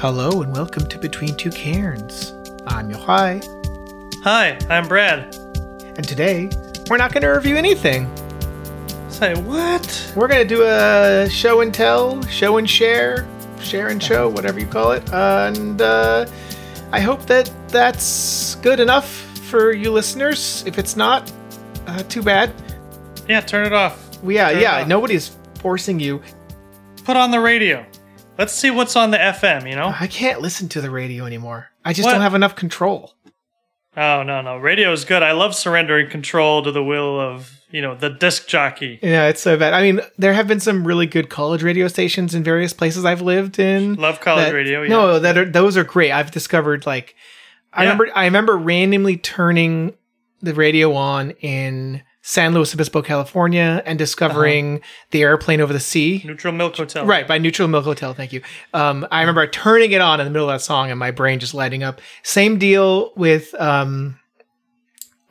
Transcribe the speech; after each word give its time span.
Hello 0.00 0.42
and 0.42 0.54
welcome 0.54 0.86
to 0.88 0.98
Between 0.98 1.34
Two 1.36 1.50
Cairns. 1.50 2.32
I'm 2.66 2.90
Yochai, 2.90 3.42
Hi, 4.22 4.58
I'm 4.68 4.88
Brad. 4.88 5.34
and 5.96 6.06
today 6.06 6.48
we're 6.88 6.96
not 6.96 7.12
going 7.12 7.22
to 7.22 7.28
review 7.28 7.56
anything. 7.56 8.08
Say 9.08 9.34
what? 9.34 10.12
We're 10.16 10.28
going 10.28 10.46
to 10.46 10.54
do 10.54 10.62
a 10.64 11.28
show 11.30 11.60
and 11.60 11.72
tell, 11.74 12.22
show 12.26 12.56
and 12.56 12.68
share, 12.68 13.28
share 13.60 13.88
and 13.88 14.02
show, 14.02 14.28
whatever 14.28 14.58
you 14.60 14.66
call 14.66 14.92
it. 14.92 15.10
and 15.12 15.80
uh, 15.82 16.26
I 16.92 17.00
hope 17.00 17.26
that 17.26 17.50
that's 17.68 18.54
good 18.56 18.80
enough 18.80 19.08
for 19.50 19.72
you 19.72 19.90
listeners. 19.92 20.64
If 20.66 20.78
it's 20.78 20.96
not, 20.96 21.30
uh, 21.86 22.02
too 22.04 22.22
bad. 22.22 22.52
Yeah, 23.28 23.40
turn 23.40 23.66
it 23.66 23.72
off. 23.72 24.18
Yeah, 24.24 24.50
Turn 24.52 24.60
yeah, 24.62 24.80
off. 24.82 24.88
nobody's 24.88 25.36
forcing 25.56 26.00
you. 26.00 26.22
Put 27.04 27.16
on 27.16 27.30
the 27.30 27.40
radio. 27.40 27.84
Let's 28.40 28.54
see 28.54 28.70
what's 28.70 28.96
on 28.96 29.10
the 29.10 29.18
FM, 29.18 29.68
you 29.68 29.76
know? 29.76 29.94
I 30.00 30.06
can't 30.06 30.40
listen 30.40 30.68
to 30.70 30.80
the 30.80 30.90
radio 30.90 31.26
anymore. 31.26 31.68
I 31.84 31.92
just 31.92 32.06
What? 32.06 32.12
don't 32.12 32.22
have 32.22 32.34
enough 32.34 32.56
control. 32.56 33.12
Oh, 33.96 34.22
no, 34.22 34.40
no. 34.40 34.56
Radio 34.56 34.90
is 34.92 35.04
good. 35.04 35.22
I 35.22 35.32
love 35.32 35.54
surrendering 35.54 36.08
control 36.08 36.62
to 36.62 36.72
the 36.72 36.82
will 36.82 37.20
of, 37.20 37.52
you 37.70 37.82
know, 37.82 37.94
the 37.94 38.08
disc 38.08 38.48
jockey. 38.48 38.98
Yeah, 39.02 39.28
it's 39.28 39.42
so 39.42 39.58
bad. 39.58 39.74
I 39.74 39.82
mean, 39.82 40.00
there 40.16 40.32
have 40.32 40.48
been 40.48 40.58
some 40.60 40.86
really 40.86 41.06
good 41.06 41.28
college 41.28 41.62
radio 41.62 41.86
stations 41.86 42.34
in 42.34 42.42
various 42.42 42.72
places 42.72 43.04
I've 43.04 43.20
lived 43.20 43.58
in. 43.58 43.94
Love 43.96 44.20
college 44.20 44.46
that- 44.46 44.54
radio. 44.54 44.82
Yeah. 44.82 44.88
No, 44.88 45.18
that 45.18 45.36
are 45.36 45.44
those 45.44 45.76
are 45.76 45.84
great. 45.84 46.10
I've 46.12 46.30
discovered 46.30 46.86
like 46.86 47.14
I 47.74 47.82
Yeah. 47.82 47.90
remember 47.90 48.08
I 48.14 48.24
remember 48.24 48.56
randomly 48.56 49.16
turning 49.18 49.92
the 50.40 50.54
radio 50.54 50.94
on 50.94 51.32
in 51.42 52.02
San 52.30 52.54
Luis 52.54 52.72
Obispo, 52.72 53.02
California, 53.02 53.82
and 53.84 53.98
discovering 53.98 54.80
the 55.10 55.22
airplane 55.22 55.60
over 55.60 55.72
the 55.72 55.80
sea. 55.80 56.22
Neutral 56.24 56.52
Milk 56.52 56.76
Hotel. 56.76 57.04
Right, 57.04 57.26
by 57.26 57.38
Neutral 57.38 57.66
Milk 57.66 57.84
Hotel, 57.84 58.14
thank 58.14 58.32
you. 58.32 58.40
Um, 58.72 59.04
I 59.10 59.18
remember 59.22 59.44
turning 59.48 59.90
it 59.90 60.00
on 60.00 60.20
in 60.20 60.26
the 60.26 60.30
middle 60.30 60.48
of 60.48 60.54
that 60.54 60.62
song 60.62 60.90
and 60.90 60.98
my 61.00 61.10
brain 61.10 61.40
just 61.40 61.54
lighting 61.54 61.82
up. 61.82 62.00
Same 62.22 62.56
deal 62.56 63.12
with 63.16 63.52
um, 63.60 64.20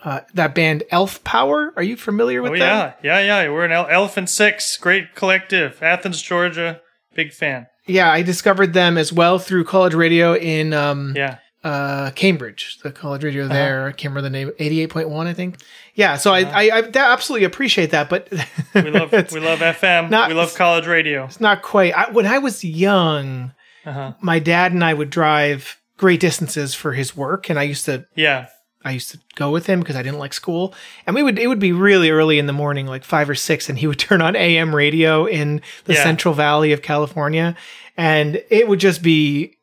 uh, 0.04 0.20
that 0.34 0.54
band 0.54 0.84
Elf 0.92 1.24
Power. 1.24 1.72
Are 1.78 1.84
you 1.84 1.96
familiar 1.96 2.42
with 2.42 2.52
Oh, 2.52 2.56
them? 2.58 2.94
yeah. 3.02 3.20
Yeah, 3.22 3.44
yeah. 3.44 3.50
We're 3.50 3.64
an 3.64 3.72
El- 3.72 3.88
Elephant 3.88 4.30
Six. 4.30 4.76
Great 4.76 5.16
collective. 5.16 5.82
Athens, 5.82 6.22
Georgia. 6.22 6.82
Big 7.14 7.32
fan. 7.32 7.68
Yeah, 7.88 8.12
I 8.12 8.24
discovered 8.24 8.74
them 8.74 8.98
as 8.98 9.14
well 9.14 9.40
through 9.40 9.64
college 9.64 9.94
radio 9.94 10.36
in 10.36 10.74
um, 10.74 11.14
Yeah. 11.16 11.38
Uh, 11.64 12.12
Cambridge, 12.12 12.78
the 12.84 12.92
college 12.92 13.24
radio 13.24 13.48
there. 13.48 13.86
I 13.88 13.92
can't 13.92 14.14
remember 14.14 14.22
the 14.22 14.30
name, 14.30 14.52
eighty-eight 14.60 14.90
point 14.90 15.10
one, 15.10 15.28
I 15.28 15.34
think. 15.34 15.58
Yeah, 15.96 16.16
so 16.18 16.34
I, 16.34 16.40
I, 16.42 16.78
I 16.78 16.82
that 16.82 17.12
absolutely 17.12 17.46
appreciate 17.46 17.92
that, 17.92 18.10
but 18.10 18.30
We 18.74 18.90
love 18.92 19.14
it's, 19.14 19.34
we 19.34 19.40
love 19.42 19.60
FM. 19.60 20.10
not- 20.10 20.30
we 20.30 20.36
love 20.36 20.56
college 20.56 20.88
radio. 20.88 21.26
it's 21.26 21.42
not 21.42 21.62
quite. 21.62 21.94
I, 21.94 22.10
when 22.12 22.26
I 22.26 22.38
was 22.38 22.64
young, 22.64 23.54
Uh-huh. 23.86 24.14
my 24.22 24.40
dad 24.40 24.72
and 24.72 24.84
I 24.84 24.94
would 24.94 25.10
drive 25.10 25.78
great 25.98 26.22
distances 26.22 26.74
for 26.74 26.94
his 26.94 27.18
work, 27.18 27.50
and 27.50 27.60
I 27.60 27.64
used 27.64 27.86
to 27.86 28.06
Yeah. 28.16 28.48
I 28.86 28.92
used 28.92 29.12
to 29.12 29.20
go 29.36 29.52
with 29.52 29.66
him 29.66 29.82
because 29.82 29.98
I 29.98 30.04
didn't 30.04 30.20
like 30.20 30.32
school. 30.34 30.74
And 31.06 31.14
we 31.14 31.22
would 31.22 31.38
it 31.38 31.48
would 31.48 31.60
be 31.60 31.74
really 31.74 32.10
early 32.12 32.40
in 32.40 32.46
the 32.46 32.54
morning, 32.54 32.88
like 32.88 33.04
five 33.04 33.30
or 33.30 33.36
six, 33.36 33.68
and 33.68 33.78
he 33.78 33.88
would 33.88 34.00
turn 34.08 34.22
on 34.22 34.38
AM 34.38 34.74
radio 34.74 35.26
in 35.26 35.62
the 35.84 35.96
Yeah. 35.96 36.04
Central 36.04 36.34
Valley 36.34 36.72
of 36.72 36.82
California, 36.82 37.58
and 37.98 38.42
it 38.50 38.70
would 38.70 38.80
just 38.80 39.04
be 39.04 39.58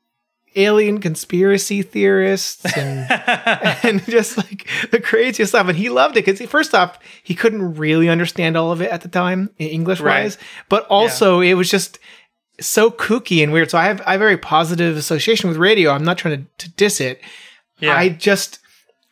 alien 0.57 0.99
conspiracy 1.01 1.83
theorists 1.83 2.65
and 2.77 3.07
and 3.85 4.05
just 4.07 4.37
like 4.37 4.69
the 4.91 5.01
craziest 5.01 5.53
stuff. 5.53 5.69
And 5.69 5.77
he 5.77 5.89
loved 5.89 6.17
it 6.17 6.25
because 6.25 6.41
first 6.51 6.75
off, 6.75 6.99
he 7.23 7.35
couldn't 7.35 7.75
really 7.77 8.09
understand 8.09 8.57
all 8.57 8.73
of 8.73 8.81
it 8.81 8.91
at 8.91 9.03
the 9.03 9.09
time, 9.09 9.51
English 9.59 10.01
wise, 10.01 10.37
Right. 10.37 10.47
but 10.69 10.87
also 10.89 11.41
it 11.41 11.55
was 11.55 11.71
just 11.71 11.99
so 12.59 12.91
kooky 12.91 13.43
and 13.43 13.53
weird. 13.53 13.71
So 13.71 13.79
I 13.79 13.85
have 13.85 14.01
I 14.07 14.13
have 14.13 14.21
a 14.21 14.25
very 14.25 14.39
positive 14.39 14.97
association 14.97 15.49
with 15.49 15.59
radio. 15.59 15.91
I'm 15.93 16.05
not 16.05 16.19
trying 16.19 16.45
to, 16.59 16.67
to 16.67 16.73
diss 16.75 17.01
it. 17.01 17.21
Yeah. 17.79 17.95
I 17.97 18.09
just 18.09 18.61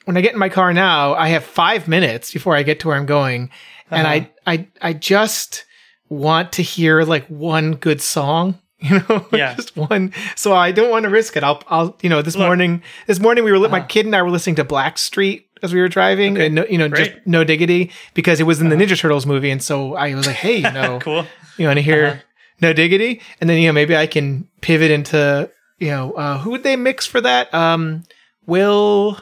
when 0.07 0.17
I 0.17 0.21
get 0.23 0.33
in 0.33 0.39
my 0.39 0.49
car 0.49 0.73
now, 0.73 1.15
I 1.15 1.29
have 1.29 1.45
five 1.45 1.87
minutes 1.89 2.33
before 2.33 2.57
I 2.57 2.63
get 2.63 2.81
to 2.81 2.89
where 2.89 2.97
I'm 2.97 3.07
going, 3.07 3.51
and 3.91 4.07
Uh-huh. 4.07 4.27
I 4.47 4.53
I 4.55 4.69
I 4.81 4.93
just 4.95 5.65
want 6.09 6.53
to 6.53 6.63
hear 6.63 7.03
like 7.03 7.27
one 7.29 7.73
good 7.77 8.01
song. 8.01 8.59
You 8.91 9.01
know, 9.09 9.27
Yeah. 9.33 9.55
just 9.55 9.77
one. 9.77 10.13
So 10.37 10.53
I 10.53 10.71
don't 10.73 10.91
want 10.91 11.05
to 11.05 11.11
risk 11.11 11.37
it. 11.37 11.43
I'll, 11.43 11.63
I'll, 11.69 11.97
you 12.03 12.11
know, 12.11 12.21
this 12.23 12.35
Look. 12.35 12.41
Uh-huh. 12.43 12.49
morning, 12.51 12.83
this 13.07 13.19
morning 13.19 13.45
we 13.45 13.53
were, 13.53 13.69
my 13.69 13.81
kid 13.81 14.05
and 14.07 14.15
I 14.15 14.21
were 14.23 14.31
listening 14.31 14.57
to 14.57 14.65
Blackstreet 14.65 15.45
as 15.63 15.73
we 15.73 15.81
were 15.81 15.89
driving, 15.89 16.37
and 16.39 16.55
no, 16.57 16.67
you 16.67 16.77
know, 16.77 16.89
just 16.89 16.97
Great. 16.99 17.11
Uh-huh. 17.13 17.21
no 17.25 17.45
diggity 17.45 17.91
because 18.13 18.39
it 18.41 18.45
was 18.45 18.61
in 18.61 18.69
the 18.69 18.77
Ninja 18.77 18.99
Turtles 18.99 19.25
movie, 19.25 19.51
and 19.51 19.63
so 19.63 19.95
I 19.95 20.15
was 20.15 20.27
like, 20.27 20.37
hey, 20.37 20.57
you 20.67 20.71
know, 20.73 20.99
cool. 21.01 21.25
you 21.57 21.67
want 21.67 21.79
to 21.79 21.83
hear 21.83 22.07
Uh-huh. 22.07 22.21
no 22.61 22.73
diggity 22.75 23.21
and 23.41 23.49
then 23.51 23.59
you 23.61 23.69
know 23.69 23.73
maybe 23.73 23.97
i 23.97 24.07
can 24.07 24.47
pivot 24.61 24.91
into 24.91 25.51
you 25.79 25.89
know 25.91 26.13
uh 26.13 26.39
who 26.39 26.51
would 26.51 26.63
they 26.63 26.77
mix 26.77 27.05
for 27.07 27.21
that 27.21 27.53
um 27.53 28.03
will 28.47 29.19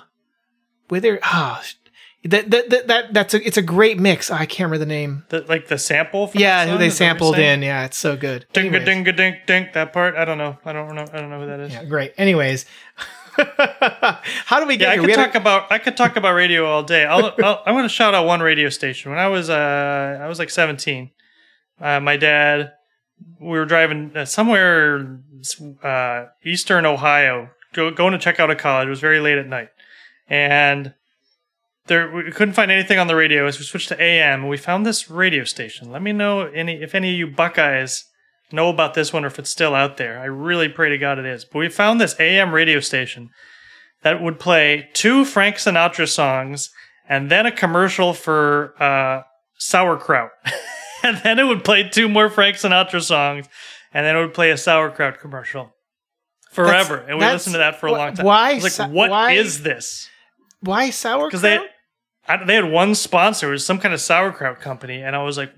wither 0.90 1.18
ah 1.22 1.62
that, 2.24 2.50
that 2.50 2.70
that 2.70 2.86
that 2.86 3.14
that's 3.14 3.34
a 3.34 3.46
it's 3.46 3.56
a 3.56 3.62
great 3.62 3.98
mix 3.98 4.30
i 4.30 4.46
can't 4.46 4.70
remember 4.70 4.78
the 4.78 4.86
name 4.86 5.24
The, 5.30 5.40
like 5.48 5.68
the 5.68 5.78
sample. 5.78 6.28
From 6.28 6.40
yeah 6.40 6.66
who 6.66 6.78
they 6.78 6.86
Is 6.86 6.98
that 6.98 7.04
what 7.04 7.08
you're 7.08 7.18
sampled 7.18 7.38
in 7.38 7.62
yeah 7.62 7.84
it's 7.84 7.98
so 7.98 8.16
good 8.16 8.46
Ding 8.52 8.74
a 8.74 8.84
ding 8.84 9.06
a 9.08 9.12
ding 9.12 9.36
ding. 9.46 9.68
That 9.74 9.92
part. 9.92 10.14
I 10.14 10.24
don't 10.24 10.38
know. 10.38 10.56
I 10.64 10.72
don't 10.72 10.94
know. 10.94 11.06
I 11.12 11.20
don't 11.20 11.30
know 11.30 11.40
who 11.40 11.46
that 11.46 11.60
is. 11.60 11.72
yeah 11.72 11.84
great 11.84 12.14
anyways 12.16 12.64
how 13.36 14.60
do 14.60 14.66
we 14.66 14.76
get 14.76 14.94
Yeah, 14.94 15.02
I 15.02 15.06
could 15.06 15.14
talk 15.14 15.34
about 15.34 15.72
I 15.72 15.78
could 15.78 15.96
talk 15.96 16.16
about 16.16 16.34
radio 16.34 16.66
all 16.66 16.82
day. 16.82 17.04
I'll, 17.04 17.32
I'll, 17.44 17.62
I 17.64 17.72
want 17.72 17.86
to 17.86 17.88
shout 17.88 18.14
out 18.14 18.26
one 18.26 18.40
radio 18.40 18.68
station. 18.68 19.10
When 19.10 19.18
I 19.18 19.28
was 19.28 19.48
uh 19.50 20.18
I 20.20 20.28
was 20.28 20.38
like 20.38 20.50
17, 20.50 21.10
uh, 21.80 21.98
my 22.00 22.16
dad 22.16 22.72
we 23.40 23.58
were 23.58 23.64
driving 23.64 24.12
uh, 24.16 24.24
somewhere 24.24 25.20
uh, 25.82 26.26
eastern 26.44 26.86
Ohio, 26.86 27.50
go, 27.72 27.90
going 27.90 28.12
to 28.12 28.18
check 28.18 28.38
out 28.38 28.50
a 28.50 28.56
college. 28.56 28.86
It 28.86 28.90
was 28.90 29.00
very 29.00 29.20
late 29.20 29.38
at 29.38 29.46
night, 29.46 29.70
and 30.28 30.94
there 31.86 32.10
we 32.10 32.30
couldn't 32.30 32.54
find 32.54 32.70
anything 32.70 32.98
on 32.98 33.06
the 33.06 33.16
radio. 33.16 33.50
So 33.50 33.60
we 33.60 33.64
switched 33.64 33.88
to 33.88 34.00
AM, 34.00 34.48
we 34.48 34.56
found 34.56 34.86
this 34.86 35.10
radio 35.10 35.44
station. 35.44 35.90
Let 35.90 36.02
me 36.02 36.12
know 36.12 36.42
any 36.42 36.82
if 36.82 36.94
any 36.94 37.12
of 37.12 37.18
you 37.18 37.26
Buckeyes 37.26 38.04
know 38.52 38.68
about 38.68 38.94
this 38.94 39.12
one 39.12 39.24
or 39.24 39.28
if 39.28 39.38
it's 39.38 39.50
still 39.50 39.74
out 39.74 39.96
there. 39.96 40.18
I 40.18 40.26
really 40.26 40.68
pray 40.68 40.90
to 40.90 40.98
God 40.98 41.18
it 41.18 41.26
is. 41.26 41.44
But 41.44 41.58
we 41.58 41.68
found 41.68 42.00
this 42.00 42.14
AM 42.20 42.52
radio 42.52 42.80
station 42.80 43.30
that 44.02 44.20
would 44.22 44.38
play 44.38 44.88
two 44.92 45.24
Frank 45.24 45.56
Sinatra 45.56 46.08
songs 46.08 46.70
and 47.08 47.30
then 47.30 47.46
a 47.46 47.52
commercial 47.52 48.12
for 48.12 48.74
uh, 48.82 49.22
sauerkraut. 49.58 50.30
and 51.02 51.18
then 51.24 51.38
it 51.38 51.44
would 51.44 51.64
play 51.64 51.88
two 51.88 52.08
more 52.08 52.28
Frank 52.28 52.56
Sinatra 52.56 53.02
songs 53.02 53.48
and 53.94 54.04
then 54.06 54.16
it 54.16 54.20
would 54.20 54.34
play 54.34 54.50
a 54.50 54.56
sauerkraut 54.56 55.18
commercial 55.18 55.70
forever. 56.52 56.98
and 56.98 57.18
we 57.18 57.24
listened 57.24 57.54
to 57.54 57.58
that 57.58 57.80
for 57.80 57.86
a 57.86 57.92
long 57.92 58.14
time. 58.14 58.26
why 58.26 58.52
like, 58.54 58.90
what 58.90 59.34
is 59.34 59.58
why- 59.58 59.64
this? 59.64 60.08
why 60.60 60.90
sauerkraut 60.90 61.30
Because 61.30 61.42
they, 61.42 61.58
I, 62.28 62.44
they 62.44 62.54
had 62.54 62.70
one 62.70 62.94
sponsor, 62.94 63.48
it 63.48 63.52
was 63.52 63.66
some 63.66 63.78
kind 63.78 63.92
of 63.94 64.00
sauerkraut 64.00 64.60
company. 64.60 65.02
And 65.02 65.16
I 65.16 65.22
was 65.22 65.36
like, 65.36 65.52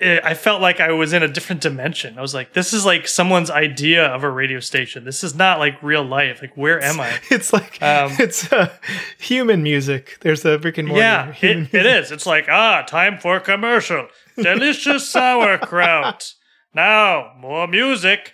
eh, 0.00 0.20
I 0.22 0.34
felt 0.34 0.60
like 0.60 0.80
I 0.80 0.92
was 0.92 1.12
in 1.12 1.22
a 1.22 1.28
different 1.28 1.62
dimension. 1.62 2.18
I 2.18 2.20
was 2.20 2.34
like, 2.34 2.52
this 2.52 2.72
is 2.72 2.84
like 2.84 3.08
someone's 3.08 3.50
idea 3.50 4.06
of 4.06 4.22
a 4.22 4.30
radio 4.30 4.60
station. 4.60 5.04
This 5.04 5.24
is 5.24 5.34
not 5.34 5.58
like 5.58 5.82
real 5.82 6.04
life. 6.04 6.40
Like, 6.42 6.56
where 6.56 6.82
am 6.82 7.00
I? 7.00 7.18
it's 7.30 7.52
like 7.52 7.82
Um, 7.82 8.12
it's 8.18 8.52
uh, 8.52 8.70
human 9.18 9.62
music 9.62 10.18
there's 10.20 10.44
a 10.44 10.54
and 10.54 10.88
Morty 10.88 11.00
Yeah, 11.00 11.32
human 11.32 11.66
it, 11.66 11.74
it 11.74 11.86
is. 11.86 12.10
It's 12.10 12.26
like, 12.26 12.46
ah, 12.48 12.82
time 12.82 13.18
for 13.18 13.40
commercial. 13.40 14.08
Delicious 14.36 15.08
sauerkraut. 15.08 16.34
Now, 16.72 17.32
more 17.36 17.66
music. 17.66 18.32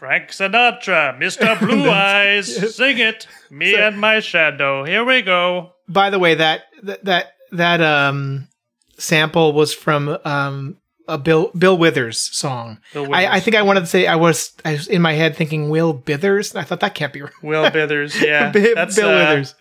Frank 0.00 0.30
Sinatra, 0.30 1.18
Mr. 1.18 1.58
Blue 1.60 1.90
Eyes, 1.90 2.48
yes. 2.48 2.74
sing 2.74 2.96
it. 2.96 3.26
Me 3.50 3.74
and 3.74 4.00
my 4.00 4.20
shadow. 4.20 4.82
Here 4.82 5.04
we 5.04 5.20
go. 5.20 5.74
by 5.90 6.08
the 6.08 6.18
way, 6.18 6.34
that 6.36 6.62
that 6.84 7.04
that, 7.04 7.32
that 7.52 7.82
um 7.82 8.48
sample 8.96 9.52
was 9.52 9.74
from 9.74 10.16
um 10.24 10.78
a 11.06 11.18
Bill 11.18 11.50
Bill 11.54 11.76
Withers 11.76 12.18
song. 12.18 12.78
Bill 12.94 13.14
I, 13.14 13.26
I 13.26 13.40
think 13.40 13.56
I 13.56 13.60
wanted 13.60 13.80
to 13.80 13.86
say 13.86 14.06
I 14.06 14.16
was 14.16 14.52
I 14.64 14.72
was 14.72 14.88
in 14.88 15.02
my 15.02 15.12
head 15.12 15.36
thinking 15.36 15.68
Will 15.68 15.92
Bithers, 15.92 16.52
and 16.52 16.60
I 16.60 16.64
thought 16.64 16.80
that 16.80 16.94
can't 16.94 17.12
be 17.12 17.20
right. 17.20 17.32
Will 17.42 17.70
Bithers, 17.70 18.18
yeah. 18.26 18.50
Bill 18.50 18.74
that's, 18.74 18.96
Bill 18.96 19.10
uh, 19.10 19.18
Withers. 19.18 19.54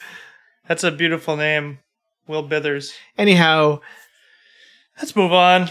That's 0.70 0.86
a 0.86 0.92
beautiful 0.92 1.36
name. 1.36 1.80
Will 2.28 2.48
Bithers. 2.48 2.94
Anyhow, 3.18 3.82
Let's 4.98 5.16
move 5.16 5.32
on. 5.34 5.70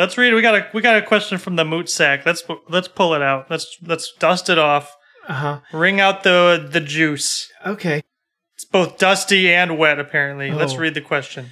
Let's 0.00 0.16
read. 0.16 0.32
We 0.32 0.40
got 0.42 0.54
a 0.54 0.66
we 0.72 0.80
got 0.80 0.96
a 0.96 1.02
question 1.06 1.36
from 1.38 1.56
the 1.56 1.64
moot 1.64 1.88
sack. 1.90 2.24
Let's 2.24 2.42
let's 2.68 2.88
pull 2.88 3.12
it 3.14 3.20
out. 3.22 3.50
Let's 3.50 3.76
let's 3.82 4.12
dust 4.18 4.48
it 4.48 4.58
off. 4.58 4.96
uh 5.28 5.32
huh. 5.34 5.60
Wring 5.72 6.00
out 6.00 6.22
the 6.22 6.66
the 6.72 6.80
juice. 6.80 7.50
Okay, 7.66 8.02
It's 8.54 8.64
both 8.64 8.96
dusty 8.98 9.52
and 9.52 9.76
wet. 9.78 9.98
Apparently. 9.98 10.50
Let's 10.52 10.72
Oh. 10.72 10.78
read 10.78 10.94
the 10.94 11.00
question. 11.02 11.50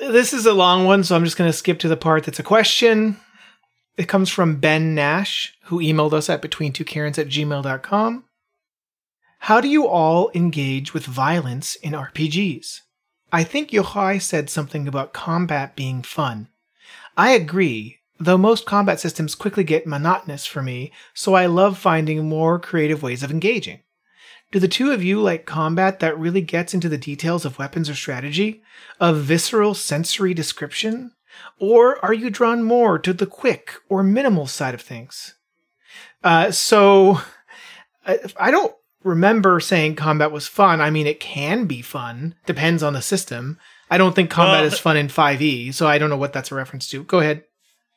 this 0.00 0.32
is 0.32 0.46
a 0.46 0.52
long 0.52 0.84
one, 0.84 1.04
so 1.04 1.14
I'm 1.14 1.24
just 1.24 1.36
going 1.38 1.48
to 1.50 1.56
skip 1.56 1.78
to 1.78 1.88
the 1.88 1.96
part 1.96 2.24
that's 2.24 2.40
a 2.40 2.42
question. 2.42 3.16
It 3.96 4.08
comes 4.08 4.28
from 4.30 4.56
Ben 4.56 4.94
Nash, 4.94 5.54
who 5.64 5.78
emailed 5.78 6.12
us 6.12 6.28
at 6.28 6.42
between 6.42 6.72
two 6.72 6.84
Cairns 6.84 7.18
at 7.18 7.28
gmail.com. 7.28 8.24
How 9.44 9.60
do 9.60 9.68
you 9.68 9.86
all 9.86 10.30
engage 10.34 10.92
with 10.92 11.04
violence 11.06 11.76
in 11.76 11.92
RPGs? 11.92 12.80
I 13.32 13.44
think 13.44 13.70
Yochai 13.70 14.20
said 14.20 14.50
something 14.50 14.86
about 14.88 15.12
combat 15.14 15.76
being 15.76 16.02
fun. 16.02 16.48
I 17.20 17.32
agree, 17.32 17.98
though 18.18 18.38
most 18.38 18.64
combat 18.64 18.98
systems 18.98 19.34
quickly 19.34 19.62
get 19.62 19.86
monotonous 19.86 20.46
for 20.46 20.62
me, 20.62 20.90
so 21.12 21.34
I 21.34 21.44
love 21.44 21.76
finding 21.76 22.26
more 22.26 22.58
creative 22.58 23.02
ways 23.02 23.22
of 23.22 23.30
engaging. 23.30 23.80
Do 24.52 24.58
the 24.58 24.68
two 24.68 24.90
of 24.90 25.04
you 25.04 25.20
like 25.20 25.44
combat 25.44 26.00
that 26.00 26.18
really 26.18 26.40
gets 26.40 26.72
into 26.72 26.88
the 26.88 26.96
details 26.96 27.44
of 27.44 27.58
weapons 27.58 27.90
or 27.90 27.94
strategy, 27.94 28.62
of 28.98 29.18
visceral 29.18 29.74
sensory 29.74 30.32
description? 30.32 31.12
Or 31.58 32.02
are 32.02 32.14
you 32.14 32.30
drawn 32.30 32.62
more 32.62 32.98
to 32.98 33.12
the 33.12 33.26
quick 33.26 33.74
or 33.90 34.02
minimal 34.02 34.46
side 34.46 34.72
of 34.72 34.80
things? 34.80 35.34
Uh, 36.24 36.50
so, 36.50 37.20
I 38.06 38.50
don't 38.50 38.74
remember 39.04 39.60
saying 39.60 39.96
combat 39.96 40.32
was 40.32 40.48
fun. 40.48 40.80
I 40.80 40.88
mean, 40.88 41.06
it 41.06 41.20
can 41.20 41.66
be 41.66 41.82
fun, 41.82 42.34
depends 42.46 42.82
on 42.82 42.94
the 42.94 43.02
system. 43.02 43.58
I 43.90 43.98
don't 43.98 44.14
think 44.14 44.30
combat 44.30 44.60
Well, 44.62 44.72
is 44.72 44.78
fun 44.78 44.96
in 44.96 45.08
5e, 45.08 45.74
so 45.74 45.86
I 45.88 45.98
don't 45.98 46.10
know 46.10 46.16
what 46.16 46.32
that's 46.32 46.52
a 46.52 46.54
reference 46.54 46.88
to. 46.90 47.02
Go 47.04 47.18
ahead. 47.20 47.44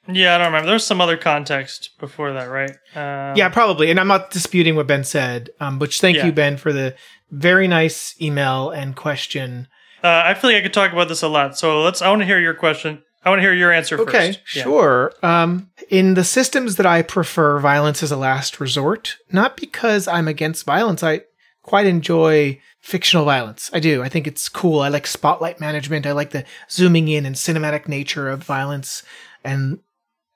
Yeah, 0.07 0.35
I 0.35 0.37
don't 0.39 0.47
remember. 0.47 0.67
There's 0.67 0.85
some 0.85 0.99
other 0.99 1.15
context 1.15 1.91
before 1.99 2.33
that, 2.33 2.45
right? 2.45 2.71
Um, 2.95 3.37
Yeah, 3.37 3.47
probably. 3.49 3.89
And 3.89 3.99
I'm 3.99 4.07
not 4.07 4.31
disputing 4.31 4.75
what 4.75 4.87
Ben 4.87 5.03
said, 5.03 5.51
um, 5.61 5.79
which 5.79 6.01
thank 6.01 6.17
Yeah. 6.17 6.25
you, 6.25 6.31
Ben, 6.33 6.57
for 6.57 6.73
the 6.73 6.95
very 7.31 7.67
nice 7.67 8.15
email 8.21 8.69
and 8.69 8.95
question. 8.95 9.67
Uh, 10.03 10.23
I 10.25 10.33
feel 10.33 10.49
like 10.49 10.57
I 10.57 10.61
could 10.63 10.73
talk 10.73 10.91
about 10.91 11.07
this 11.07 11.21
a 11.21 11.29
lot. 11.29 11.57
So 11.57 11.81
let's. 11.81 12.01
I 12.01 12.09
want 12.09 12.21
to 12.21 12.25
hear 12.25 12.39
your 12.39 12.53
question. 12.53 13.01
I 13.23 13.29
want 13.29 13.39
to 13.39 13.43
hear 13.43 13.53
your 13.53 13.71
answer 13.71 13.97
Okay, 14.01 14.33
first. 14.33 14.55
Yeah. 14.55 14.63
sure. 14.63 15.13
Um, 15.23 15.69
in 15.89 16.15
the 16.15 16.25
systems 16.25 16.75
that 16.75 16.85
I 16.85 17.01
prefer, 17.03 17.57
violence 17.59 18.03
is 18.03 18.11
a 18.11 18.17
last 18.17 18.59
resort. 18.59 19.15
Not 19.31 19.55
because 19.55 20.09
I'm 20.09 20.27
against 20.27 20.65
violence. 20.65 21.01
I 21.03 21.21
quite 21.63 21.87
enjoy 21.87 22.59
fictional 22.81 23.25
violence. 23.25 23.69
I 23.73 23.79
do. 23.79 24.03
I 24.03 24.09
think 24.09 24.27
it's 24.27 24.49
cool. 24.49 24.81
I 24.81 24.89
like 24.89 25.07
spotlight 25.07 25.59
management. 25.59 26.05
I 26.05 26.11
like 26.11 26.31
the 26.31 26.45
zooming 26.69 27.07
in 27.07 27.25
and 27.25 27.35
cinematic 27.35 27.87
nature 27.87 28.29
of 28.29 28.43
violence 28.43 29.01
and 29.43 29.79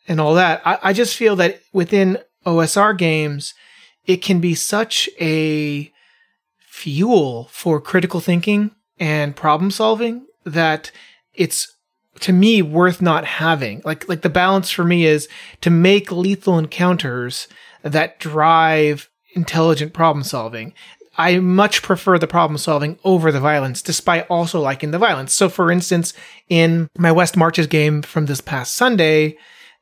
and 0.07 0.19
all 0.21 0.33
that. 0.35 0.61
I, 0.65 0.79
I 0.81 0.93
just 0.93 1.15
feel 1.15 1.35
that 1.35 1.61
within 1.73 2.17
OSR 2.45 2.97
games, 2.97 3.53
it 4.05 4.21
can 4.21 4.39
be 4.39 4.55
such 4.55 5.09
a 5.19 5.91
fuel 6.59 7.49
for 7.51 7.81
critical 7.81 8.21
thinking 8.21 8.71
and 8.97 9.35
problem 9.35 9.69
solving 9.69 10.25
that 10.45 10.91
it's 11.33 11.75
to 12.21 12.31
me 12.31 12.61
worth 12.61 13.01
not 13.01 13.25
having. 13.25 13.81
Like 13.83 14.07
like 14.07 14.21
the 14.21 14.29
balance 14.29 14.71
for 14.71 14.85
me 14.85 15.05
is 15.05 15.27
to 15.59 15.69
make 15.69 16.11
lethal 16.11 16.57
encounters 16.57 17.49
that 17.83 18.19
drive 18.19 19.09
intelligent 19.33 19.93
problem 19.93 20.23
solving. 20.23 20.73
I 21.17 21.39
much 21.39 21.81
prefer 21.81 22.19
the 22.19 22.27
problem 22.27 22.57
solving 22.57 22.99
over 23.03 23.31
the 23.31 23.39
violence, 23.39 23.81
despite 23.81 24.27
also 24.29 24.61
liking 24.61 24.91
the 24.91 24.99
violence. 24.99 25.33
So, 25.33 25.49
for 25.49 25.71
instance, 25.71 26.13
in 26.47 26.89
my 26.97 27.11
West 27.11 27.35
Marches 27.35 27.67
game 27.67 28.03
from 28.03 28.27
this 28.27 28.41
past 28.41 28.75
Sunday, 28.75 29.37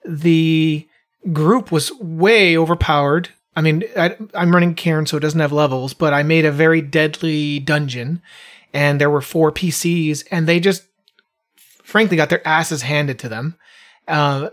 the 0.05 0.87
group 1.33 1.71
was 1.71 1.91
way 1.99 2.57
overpowered. 2.57 3.29
I 3.55 3.61
mean, 3.61 3.83
I, 3.97 4.15
I'm 4.33 4.53
running 4.53 4.75
Cairn, 4.75 5.05
so 5.05 5.17
it 5.17 5.21
doesn't 5.21 5.39
have 5.39 5.51
levels, 5.51 5.93
but 5.93 6.13
I 6.13 6.23
made 6.23 6.45
a 6.45 6.51
very 6.51 6.81
deadly 6.81 7.59
dungeon, 7.59 8.21
and 8.73 8.99
there 8.99 9.09
were 9.09 9.21
four 9.21 9.51
PCs, 9.51 10.25
and 10.31 10.47
they 10.47 10.59
just 10.59 10.83
frankly 11.83 12.17
got 12.17 12.29
their 12.29 12.45
asses 12.47 12.81
handed 12.81 13.19
to 13.19 13.29
them. 13.29 13.55
Uh, 14.07 14.49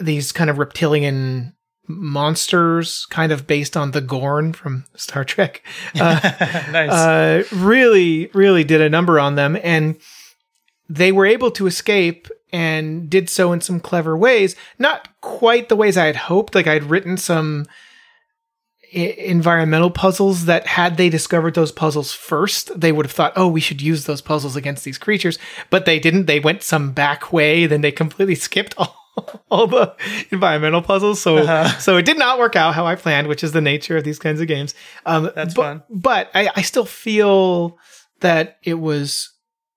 these 0.00 0.32
kind 0.32 0.50
of 0.50 0.58
reptilian 0.58 1.53
monsters, 1.86 3.06
kind 3.10 3.32
of 3.32 3.46
based 3.46 3.76
on 3.76 3.90
the 3.90 4.00
Gorn 4.00 4.52
from 4.52 4.84
Star 4.94 5.24
Trek. 5.24 5.62
Uh, 6.00 6.18
nice. 6.72 6.90
uh, 6.90 7.44
really, 7.52 8.30
really 8.34 8.64
did 8.64 8.80
a 8.80 8.88
number 8.88 9.20
on 9.20 9.34
them. 9.34 9.56
And 9.62 9.96
they 10.88 11.12
were 11.12 11.26
able 11.26 11.50
to 11.52 11.66
escape 11.66 12.28
and 12.52 13.08
did 13.10 13.28
so 13.30 13.52
in 13.52 13.60
some 13.60 13.80
clever 13.80 14.16
ways. 14.16 14.54
Not 14.78 15.08
quite 15.20 15.68
the 15.68 15.76
ways 15.76 15.96
I 15.96 16.06
had 16.06 16.16
hoped. 16.16 16.54
Like 16.54 16.66
I'd 16.66 16.84
written 16.84 17.16
some 17.16 17.66
I- 18.94 19.14
environmental 19.18 19.90
puzzles 19.90 20.44
that 20.44 20.66
had 20.66 20.96
they 20.96 21.08
discovered 21.08 21.54
those 21.54 21.72
puzzles 21.72 22.12
first, 22.12 22.78
they 22.80 22.92
would 22.92 23.06
have 23.06 23.12
thought, 23.12 23.32
oh, 23.36 23.48
we 23.48 23.60
should 23.60 23.82
use 23.82 24.04
those 24.04 24.20
puzzles 24.20 24.56
against 24.56 24.84
these 24.84 24.98
creatures. 24.98 25.38
But 25.70 25.84
they 25.84 25.98
didn't. 25.98 26.26
They 26.26 26.40
went 26.40 26.62
some 26.62 26.92
back 26.92 27.32
way. 27.32 27.66
Then 27.66 27.80
they 27.80 27.92
completely 27.92 28.34
skipped 28.46 28.74
all. 28.78 28.96
All 29.50 29.66
the 29.66 29.94
environmental 30.30 30.82
puzzles, 30.82 31.20
so 31.20 31.38
Uh-huh. 31.38 31.78
so 31.78 31.96
it 31.96 32.04
did 32.04 32.18
not 32.18 32.38
work 32.38 32.56
out 32.56 32.74
how 32.74 32.86
I 32.86 32.94
planned, 32.96 33.28
which 33.28 33.44
is 33.44 33.52
the 33.52 33.60
nature 33.60 33.96
of 33.96 34.04
these 34.04 34.18
kinds 34.18 34.40
of 34.40 34.48
games. 34.48 34.74
Um, 35.06 35.30
That's 35.34 35.54
but, 35.54 35.62
fun. 35.62 35.82
but 35.90 36.30
I, 36.34 36.50
I 36.56 36.62
still 36.62 36.84
feel 36.84 37.78
that 38.20 38.58
it 38.62 38.74
was 38.74 39.30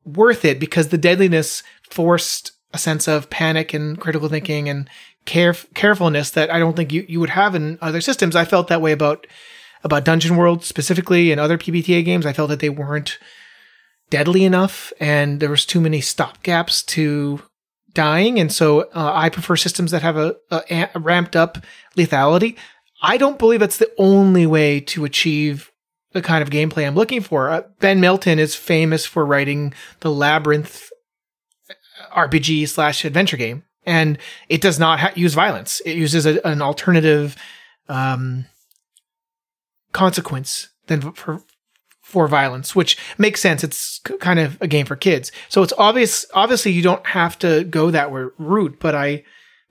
worth 0.05 0.45
it 0.45 0.59
because 0.59 0.87
the 0.87 0.97
deadliness 0.97 1.63
forced 1.89 2.51
a 2.73 2.77
sense 2.77 3.07
of 3.07 3.29
panic 3.29 3.73
and 3.73 3.99
critical 3.99 4.29
thinking 4.29 4.69
and 4.69 4.89
care 5.25 5.53
carefulness 5.73 6.31
that 6.31 6.49
I 6.51 6.59
don't 6.59 6.75
think 6.75 6.91
you, 6.93 7.05
you 7.07 7.19
would 7.19 7.29
have 7.31 7.55
in 7.55 7.77
other 7.81 8.01
systems. 8.01 8.35
I 8.35 8.45
felt 8.45 8.67
that 8.69 8.81
way 8.81 8.91
about 8.91 9.27
about 9.83 10.03
Dungeon 10.05 10.35
World 10.37 10.63
specifically 10.63 11.31
and 11.31 11.39
other 11.39 11.57
PBTA 11.57 12.03
games. 12.03 12.25
I 12.25 12.33
felt 12.33 12.49
that 12.49 12.59
they 12.59 12.69
weren't 12.69 13.19
deadly 14.09 14.43
enough 14.45 14.91
and 14.99 15.39
there 15.39 15.49
was 15.49 15.65
too 15.65 15.81
many 15.81 15.99
stopgaps 15.99 16.85
to 16.87 17.41
dying 17.97 18.39
and 18.39 18.53
so 18.53 18.81
uh, 18.93 19.11
I 19.15 19.29
prefer 19.29 19.55
systems 19.55 19.89
that 19.89 20.03
have 20.03 20.17
a, 20.17 20.35
a, 20.51 20.89
a 20.93 20.99
ramped 20.99 21.35
up 21.35 21.57
lethality. 21.97 22.55
I 23.01 23.17
don't 23.17 23.39
believe 23.39 23.59
that's 23.59 23.77
the 23.77 23.91
only 23.97 24.45
way 24.45 24.79
to 24.81 25.03
achieve 25.03 25.71
the 26.11 26.21
kind 26.21 26.43
of 26.43 26.51
gameplay 26.51 26.85
I'm 26.85 26.93
looking 26.93 27.21
for. 27.21 27.49
Uh, 27.49 27.63
ben 27.79 27.99
Milton 27.99 28.37
is 28.37 28.53
famous 28.53 29.07
for 29.07 29.25
writing 29.25 29.73
the 30.01 30.11
Labyrinth 30.11 30.91
RPG 32.15 32.69
slash 32.69 33.03
adventure 33.03 33.35
game, 33.35 33.63
and 33.83 34.19
it 34.47 34.61
does 34.61 34.77
not 34.77 34.99
ha- 34.99 35.13
use 35.15 35.33
violence. 35.33 35.79
It 35.83 35.97
uses 35.97 36.27
a, 36.27 36.45
an 36.45 36.61
alternative 36.61 37.35
um, 37.89 38.45
consequence 39.91 40.69
than 40.85 41.13
for 41.13 41.41
for 42.07 42.29
violence, 42.29 42.73
which 42.73 42.97
makes 43.17 43.41
sense. 43.41 43.65
It's 43.65 43.99
k- 43.99 44.15
kind 44.17 44.39
of 44.39 44.57
a 44.61 44.67
game 44.67 44.85
for 44.85 44.95
kids, 44.95 45.29
so 45.49 45.61
it's 45.61 45.73
obvious. 45.77 46.25
Obviously, 46.33 46.71
you 46.71 46.81
don't 46.81 47.05
have 47.07 47.37
to 47.39 47.65
go 47.65 47.91
that 47.91 48.11
route, 48.11 48.77
but 48.79 48.95
I 48.95 49.23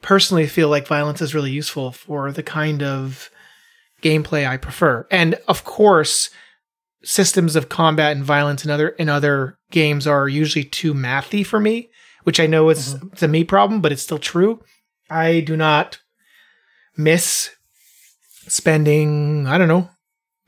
personally 0.03 0.47
feel 0.47 0.69
like 0.69 0.87
violence 0.87 1.23
is 1.23 1.35
really 1.35 1.51
useful 1.51 1.93
for 1.93 2.31
the 2.31 2.43
kind 2.43 2.83
of 2.83 3.31
gameplay 4.03 4.47
I 4.47 4.59
prefer. 4.59 5.07
And 5.11 5.37
of 5.49 5.65
course, 5.65 6.29
systems 7.03 7.57
of 7.57 7.71
combat 7.71 8.15
and 8.15 8.25
violence 8.25 8.65
in 8.65 8.71
other 8.71 8.91
in 8.91 9.09
other 9.09 9.59
games 9.71 10.07
are 10.07 10.29
usually 10.29 10.65
too 10.65 10.93
mathy 10.93 11.45
for 11.45 11.59
me, 11.59 11.89
which 12.25 12.39
I 12.39 12.47
know 12.47 12.69
is 12.69 12.95
mm-hmm. 12.95 13.09
it's 13.13 13.23
a 13.23 13.29
me 13.29 13.45
problem, 13.45 13.81
but 13.81 13.93
it's 13.93 14.03
still 14.03 14.19
true. 14.19 14.61
I 15.09 15.41
do 15.41 15.57
not 15.57 16.01
miss 16.99 17.51
spending, 18.49 19.47
I 19.47 19.57
don't 19.57 19.69
know, 19.69 19.89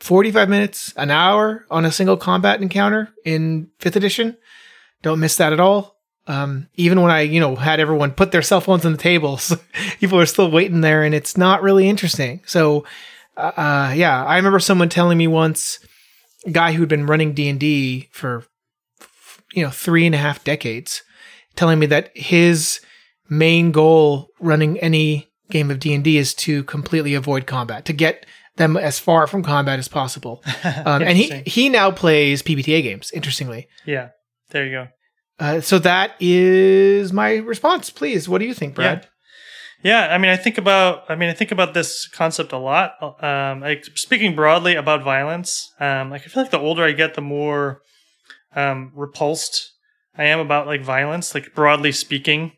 45 0.00 0.48
minutes, 0.48 0.92
an 0.96 1.10
hour 1.10 1.66
on 1.70 1.84
a 1.84 1.92
single 1.92 2.16
combat 2.16 2.62
encounter 2.62 3.12
in 3.24 3.68
5th 3.80 3.96
edition. 3.96 4.36
Don't 5.02 5.20
miss 5.20 5.36
that 5.36 5.52
at 5.52 5.60
all. 5.60 5.96
Um, 6.26 6.68
even 6.74 7.00
when 7.00 7.10
I, 7.10 7.22
you 7.22 7.40
know, 7.40 7.56
had 7.56 7.80
everyone 7.80 8.12
put 8.12 8.32
their 8.32 8.42
cell 8.42 8.60
phones 8.60 8.84
on 8.84 8.92
the 8.92 8.98
tables, 8.98 9.56
people 10.00 10.20
are 10.20 10.26
still 10.26 10.50
waiting 10.50 10.82
there 10.82 11.02
and 11.02 11.14
it's 11.14 11.36
not 11.36 11.62
really 11.62 11.88
interesting. 11.88 12.42
So, 12.46 12.84
uh, 13.36 13.52
uh, 13.56 13.92
yeah, 13.96 14.24
I 14.24 14.36
remember 14.36 14.58
someone 14.58 14.88
telling 14.88 15.16
me 15.16 15.26
once, 15.26 15.78
a 16.44 16.50
guy 16.50 16.72
who'd 16.72 16.88
been 16.88 17.06
running 17.06 17.32
D 17.32 17.48
and 17.48 17.58
D 17.58 18.08
for, 18.12 18.44
you 19.52 19.64
know, 19.64 19.70
three 19.70 20.06
and 20.06 20.14
a 20.14 20.18
half 20.18 20.44
decades, 20.44 21.02
telling 21.56 21.78
me 21.78 21.86
that 21.86 22.16
his 22.16 22.80
main 23.28 23.72
goal 23.72 24.28
running 24.38 24.78
any 24.80 25.28
game 25.50 25.70
of 25.70 25.80
D 25.80 25.94
and 25.94 26.04
D 26.04 26.18
is 26.18 26.34
to 26.34 26.62
completely 26.64 27.14
avoid 27.14 27.46
combat, 27.46 27.84
to 27.86 27.92
get 27.92 28.26
them 28.58 28.76
as 28.76 28.98
far 28.98 29.26
from 29.26 29.42
combat 29.42 29.78
as 29.78 29.88
possible. 29.88 30.42
Um, 30.84 31.02
and 31.02 31.16
he 31.16 31.42
he 31.46 31.68
now 31.68 31.90
plays 31.90 32.42
PBTA 32.42 32.82
games. 32.82 33.10
Interestingly, 33.12 33.68
yeah. 33.86 34.08
There 34.50 34.64
you 34.64 34.72
go. 34.72 34.88
uh, 35.38 35.60
so 35.60 35.78
that 35.78 36.12
is 36.20 37.12
my 37.12 37.36
response. 37.36 37.90
Please, 37.90 38.28
what 38.28 38.38
do 38.38 38.44
you 38.44 38.54
think, 38.54 38.74
Brad? 38.74 39.08
Yeah, 39.82 40.08
I 40.12 40.18
mean, 40.18 40.30
I 40.30 40.36
think 40.36 40.58
about, 40.58 41.04
I 41.08 41.14
mean, 41.14 41.30
I 41.30 41.34
think 41.34 41.52
about 41.52 41.72
this 41.72 42.08
concept 42.08 42.52
a 42.52 42.58
lot. 42.58 42.94
Um, 43.22 43.60
like 43.60 43.84
speaking 43.94 44.34
broadly 44.34 44.74
about 44.74 45.04
violence, 45.04 45.72
um, 45.78 46.10
like 46.10 46.22
I 46.22 46.26
feel 46.26 46.42
like 46.42 46.50
the 46.50 46.58
older 46.58 46.82
I 46.82 46.92
get, 46.92 47.14
the 47.14 47.20
more 47.20 47.80
um, 48.56 48.92
repulsed 48.94 49.70
I 50.16 50.24
am 50.24 50.40
about 50.40 50.66
like 50.66 50.82
violence. 50.82 51.34
Like 51.34 51.54
broadly 51.54 51.92
speaking, 51.92 52.52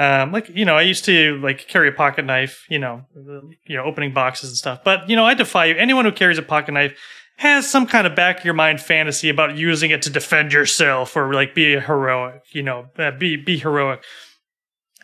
um, 0.00 0.32
like 0.32 0.48
you 0.48 0.64
know, 0.64 0.76
I 0.76 0.82
used 0.82 1.04
to 1.04 1.38
like 1.42 1.68
carry 1.68 1.88
a 1.88 1.92
pocket 1.92 2.24
knife, 2.24 2.64
you 2.70 2.78
know, 2.78 3.02
you 3.66 3.76
know, 3.76 3.84
opening 3.84 4.14
boxes 4.14 4.48
and 4.48 4.56
stuff. 4.56 4.80
But 4.82 5.10
you 5.10 5.14
know, 5.14 5.26
I 5.26 5.34
defy 5.34 5.66
you. 5.66 5.74
Anyone 5.76 6.06
who 6.06 6.12
carries 6.12 6.38
a 6.38 6.42
pocket 6.42 6.72
knife 6.72 6.98
has 7.36 7.68
some 7.68 7.86
kind 7.86 8.06
of 8.06 8.14
back 8.16 8.38
of 8.38 8.44
your 8.46 8.54
mind 8.54 8.80
fantasy 8.80 9.28
about 9.28 9.58
using 9.58 9.90
it 9.90 10.00
to 10.02 10.08
defend 10.08 10.54
yourself 10.54 11.16
or 11.16 11.34
like 11.34 11.54
be 11.54 11.78
heroic, 11.78 12.42
you 12.52 12.62
know, 12.62 12.86
uh, 12.98 13.10
be 13.10 13.36
be 13.36 13.58
heroic. 13.58 14.02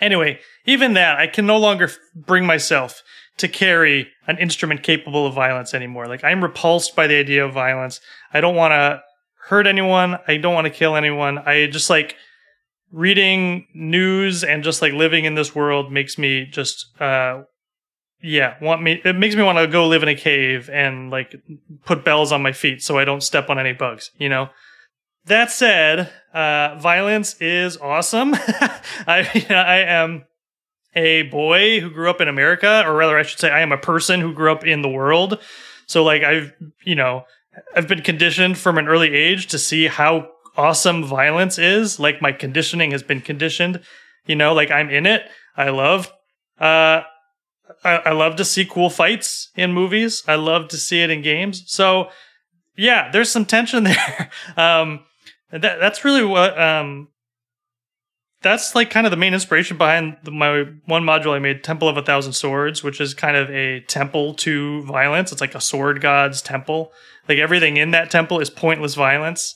Anyway, 0.00 0.40
even 0.64 0.94
that, 0.94 1.18
I 1.18 1.26
can 1.26 1.44
no 1.44 1.58
longer 1.58 1.84
f- 1.84 1.98
bring 2.14 2.46
myself 2.46 3.02
to 3.36 3.48
carry 3.48 4.08
an 4.26 4.38
instrument 4.38 4.82
capable 4.82 5.26
of 5.26 5.34
violence 5.34 5.74
anymore. 5.74 6.06
Like, 6.06 6.24
I'm 6.24 6.42
repulsed 6.42 6.96
by 6.96 7.06
the 7.06 7.16
idea 7.16 7.44
of 7.44 7.52
violence. 7.52 8.00
I 8.32 8.40
don't 8.40 8.56
want 8.56 8.72
to 8.72 9.02
hurt 9.48 9.66
anyone. 9.66 10.18
I 10.26 10.38
don't 10.38 10.54
want 10.54 10.66
to 10.66 10.72
kill 10.72 10.96
anyone. 10.96 11.36
I 11.38 11.66
just 11.66 11.90
like 11.90 12.16
reading 12.96 13.66
news 13.74 14.42
and 14.42 14.64
just 14.64 14.80
like 14.80 14.94
living 14.94 15.26
in 15.26 15.34
this 15.34 15.54
world 15.54 15.92
makes 15.92 16.16
me 16.16 16.46
just 16.46 16.98
uh 16.98 17.42
yeah 18.22 18.54
want 18.62 18.82
me 18.82 19.02
it 19.04 19.14
makes 19.14 19.36
me 19.36 19.42
want 19.42 19.58
to 19.58 19.66
go 19.66 19.86
live 19.86 20.02
in 20.02 20.08
a 20.08 20.14
cave 20.14 20.70
and 20.72 21.10
like 21.10 21.36
put 21.84 22.06
bells 22.06 22.32
on 22.32 22.42
my 22.42 22.52
feet 22.52 22.80
so 22.82 22.96
i 22.96 23.04
don't 23.04 23.22
step 23.22 23.50
on 23.50 23.58
any 23.58 23.74
bugs 23.74 24.10
you 24.18 24.30
know? 24.30 24.48
That 25.26 25.50
said 25.50 26.10
uh 26.32 26.76
violence 26.78 27.36
is 27.38 27.76
awesome. 27.76 28.32
I 29.06 29.44
i 29.50 29.78
am 29.80 30.24
a 30.94 31.24
boy 31.24 31.80
who 31.80 31.90
grew 31.90 32.08
up 32.08 32.22
in 32.22 32.28
america 32.28 32.82
or 32.86 32.94
rather 32.94 33.18
i 33.18 33.24
should 33.24 33.38
say 33.38 33.50
i 33.50 33.60
am 33.60 33.72
a 33.72 33.78
person 33.78 34.22
who 34.22 34.32
grew 34.32 34.50
up 34.50 34.64
in 34.64 34.80
the 34.80 34.88
world. 34.88 35.38
So 35.84 36.02
like 36.02 36.22
i've 36.22 36.54
you 36.82 36.94
know 36.94 37.24
i've 37.74 37.88
been 37.88 38.00
conditioned 38.00 38.56
from 38.56 38.78
an 38.78 38.88
early 38.88 39.12
age 39.12 39.48
to 39.48 39.58
see 39.58 39.86
how 39.86 40.30
awesome 40.56 41.04
violence 41.04 41.58
is. 41.58 41.98
Like 41.98 42.22
my 42.22 42.32
conditioning 42.32 42.90
has 42.92 43.02
been 43.02 43.20
conditioned. 43.20 43.80
You 44.26 44.36
know, 44.36 44.54
like 44.54 44.70
I'm 44.70 44.90
in 44.90 45.06
it. 45.06 45.22
I 45.56 45.70
love. 45.70 46.12
Uh, 46.58 47.02
I, 47.84 47.96
I 47.96 48.12
love 48.12 48.36
to 48.36 48.44
see 48.44 48.64
cool 48.64 48.90
fights 48.90 49.50
in 49.56 49.72
movies. 49.72 50.22
I 50.26 50.36
love 50.36 50.68
to 50.68 50.76
see 50.76 51.02
it 51.02 51.10
in 51.10 51.22
games. 51.22 51.64
So, 51.66 52.10
yeah, 52.76 53.10
there's 53.10 53.30
some 53.30 53.44
tension 53.44 53.84
there. 53.84 54.30
um, 54.56 55.00
that 55.50 55.78
that's 55.80 56.04
really 56.04 56.24
what 56.24 56.60
um, 56.60 57.08
that's 58.42 58.74
like 58.74 58.90
kind 58.90 59.06
of 59.06 59.10
the 59.10 59.16
main 59.16 59.34
inspiration 59.34 59.76
behind 59.76 60.16
the, 60.24 60.30
my 60.30 60.64
one 60.86 61.02
module 61.02 61.34
I 61.34 61.38
made, 61.38 61.64
Temple 61.64 61.88
of 61.88 61.96
a 61.96 62.02
Thousand 62.02 62.32
Swords, 62.32 62.82
which 62.82 63.00
is 63.00 63.14
kind 63.14 63.36
of 63.36 63.50
a 63.50 63.80
temple 63.80 64.34
to 64.34 64.82
violence. 64.82 65.32
It's 65.32 65.40
like 65.40 65.54
a 65.54 65.60
sword 65.60 66.00
god's 66.00 66.42
temple. 66.42 66.92
Like 67.28 67.38
everything 67.38 67.76
in 67.76 67.92
that 67.92 68.10
temple 68.10 68.40
is 68.40 68.50
pointless 68.50 68.94
violence 68.94 69.54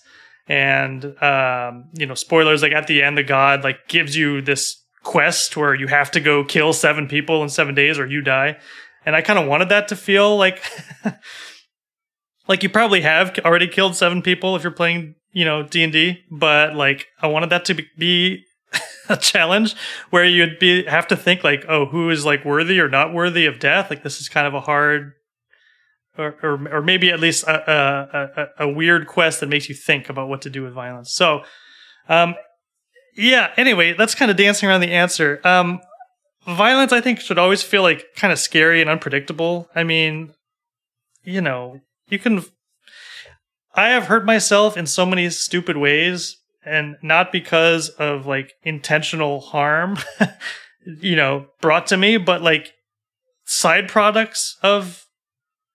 and 0.50 1.04
um, 1.23 1.85
you 1.95 2.04
know 2.04 2.14
spoilers 2.14 2.61
like 2.61 2.73
at 2.73 2.88
the 2.88 3.02
end 3.02 3.16
the 3.16 3.23
god 3.23 3.62
like 3.62 3.87
gives 3.87 4.16
you 4.16 4.42
this 4.42 4.85
quest 5.04 5.57
where 5.57 5.75
you 5.75 5.87
have 5.87 6.11
to 6.11 6.21
go 6.21 6.45
kill 6.45 6.73
seven 6.73 7.07
people 7.07 7.42
in 7.42 7.49
seven 7.49 7.75
days 7.75 7.99
or 7.99 8.07
you 8.07 8.21
die. 8.21 8.59
And 9.07 9.16
i 9.16 9.23
kind 9.23 9.38
of 9.38 9.47
wanted 9.47 9.71
that 9.71 9.88
to 9.88 9.97
feel 9.97 10.37
like 10.37 10.62
like 12.49 12.62
you 12.62 12.69
probably 12.69 13.00
have 13.00 13.38
already 13.45 13.69
killed 13.69 13.97
seven 13.97 14.21
people 14.21 14.57
if 14.57 14.62
you're 14.62 14.73
playing 14.73 15.14
you 15.33 15.45
know 15.45 15.62
d&d 15.62 16.19
but 16.30 16.75
like 16.75 17.07
i 17.23 17.26
wanted 17.26 17.49
that 17.49 17.64
to 17.66 17.83
be 17.97 18.45
a 19.09 19.16
challenge 19.16 19.75
where 20.11 20.25
you'd 20.25 20.59
be 20.59 20.85
have 20.85 21.07
to 21.09 21.16
think 21.16 21.42
like 21.42 21.64
oh 21.69 21.87
who 21.87 22.11
is 22.11 22.25
like 22.25 22.45
worthy 22.45 22.78
or 22.80 22.88
not 22.88 23.14
worthy 23.14 23.47
of 23.47 23.59
death? 23.59 23.90
Like 23.90 24.02
this 24.02 24.21
is 24.21 24.28
kind 24.28 24.47
of 24.47 24.54
a 24.54 24.61
hard 24.61 25.12
or, 26.18 26.36
or, 26.42 26.76
or 26.76 26.82
maybe 26.82 27.10
at 27.10 27.20
least 27.20 27.44
a, 27.44 27.70
a, 27.70 28.42
a, 28.42 28.66
a, 28.66 28.68
weird 28.68 29.06
quest 29.06 29.40
that 29.40 29.48
makes 29.48 29.68
you 29.68 29.74
think 29.74 30.08
about 30.08 30.28
what 30.28 30.42
to 30.42 30.50
do 30.50 30.62
with 30.62 30.72
violence. 30.72 31.12
So, 31.12 31.42
um, 32.08 32.34
yeah. 33.16 33.52
Anyway, 33.56 33.92
that's 33.92 34.14
kind 34.14 34.30
of 34.30 34.36
dancing 34.36 34.68
around 34.68 34.80
the 34.80 34.92
answer. 34.92 35.40
Um, 35.44 35.80
violence, 36.46 36.92
I 36.92 37.00
think, 37.00 37.20
should 37.20 37.38
always 37.38 37.62
feel 37.62 37.82
like 37.82 38.04
kind 38.16 38.32
of 38.32 38.38
scary 38.38 38.80
and 38.80 38.90
unpredictable. 38.90 39.68
I 39.74 39.84
mean, 39.84 40.34
you 41.22 41.40
know, 41.40 41.80
you 42.08 42.18
can. 42.18 42.44
I 43.74 43.90
have 43.90 44.06
hurt 44.06 44.24
myself 44.24 44.76
in 44.76 44.86
so 44.86 45.06
many 45.06 45.30
stupid 45.30 45.76
ways, 45.76 46.36
and 46.64 46.96
not 47.02 47.30
because 47.30 47.88
of 47.88 48.26
like 48.26 48.54
intentional 48.62 49.40
harm, 49.40 49.96
you 50.84 51.14
know, 51.16 51.46
brought 51.60 51.86
to 51.88 51.96
me, 51.96 52.16
but 52.16 52.42
like 52.42 52.72
side 53.44 53.88
products 53.88 54.56
of 54.62 55.04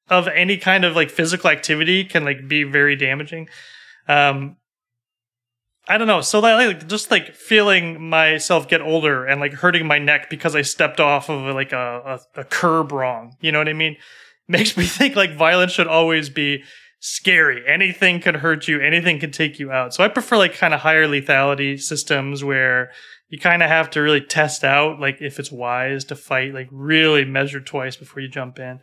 of 0.10 0.28
any 0.28 0.58
kind 0.58 0.86
of 0.86 0.96
like 0.96 1.10
physical 1.10 1.50
activity 1.50 2.04
can 2.04 2.24
like 2.24 2.48
be 2.48 2.64
very 2.64 2.96
damaging. 2.96 3.50
Um, 4.08 4.58
I 5.88 5.98
don't 5.98 6.08
know. 6.08 6.22
So 6.22 6.40
like 6.40 6.88
just 6.88 7.12
like 7.12 7.36
feeling 7.36 8.10
myself 8.10 8.68
get 8.68 8.82
older 8.82 9.26
and 9.26 9.40
like 9.40 9.54
hurting 9.54 9.86
my 9.86 10.00
neck 10.00 10.30
because 10.30 10.56
I 10.56 10.64
stepped 10.64 11.00
off 11.00 11.30
of 11.30 11.54
like 11.54 11.74
a, 11.74 12.20
a, 12.36 12.42
a 12.42 12.44
curb 12.44 12.92
wrong. 12.92 13.36
You 13.40 13.52
know 13.52 13.60
what 13.60 13.70
I 13.70 13.74
mean? 13.74 13.98
Makes 14.48 14.78
me 14.78 14.86
think 14.86 15.16
like 15.16 15.36
violence 15.36 15.72
should 15.72 15.88
always 15.88 16.30
be 16.30 16.64
scary. 17.00 17.64
Anything 17.68 18.20
could 18.20 18.38
hurt 18.38 18.68
you. 18.68 18.80
Anything 18.80 19.20
could 19.20 19.34
take 19.34 19.60
you 19.60 19.72
out. 19.72 19.94
So 19.94 20.04
I 20.04 20.08
prefer 20.08 20.38
like 20.38 20.54
kind 20.54 20.74
of 20.74 20.82
higher 20.82 21.08
lethality 21.08 21.80
systems 21.80 22.44
where 22.44 22.92
you 23.30 23.40
kind 23.40 23.64
of 23.64 23.70
have 23.70 23.90
to 23.92 24.02
really 24.02 24.22
test 24.22 24.64
out 24.64 25.00
like 25.00 25.18
if 25.20 25.40
it's 25.40 25.52
wise 25.52 26.06
to 26.06 26.16
fight, 26.16 26.54
like 26.54 26.68
really 26.72 27.26
measure 27.26 27.60
twice 27.60 27.96
before 27.96 28.22
you 28.22 28.28
jump 28.28 28.60
in. 28.60 28.80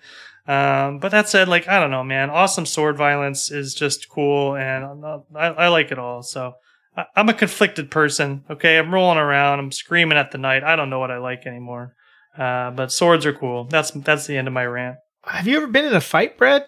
Um, 0.47 0.99
but 0.99 1.11
that 1.11 1.29
said, 1.29 1.49
like 1.49 1.69
I 1.69 1.79
don't 1.79 1.91
know, 1.91 2.03
man, 2.03 2.31
awesome 2.31 2.67
sword 2.67 2.97
violence 2.97 3.51
is 3.51 3.75
just 3.75 4.09
cool, 4.09 4.57
and 4.57 5.05
I, 5.37 5.47
I 5.47 5.69
like 5.69 5.93
it 5.93 5.99
all. 5.99 6.23
So 6.23 6.55
I, 6.97 7.05
am 7.17 7.29
a 7.29 7.35
conflicted 7.35 7.91
person. 7.91 8.45
Okay, 8.51 8.79
I'm 8.79 8.93
rolling 8.93 9.19
around, 9.19 9.61
I'm 9.61 9.73
screaming 9.73 10.19
at 10.19 10.33
the 10.33 10.39
night. 10.39 10.65
I 10.65 10.75
don't 10.75 10.91
know 10.91 10.99
what 10.99 11.11
I 11.11 11.19
like 11.19 11.47
anymore. 11.47 11.95
Uh, 12.37 12.71
but 12.71 12.91
swords 12.91 13.27
are 13.27 13.33
cool. 13.33 13.65
That's 13.65 13.91
that's 13.93 14.27
the 14.27 14.37
end 14.37 14.49
of 14.49 14.55
my 14.55 14.65
rant. 14.65 14.97
Have 15.25 15.47
you 15.47 15.57
ever 15.57 15.67
been 15.67 15.85
in 15.85 15.95
a 15.95 16.01
fight, 16.01 16.39
Brad? 16.39 16.65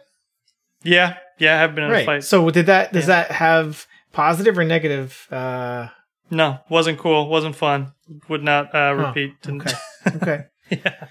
Yeah, 0.82 1.16
yeah, 1.38 1.56
I 1.56 1.58
have 1.58 1.74
been 1.74 1.84
in 1.84 1.90
right. 1.90 2.02
a 2.02 2.06
fight. 2.06 2.24
So 2.24 2.48
did 2.50 2.66
that? 2.66 2.92
Does 2.92 3.04
yeah. 3.04 3.22
that 3.22 3.30
have 3.32 3.86
positive 4.12 4.58
or 4.58 4.64
negative? 4.64 5.26
Uh... 5.30 5.88
No, 6.30 6.58
wasn't 6.68 6.98
cool. 6.98 7.28
Wasn't 7.28 7.56
fun. 7.56 7.92
Would 8.28 8.42
not 8.42 8.74
uh, 8.74 8.94
repeat. 8.94 9.34
Okay. 9.46 9.72
okay. 10.16 10.44
yeah. 10.70 11.08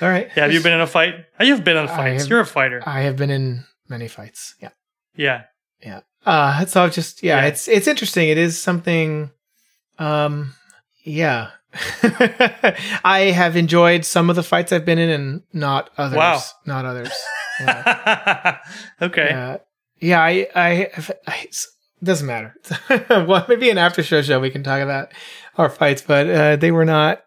All 0.00 0.08
right. 0.08 0.28
Yeah, 0.36 0.44
have 0.44 0.52
you 0.52 0.62
been 0.62 0.72
in 0.72 0.80
a 0.80 0.86
fight? 0.86 1.26
Oh, 1.38 1.44
you've 1.44 1.64
been 1.64 1.76
in 1.76 1.88
fights. 1.88 2.22
Have, 2.22 2.30
You're 2.30 2.40
a 2.40 2.46
fighter. 2.46 2.82
I 2.86 3.02
have 3.02 3.16
been 3.16 3.30
in 3.30 3.64
many 3.88 4.08
fights. 4.08 4.54
Yeah. 4.60 4.70
Yeah. 5.16 5.44
Yeah. 5.82 6.00
Uh 6.24 6.64
so 6.66 6.84
I've 6.84 6.92
just 6.92 7.22
yeah, 7.22 7.40
yeah. 7.40 7.48
it's 7.48 7.68
it's 7.68 7.86
interesting. 7.86 8.28
It 8.28 8.38
is 8.38 8.60
something 8.60 9.30
um 9.98 10.54
yeah. 11.02 11.50
I 13.04 13.32
have 13.34 13.56
enjoyed 13.56 14.04
some 14.04 14.28
of 14.28 14.36
the 14.36 14.42
fights 14.42 14.72
I've 14.72 14.84
been 14.84 14.98
in 14.98 15.08
and 15.08 15.42
not 15.52 15.90
others. 15.96 16.16
Wow. 16.16 16.40
Not 16.66 16.84
others. 16.84 17.12
Yeah. 17.60 18.56
okay. 19.02 19.28
Uh, 19.34 19.58
yeah, 20.00 20.22
I, 20.22 20.48
I, 20.54 20.88
I, 21.26 21.46
doesn't 22.02 22.26
matter. 22.26 22.54
well, 23.10 23.44
maybe 23.48 23.68
an 23.68 23.76
after 23.76 24.02
show 24.02 24.22
show 24.22 24.40
we 24.40 24.48
can 24.48 24.62
talk 24.62 24.80
about 24.80 25.12
our 25.58 25.68
fights, 25.68 26.00
but 26.00 26.30
uh, 26.30 26.56
they 26.56 26.70
were 26.70 26.86
not 26.86 27.22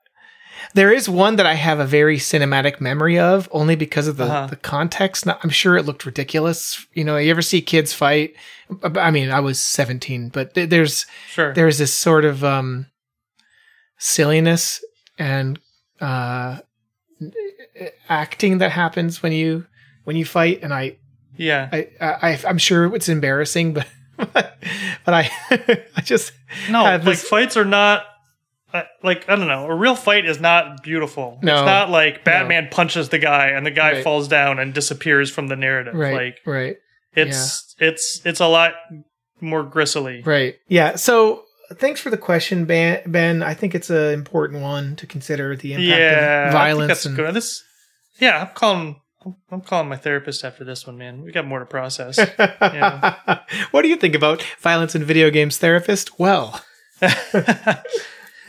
there 0.74 0.92
is 0.92 1.10
one 1.10 1.36
that 1.38 1.46
I 1.46 1.54
have 1.54 1.80
a 1.80 1.86
very 1.86 2.18
cinematic 2.18 2.82
memory 2.82 3.20
of, 3.20 3.50
only 3.52 3.76
because 3.76 4.08
of 4.08 4.18
the, 4.18 4.26
uh-huh. 4.26 4.48
the 4.48 4.56
context. 4.56 5.28
I'm 5.28 5.50
sure 5.50 5.78
it 5.78 5.86
looked 5.86 6.06
ridiculous. 6.06 6.86
You 6.94 7.04
know, 7.04 7.18
you 7.18 7.32
ever 7.32 7.42
see 7.42 7.62
kids 7.62 7.94
fight? 7.94 8.36
I 8.84 9.12
mean, 9.12 9.30
I 9.30 9.40
was 9.40 9.60
17, 9.60 10.30
but 10.30 10.54
there's 10.54 11.06
sure. 11.30 11.54
there's 11.54 11.78
this 11.78 11.94
sort 11.94 12.26
of 12.26 12.44
um, 12.44 12.88
silliness 13.98 14.84
and 15.18 15.60
uh, 16.02 16.60
acting 18.10 18.58
that 18.60 18.72
happens 18.72 19.22
when 19.22 19.32
you 19.32 19.66
when 20.04 20.16
you 20.16 20.26
fight, 20.26 20.60
and 20.64 20.74
I 20.74 20.98
yeah, 21.38 21.70
I, 21.72 21.88
I 22.02 22.40
I'm 22.48 22.58
sure 22.58 22.94
it's 22.96 23.10
embarrassing, 23.10 23.74
but 23.74 23.88
but, 24.18 24.58
I 25.08 25.30
I 25.96 26.02
just 26.02 26.34
no 26.70 26.84
like 26.84 27.04
this, 27.04 27.24
fights 27.24 27.58
are 27.58 27.66
not 27.66 28.06
like 29.04 29.30
I 29.30 29.36
don't 29.36 29.48
know, 29.48 29.68
a 29.68 29.76
real 29.76 29.96
fight 29.96 30.26
is 30.26 30.40
not 30.40 30.84
beautiful. 30.84 31.40
No, 31.42 31.54
it's 31.54 31.66
not 31.66 31.90
like 31.90 32.24
Batman 32.24 32.66
no. 32.66 32.70
punches 32.72 33.10
the 33.10 33.20
guy 33.20 33.48
and 33.50 33.66
the 33.66 33.72
guy 33.72 33.94
right. 33.94 34.04
falls 34.04 34.28
down 34.28 34.60
and 34.60 34.74
disappears 34.74 35.30
from 35.30 35.48
the 35.48 35.56
narrative. 35.56 35.94
Right, 35.94 36.14
like 36.14 36.40
right. 36.46 36.78
It's 37.16 37.76
yeah. 37.80 37.90
it's 37.90 38.22
it's 38.26 38.40
a 38.40 38.48
lot 38.48 38.74
more 39.40 39.64
gristly. 39.64 40.24
Right. 40.24 40.56
Yeah. 40.68 40.96
So 40.96 41.44
thanks 41.74 42.02
for 42.02 42.10
the 42.10 42.18
question, 42.18 42.66
Ben. 42.66 43.02
Ben, 43.06 43.44
I 43.44 43.54
think 43.54 43.76
it's 43.76 43.90
an 43.90 44.14
important 44.14 44.62
one 44.62 44.96
to 44.98 45.08
consider 45.08 45.56
the 45.56 45.74
impact 45.74 45.88
yeah, 45.88 46.48
of 46.48 46.54
violence. 46.54 46.88
that's 46.88 47.06
and... 47.06 47.16
good. 47.16 47.34
This, 47.34 47.64
yeah, 48.20 48.42
I'm 48.42 48.54
calling. 48.56 49.00
I'm 49.50 49.62
calling 49.62 49.88
my 49.88 49.96
therapist 49.96 50.44
after 50.44 50.66
this 50.66 50.86
one, 50.86 50.98
man. 50.98 51.22
We 51.22 51.32
got 51.32 51.46
more 51.46 51.60
to 51.60 51.66
process. 51.66 52.18
yeah. 52.40 53.40
what 53.72 53.84
do 53.84 53.88
you 53.88 53.96
think 53.96 54.16
about 54.16 54.44
violence 54.60 54.96
in 54.96 55.04
video 55.06 55.30
games, 55.30 55.58
therapist? 55.58 56.20
Well. 56.20 56.60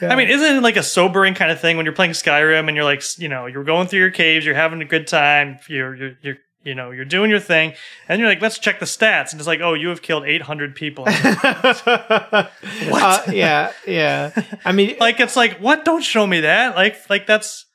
Yeah. 0.00 0.12
I 0.12 0.16
mean, 0.16 0.28
isn't 0.28 0.56
it 0.56 0.62
like 0.62 0.76
a 0.76 0.82
sobering 0.82 1.34
kind 1.34 1.50
of 1.50 1.60
thing 1.60 1.76
when 1.76 1.86
you're 1.86 1.94
playing 1.94 2.12
Skyrim 2.12 2.68
and 2.68 2.76
you're 2.76 2.84
like, 2.84 3.02
you 3.18 3.28
know, 3.28 3.46
you're 3.46 3.64
going 3.64 3.86
through 3.86 4.00
your 4.00 4.10
caves, 4.10 4.44
you're 4.44 4.54
having 4.54 4.82
a 4.82 4.84
good 4.84 5.06
time, 5.06 5.58
you're 5.68 5.94
you're 5.94 6.12
you're 6.22 6.36
you 6.64 6.74
know, 6.74 6.90
you're 6.90 7.04
doing 7.04 7.30
your 7.30 7.40
thing, 7.40 7.74
and 8.08 8.18
you're 8.18 8.28
like, 8.28 8.40
let's 8.40 8.58
check 8.58 8.80
the 8.80 8.86
stats, 8.86 9.30
and 9.32 9.40
it's 9.40 9.46
like, 9.46 9.60
oh, 9.60 9.74
you 9.74 9.88
have 9.88 10.00
killed 10.02 10.24
800 10.24 10.74
people. 10.74 11.04
what? 11.04 11.84
Uh, 11.84 13.22
yeah, 13.30 13.72
yeah. 13.86 14.30
I 14.64 14.72
mean, 14.72 14.96
like, 15.00 15.20
it's 15.20 15.36
like, 15.36 15.58
what? 15.58 15.84
Don't 15.84 16.02
show 16.02 16.26
me 16.26 16.40
that. 16.40 16.74
Like, 16.74 16.96
like 17.10 17.26
that's, 17.26 17.66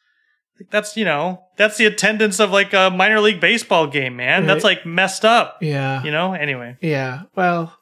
that's 0.71 0.97
you 0.97 1.05
know, 1.05 1.43
that's 1.55 1.77
the 1.77 1.85
attendance 1.85 2.39
of 2.39 2.51
like 2.51 2.73
a 2.73 2.89
minor 2.89 3.21
league 3.21 3.39
baseball 3.39 3.87
game, 3.87 4.15
man. 4.15 4.41
Right. 4.41 4.47
That's 4.47 4.63
like 4.63 4.85
messed 4.85 5.23
up. 5.23 5.59
Yeah. 5.61 6.03
You 6.03 6.11
know. 6.11 6.33
Anyway. 6.33 6.77
Yeah. 6.81 7.23
Well. 7.35 7.77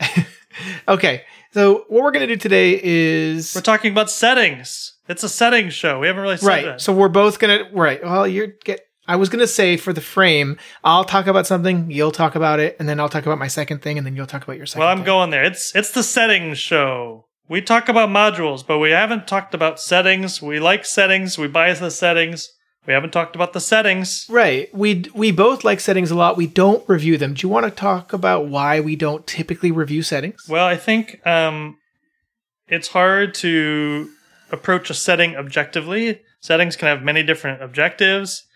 okay. 0.88 1.24
So 1.58 1.86
what 1.88 2.04
we're 2.04 2.12
going 2.12 2.28
to 2.28 2.32
do 2.32 2.36
today 2.36 2.80
is 2.80 3.52
we're 3.52 3.62
talking 3.62 3.90
about 3.90 4.12
settings. 4.12 4.92
It's 5.08 5.24
a 5.24 5.28
settings 5.28 5.74
show. 5.74 5.98
We 5.98 6.06
haven't 6.06 6.22
really 6.22 6.36
said 6.36 6.46
right. 6.46 6.64
That. 6.66 6.80
So 6.80 6.92
we're 6.92 7.08
both 7.08 7.40
going 7.40 7.58
to 7.58 7.76
right. 7.76 8.00
Well, 8.00 8.28
you're 8.28 8.46
get. 8.64 8.86
I 9.08 9.16
was 9.16 9.28
going 9.28 9.40
to 9.40 9.48
say 9.48 9.76
for 9.76 9.92
the 9.92 10.00
frame, 10.00 10.56
I'll 10.84 11.02
talk 11.02 11.26
about 11.26 11.48
something, 11.48 11.90
you'll 11.90 12.12
talk 12.12 12.36
about 12.36 12.60
it, 12.60 12.76
and 12.78 12.88
then 12.88 13.00
I'll 13.00 13.08
talk 13.08 13.26
about 13.26 13.38
my 13.38 13.48
second 13.48 13.82
thing, 13.82 13.98
and 13.98 14.06
then 14.06 14.14
you'll 14.14 14.26
talk 14.26 14.44
about 14.44 14.56
your 14.56 14.66
second. 14.66 14.80
Well, 14.80 14.88
I'm 14.88 14.98
thing. 14.98 15.06
going 15.06 15.30
there. 15.30 15.42
It's 15.42 15.74
it's 15.74 15.90
the 15.90 16.04
settings 16.04 16.60
show 16.60 17.24
we 17.48 17.62
talk 17.62 17.88
about 17.88 18.10
modules, 18.10 18.64
but 18.64 18.78
we 18.78 18.90
haven't 18.90 19.26
talked 19.26 19.54
about 19.54 19.80
settings. 19.80 20.40
We 20.40 20.60
like 20.60 20.84
settings. 20.84 21.38
We 21.38 21.48
buy 21.48 21.72
the 21.72 21.90
settings. 21.90 22.52
We 22.88 22.94
haven't 22.94 23.10
talked 23.10 23.36
about 23.36 23.52
the 23.52 23.60
settings. 23.60 24.26
Right. 24.30 24.74
We 24.74 25.04
we 25.12 25.30
both 25.30 25.62
like 25.62 25.78
settings 25.78 26.10
a 26.10 26.14
lot. 26.14 26.38
We 26.38 26.46
don't 26.46 26.88
review 26.88 27.18
them. 27.18 27.34
Do 27.34 27.46
you 27.46 27.50
want 27.50 27.66
to 27.66 27.70
talk 27.70 28.14
about 28.14 28.46
why 28.46 28.80
we 28.80 28.96
don't 28.96 29.26
typically 29.26 29.70
review 29.70 30.02
settings? 30.02 30.48
Well, 30.48 30.64
I 30.64 30.76
think 30.78 31.20
um, 31.26 31.76
it's 32.66 32.88
hard 32.88 33.34
to 33.34 34.08
approach 34.50 34.88
a 34.88 34.94
setting 34.94 35.36
objectively. 35.36 36.22
Settings 36.40 36.76
can 36.76 36.88
have 36.88 37.02
many 37.02 37.22
different 37.22 37.62
objectives. 37.62 38.46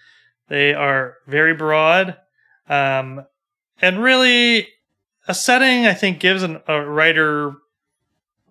They 0.48 0.72
are 0.72 1.18
very 1.26 1.52
broad. 1.52 2.16
Um, 2.70 3.26
and 3.82 4.02
really, 4.02 4.66
a 5.28 5.34
setting, 5.34 5.84
I 5.84 5.92
think, 5.92 6.20
gives 6.20 6.42
an, 6.42 6.62
a 6.66 6.80
writer 6.80 7.52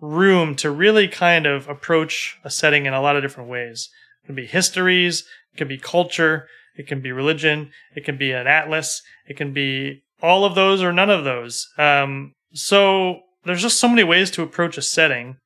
room 0.00 0.54
to 0.56 0.70
really 0.70 1.08
kind 1.08 1.44
of 1.44 1.68
approach 1.68 2.38
a 2.44 2.50
setting 2.50 2.86
in 2.86 2.94
a 2.94 3.02
lot 3.02 3.16
of 3.16 3.22
different 3.24 3.50
ways. 3.50 3.90
It 4.22 4.26
can 4.26 4.34
be 4.34 4.46
histories, 4.46 5.24
it 5.52 5.58
can 5.58 5.68
be 5.68 5.78
culture, 5.78 6.46
it 6.76 6.86
can 6.86 7.00
be 7.00 7.12
religion, 7.12 7.70
it 7.94 8.04
can 8.04 8.16
be 8.16 8.32
an 8.32 8.46
atlas, 8.46 9.02
it 9.26 9.36
can 9.36 9.52
be 9.52 10.02
all 10.22 10.44
of 10.44 10.54
those 10.54 10.82
or 10.82 10.92
none 10.92 11.10
of 11.10 11.24
those. 11.24 11.68
Um, 11.76 12.32
so 12.52 13.20
there's 13.44 13.62
just 13.62 13.80
so 13.80 13.88
many 13.88 14.04
ways 14.04 14.30
to 14.32 14.42
approach 14.42 14.78
a 14.78 14.82
setting 14.82 15.36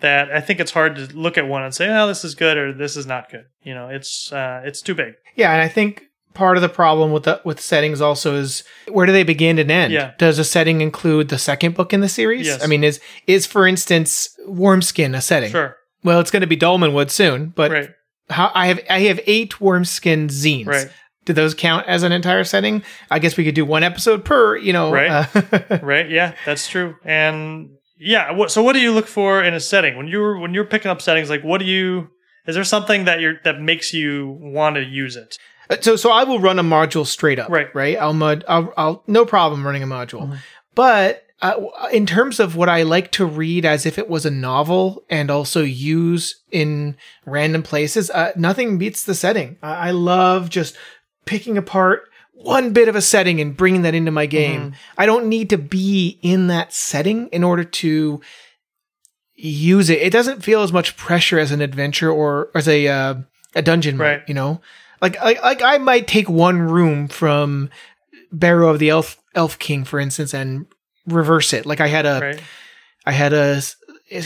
that 0.00 0.30
I 0.30 0.40
think 0.40 0.60
it's 0.60 0.72
hard 0.72 0.96
to 0.96 1.06
look 1.16 1.38
at 1.38 1.48
one 1.48 1.62
and 1.62 1.74
say, 1.74 1.88
"Oh, 1.88 2.06
this 2.06 2.22
is 2.24 2.34
good" 2.34 2.58
or 2.58 2.72
"This 2.72 2.96
is 2.96 3.06
not 3.06 3.30
good." 3.30 3.46
You 3.62 3.74
know, 3.74 3.88
it's 3.88 4.30
uh, 4.30 4.60
it's 4.64 4.82
too 4.82 4.94
big. 4.94 5.14
Yeah, 5.34 5.52
and 5.52 5.62
I 5.62 5.68
think 5.68 6.04
part 6.34 6.58
of 6.58 6.62
the 6.62 6.68
problem 6.68 7.12
with 7.12 7.22
the 7.22 7.40
with 7.44 7.60
settings 7.60 8.00
also 8.00 8.36
is 8.36 8.62
where 8.88 9.06
do 9.06 9.12
they 9.12 9.22
begin 9.22 9.58
and 9.58 9.70
end? 9.70 9.92
Yeah. 9.92 10.12
Does 10.18 10.38
a 10.38 10.44
setting 10.44 10.82
include 10.82 11.30
the 11.30 11.38
second 11.38 11.74
book 11.74 11.94
in 11.94 12.00
the 12.00 12.10
series? 12.10 12.46
Yes. 12.46 12.62
I 12.62 12.66
mean, 12.66 12.84
is 12.84 13.00
is 13.26 13.46
for 13.46 13.66
instance 13.66 14.28
Wormskin 14.46 15.16
a 15.16 15.22
setting? 15.22 15.50
Sure, 15.50 15.76
Well, 16.04 16.20
it's 16.20 16.30
going 16.30 16.42
to 16.42 16.46
be 16.46 16.58
Dolmenwood 16.58 17.10
soon, 17.10 17.48
but 17.48 17.70
right, 17.70 17.90
how, 18.30 18.50
I 18.54 18.66
have 18.68 18.80
I 18.90 19.00
have 19.00 19.20
eight 19.26 19.54
Wormskin 19.60 20.26
zines. 20.28 20.66
right, 20.66 20.88
Do 21.24 21.32
those 21.32 21.54
count 21.54 21.86
as 21.86 22.02
an 22.02 22.12
entire 22.12 22.44
setting? 22.44 22.82
I 23.10 23.18
guess 23.18 23.36
we 23.36 23.44
could 23.44 23.54
do 23.54 23.64
one 23.64 23.82
episode 23.82 24.24
per. 24.24 24.56
You 24.56 24.72
know, 24.72 24.92
Right. 24.92 25.10
uh, 25.10 25.78
right. 25.82 26.08
Yeah, 26.10 26.34
that's 26.44 26.68
true. 26.68 26.96
And 27.04 27.70
yeah, 27.98 28.46
so 28.48 28.62
what 28.62 28.72
do 28.74 28.80
you 28.80 28.92
look 28.92 29.06
for 29.06 29.42
in 29.42 29.54
a 29.54 29.60
setting 29.60 29.96
when 29.96 30.06
you're 30.08 30.38
when 30.38 30.54
you're 30.54 30.64
picking 30.66 30.90
up 30.90 31.00
settings? 31.00 31.30
Like, 31.30 31.42
what 31.42 31.58
do 31.58 31.64
you? 31.64 32.08
Is 32.46 32.54
there 32.54 32.64
something 32.64 33.04
that 33.06 33.20
you're 33.20 33.34
that 33.44 33.60
makes 33.60 33.92
you 33.92 34.36
want 34.40 34.76
to 34.76 34.84
use 34.84 35.16
it? 35.16 35.36
so 35.82 35.96
so 35.96 36.10
I 36.12 36.22
will 36.24 36.38
run 36.38 36.58
a 36.58 36.62
module 36.62 37.04
straight 37.06 37.38
up. 37.38 37.50
Right. 37.50 37.74
Right. 37.74 37.96
I'll 37.98 38.12
mud. 38.12 38.44
I'll, 38.48 38.72
I'll 38.76 39.02
no 39.06 39.24
problem 39.24 39.64
running 39.66 39.82
a 39.82 39.86
module, 39.86 40.28
Mhm. 40.28 40.38
but. 40.74 41.22
Uh, 41.42 41.66
in 41.92 42.06
terms 42.06 42.40
of 42.40 42.56
what 42.56 42.68
I 42.68 42.82
like 42.82 43.12
to 43.12 43.26
read 43.26 43.66
as 43.66 43.84
if 43.84 43.98
it 43.98 44.08
was 44.08 44.24
a 44.24 44.30
novel 44.30 45.04
and 45.10 45.30
also 45.30 45.62
use 45.62 46.42
in 46.50 46.96
random 47.26 47.62
places, 47.62 48.10
uh, 48.10 48.32
nothing 48.36 48.78
beats 48.78 49.04
the 49.04 49.14
setting. 49.14 49.58
I, 49.62 49.88
I 49.88 49.90
love 49.90 50.48
just 50.48 50.76
picking 51.26 51.58
apart 51.58 52.08
one 52.32 52.72
bit 52.72 52.88
of 52.88 52.96
a 52.96 53.02
setting 53.02 53.40
and 53.40 53.56
bringing 53.56 53.82
that 53.82 53.94
into 53.94 54.10
my 54.10 54.26
game. 54.26 54.74
I 54.96 55.04
don't 55.04 55.28
need 55.28 55.50
to 55.50 55.58
be 55.58 56.18
in 56.22 56.46
that 56.46 56.72
setting 56.72 57.28
in 57.28 57.44
order 57.44 57.64
to 57.64 58.20
use 59.34 59.90
it. 59.90 60.00
It 60.00 60.12
doesn't 60.12 60.42
feel 60.42 60.62
as 60.62 60.72
much 60.72 60.96
pressure 60.96 61.38
as 61.38 61.52
an 61.52 61.60
adventure 61.60 62.10
or 62.10 62.50
as 62.54 62.68
a 62.68 62.88
uh, 62.88 63.14
a 63.54 63.62
dungeon, 63.62 63.96
might, 63.96 64.04
Right. 64.04 64.22
You 64.26 64.34
know, 64.34 64.60
like 65.00 65.20
like 65.22 65.42
like 65.42 65.62
I 65.62 65.78
might 65.78 66.06
take 66.06 66.28
one 66.28 66.60
room 66.60 67.08
from 67.08 67.70
Barrow 68.32 68.68
of 68.68 68.78
the 68.78 68.90
Elf 68.90 69.20
Elf 69.34 69.58
King, 69.58 69.84
for 69.84 69.98
instance, 69.98 70.32
and 70.34 70.66
reverse 71.06 71.52
it. 71.52 71.66
Like 71.66 71.80
I 71.80 71.86
had 71.88 72.06
a 72.06 72.20
Right. 72.20 72.42
I 73.04 73.12
had 73.12 73.32
a 73.32 73.62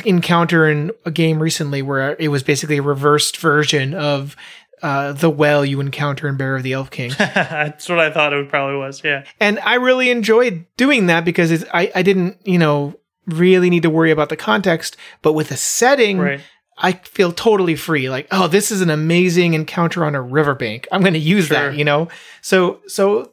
encounter 0.04 0.68
in 0.68 0.90
a 1.04 1.10
game 1.10 1.40
recently 1.40 1.82
where 1.82 2.16
it 2.18 2.28
was 2.28 2.42
basically 2.42 2.78
a 2.78 2.82
reversed 2.82 3.36
version 3.38 3.94
of 3.94 4.36
uh, 4.82 5.12
the 5.12 5.28
well 5.30 5.64
you 5.64 5.80
encounter 5.80 6.26
in 6.28 6.36
Barrow 6.36 6.56
of 6.58 6.62
the 6.62 6.72
Elf 6.72 6.90
King. 6.90 7.12
that's 7.18 7.88
what 7.88 7.98
I 7.98 8.10
thought 8.10 8.32
it 8.32 8.48
probably 8.48 8.76
was. 8.78 9.02
Yeah. 9.04 9.24
and 9.38 9.58
I 9.60 9.74
really 9.74 10.10
enjoyed 10.10 10.64
doing 10.76 11.06
that 11.06 11.24
because 11.24 11.50
it's, 11.50 11.64
I, 11.72 11.92
I 11.94 12.02
didn't, 12.02 12.38
you 12.44 12.58
know, 12.58 12.94
really 13.26 13.68
need 13.70 13.82
to 13.82 13.90
worry 13.90 14.10
about 14.10 14.30
the 14.30 14.36
context. 14.36 14.96
But 15.22 15.34
with 15.34 15.50
a 15.50 15.56
setting, 15.56 16.18
Right. 16.18 16.40
I 16.78 16.92
feel 16.92 17.30
totally 17.32 17.76
free. 17.76 18.08
Like, 18.08 18.26
oh, 18.30 18.48
this 18.48 18.70
is 18.70 18.80
an 18.80 18.88
amazing 18.88 19.52
encounter 19.52 20.02
on 20.02 20.14
a 20.14 20.22
riverbank. 20.22 20.88
I'm 20.90 21.02
going 21.02 21.12
to 21.12 21.18
use 21.18 21.48
Sure. 21.48 21.70
that, 21.70 21.76
you 21.76 21.84
know? 21.84 22.08
So, 22.40 22.80
so 22.86 23.32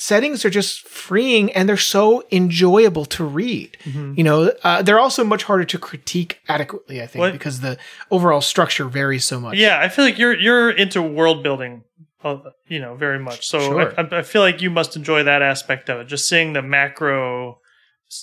settings 0.00 0.44
are 0.44 0.50
just 0.50 0.86
freeing 0.86 1.50
and 1.52 1.68
they're 1.68 1.76
so 1.76 2.24
enjoyable 2.30 3.04
to 3.04 3.24
read. 3.24 3.76
Mhm. 3.84 4.16
You 4.16 4.22
know, 4.24 4.52
uh, 4.62 4.80
they're 4.82 5.00
also 5.00 5.24
much 5.24 5.42
harder 5.42 5.64
to 5.64 5.78
critique 5.78 6.40
adequately, 6.48 7.02
I 7.02 7.06
think, 7.08 7.20
What- 7.20 7.32
because 7.32 7.60
the 7.60 7.76
overall 8.10 8.40
structure 8.40 8.84
varies 8.84 9.24
so 9.24 9.40
much. 9.40 9.56
Yeah, 9.58 9.80
I 9.80 9.88
feel 9.88 10.04
like 10.04 10.16
you're 10.18 10.38
you're 10.38 10.70
into 10.70 11.02
world 11.02 11.42
building, 11.42 11.82
uh, 12.22 12.36
you 12.68 12.78
know, 12.78 12.94
very 12.94 13.18
much. 13.18 13.46
So 13.48 13.58
Sure. 13.58 13.94
I, 13.98 14.18
I 14.18 14.22
feel 14.22 14.42
like 14.42 14.62
you 14.62 14.70
must 14.70 14.94
enjoy 14.94 15.24
that 15.24 15.42
aspect 15.42 15.88
of 15.90 16.00
it. 16.00 16.04
Just 16.06 16.28
seeing 16.28 16.52
the 16.52 16.62
macro, 16.62 17.58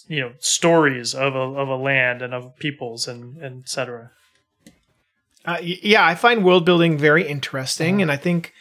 you 0.07 0.21
know, 0.21 0.31
stories 0.39 1.13
of 1.13 1.35
a 1.35 1.39
of 1.61 1.67
a 1.67 1.75
land 1.75 2.21
and 2.21 2.33
of 2.33 2.55
peoples 2.57 3.07
and 3.07 3.35
and 3.43 3.63
et 3.63 3.69
cetera. 3.69 4.11
Uh, 5.45 5.57
yeah, 5.61 6.03
I 6.03 6.15
find 6.15 6.43
world 6.43 6.65
building 6.65 6.97
very 6.97 7.27
interesting, 7.27 7.95
Uh-huh. 7.95 8.01
and 8.03 8.11
I 8.11 8.17
think 8.17 8.51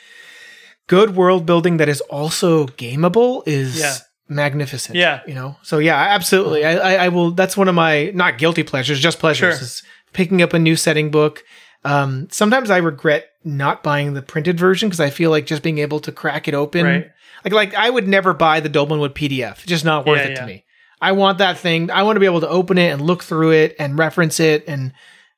good 0.87 1.17
world 1.17 1.47
building 1.47 1.79
that 1.79 1.89
is 1.89 2.01
also 2.03 2.67
gameable 2.67 3.43
is 3.47 3.79
Yeah. 3.81 3.95
magnificent. 4.29 4.97
Yeah. 4.97 5.21
you 5.27 5.35
know. 5.35 5.57
So 5.63 5.79
yeah, 5.79 5.97
absolutely. 5.97 6.65
I, 6.65 6.73
I, 6.77 7.05
I 7.05 7.09
will. 7.09 7.31
That's 7.31 7.57
one 7.57 7.69
of 7.69 7.75
my 7.75 8.11
not 8.15 8.39
guilty 8.39 8.63
pleasures, 8.63 9.01
just 9.01 9.19
pleasures. 9.19 9.57
Sure. 9.57 9.63
Is 9.65 9.83
picking 10.13 10.43
up 10.43 10.53
a 10.53 10.59
new 10.59 10.77
setting 10.77 11.11
book. 11.11 11.43
Um, 11.85 12.29
sometimes 12.31 12.71
I 12.71 12.79
regret 12.79 13.27
not 13.45 13.83
buying 13.83 14.15
the 14.15 14.23
printed 14.23 14.59
version 14.59 14.89
because 14.89 15.01
I 15.01 15.11
feel 15.11 15.31
like 15.31 15.45
just 15.47 15.63
being 15.63 15.79
able 15.79 16.01
to 16.01 16.13
crack 16.13 16.49
it 16.49 16.55
open. 16.55 16.85
Right. 16.87 17.11
Like, 17.45 17.53
like 17.53 17.75
I 17.75 17.91
would 17.91 18.09
never 18.09 18.33
buy 18.33 18.61
the 18.61 18.71
Dolmenwood 18.71 19.11
PDF. 19.11 19.53
It's 19.55 19.67
just 19.67 19.85
not 19.85 20.07
worth 20.07 20.19
Yeah, 20.21 20.29
it 20.29 20.37
to 20.37 20.47
me. 20.47 20.65
I 21.01 21.13
want 21.13 21.39
that 21.39 21.59
thing. 21.59 21.91
I 21.91 22.03
want 22.05 22.17
to 22.17 22.21
be 22.21 22.27
able 22.27 22.41
to 22.41 22.49
open 22.49 22.79
it 22.79 22.91
and 22.91 23.03
look 23.03 23.23
through 23.23 23.51
it 23.51 23.77
and 23.79 23.99
reference 23.99 24.41
it 24.41 24.65
and 24.67 24.93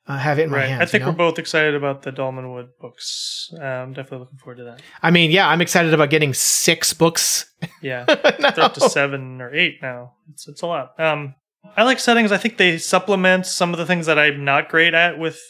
uh, 0.08 0.16
have 0.18 0.38
it 0.38 0.44
in 0.44 0.50
my 0.50 0.58
Right. 0.58 0.68
hands. 0.68 0.82
I 0.82 0.84
think 0.86 1.02
you 1.02 1.06
know? 1.06 1.10
we're 1.12 1.16
both 1.16 1.38
excited 1.38 1.74
about 1.74 2.02
the 2.02 2.12
Dolmenwood 2.12 2.68
books. 2.80 3.50
I'm 3.60 3.92
definitely 3.92 4.18
looking 4.20 4.38
forward 4.38 4.58
to 4.58 4.64
that. 4.64 4.82
I 5.02 5.10
mean, 5.10 5.30
yeah, 5.30 5.48
I'm 5.48 5.60
excited 5.60 5.92
about 5.94 6.10
getting 6.10 6.32
six 6.34 6.92
books. 6.92 7.50
Yeah. 7.82 8.04
No. 8.38 8.50
They're 8.50 8.64
up 8.64 8.74
to 8.74 8.88
seven 8.88 9.40
or 9.40 9.54
eight 9.54 9.78
now. 9.82 10.12
It's 10.32 10.46
it's 10.48 10.62
a 10.62 10.66
lot. 10.66 10.98
Um, 11.00 11.34
I 11.76 11.82
like 11.82 11.98
settings. 11.98 12.30
I 12.32 12.36
think 12.38 12.56
they 12.58 12.78
supplement 12.78 13.46
some 13.46 13.72
of 13.72 13.78
the 13.78 13.86
things 13.86 14.06
that 14.06 14.18
I'm 14.18 14.44
not 14.44 14.68
great 14.68 14.94
at 14.94 15.18
with 15.18 15.40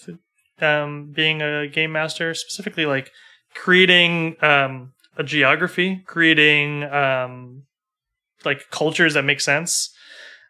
um, 0.60 1.12
being 1.14 1.42
a 1.42 1.66
game 1.68 1.92
master. 1.92 2.32
Specifically, 2.34 2.86
like 2.86 3.10
creating 3.54 4.36
um, 4.42 4.92
a 5.16 5.22
geography, 5.24 6.02
creating 6.06 6.84
um, 6.84 7.64
like 8.44 8.70
cultures 8.70 9.14
that 9.14 9.24
make 9.24 9.40
sense. 9.40 9.92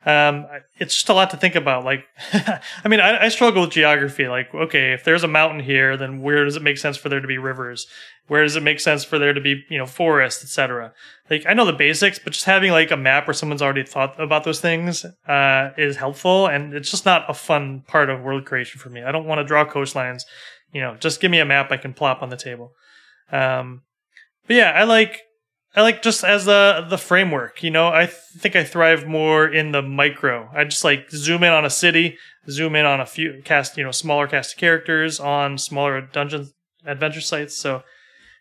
Um, 0.04 0.46
it's 0.78 0.94
just 0.94 1.08
a 1.08 1.14
lot 1.14 1.30
to 1.30 1.36
think 1.36 1.56
about. 1.56 1.84
Like, 1.84 2.04
I 2.32 2.88
mean, 2.88 3.00
I, 3.00 3.24
I 3.24 3.28
struggle 3.28 3.62
with 3.62 3.70
geography. 3.70 4.28
Like, 4.28 4.54
okay, 4.54 4.92
if 4.92 5.02
there's 5.04 5.24
a 5.24 5.28
mountain 5.28 5.60
here, 5.60 5.96
then 5.96 6.22
where 6.22 6.44
does 6.44 6.56
it 6.56 6.62
make 6.62 6.78
sense 6.78 6.96
for 6.96 7.08
there 7.08 7.20
to 7.20 7.26
be 7.26 7.38
rivers? 7.38 7.86
Where 8.28 8.42
does 8.42 8.56
it 8.56 8.62
make 8.62 8.78
sense 8.78 9.04
for 9.04 9.18
there 9.18 9.32
to 9.32 9.40
be, 9.40 9.64
you 9.68 9.78
know, 9.78 9.86
forest, 9.86 10.42
etc. 10.42 10.92
Like, 11.30 11.44
I 11.46 11.54
know 11.54 11.64
the 11.64 11.72
basics, 11.72 12.18
but 12.18 12.32
just 12.32 12.44
having 12.44 12.70
like 12.70 12.90
a 12.90 12.96
map 12.96 13.26
where 13.26 13.34
someone's 13.34 13.62
already 13.62 13.84
thought 13.84 14.20
about 14.20 14.44
those 14.44 14.60
things 14.60 15.04
uh, 15.26 15.70
is 15.76 15.96
helpful, 15.96 16.46
and 16.46 16.74
it's 16.74 16.90
just 16.90 17.04
not 17.04 17.28
a 17.28 17.34
fun 17.34 17.82
part 17.86 18.10
of 18.10 18.22
world 18.22 18.44
creation 18.44 18.80
for 18.80 18.90
me. 18.90 19.02
I 19.02 19.12
don't 19.12 19.26
want 19.26 19.38
to 19.38 19.44
draw 19.44 19.64
coastlines. 19.64 20.22
You 20.72 20.82
know, 20.82 20.96
just 20.96 21.20
give 21.20 21.30
me 21.30 21.40
a 21.40 21.44
map 21.44 21.72
I 21.72 21.76
can 21.76 21.94
plop 21.94 22.22
on 22.22 22.28
the 22.28 22.36
table. 22.36 22.72
Um, 23.32 23.82
but 24.46 24.56
yeah, 24.56 24.72
I 24.72 24.84
like 24.84 25.22
I 25.76 25.82
like 25.82 26.02
just 26.02 26.24
as 26.24 26.46
the 26.46 26.86
the 26.88 26.96
framework. 26.96 27.62
You 27.62 27.70
know, 27.70 27.88
I 27.88 28.06
th- 28.06 28.16
think 28.38 28.56
I 28.56 28.64
thrive 28.64 29.06
more 29.06 29.46
in 29.46 29.72
the 29.72 29.82
micro. 29.82 30.48
I 30.54 30.64
just 30.64 30.84
like 30.84 31.10
zoom 31.10 31.44
in 31.44 31.52
on 31.52 31.66
a 31.66 31.70
city, 31.70 32.16
zoom 32.48 32.74
in 32.74 32.86
on 32.86 33.00
a 33.00 33.06
few 33.06 33.42
cast, 33.44 33.76
you 33.76 33.84
know, 33.84 33.90
smaller 33.90 34.26
cast 34.26 34.54
of 34.54 34.58
characters 34.58 35.20
on 35.20 35.58
smaller 35.58 36.00
dungeon 36.00 36.50
adventure 36.86 37.20
sites. 37.20 37.56
So 37.58 37.82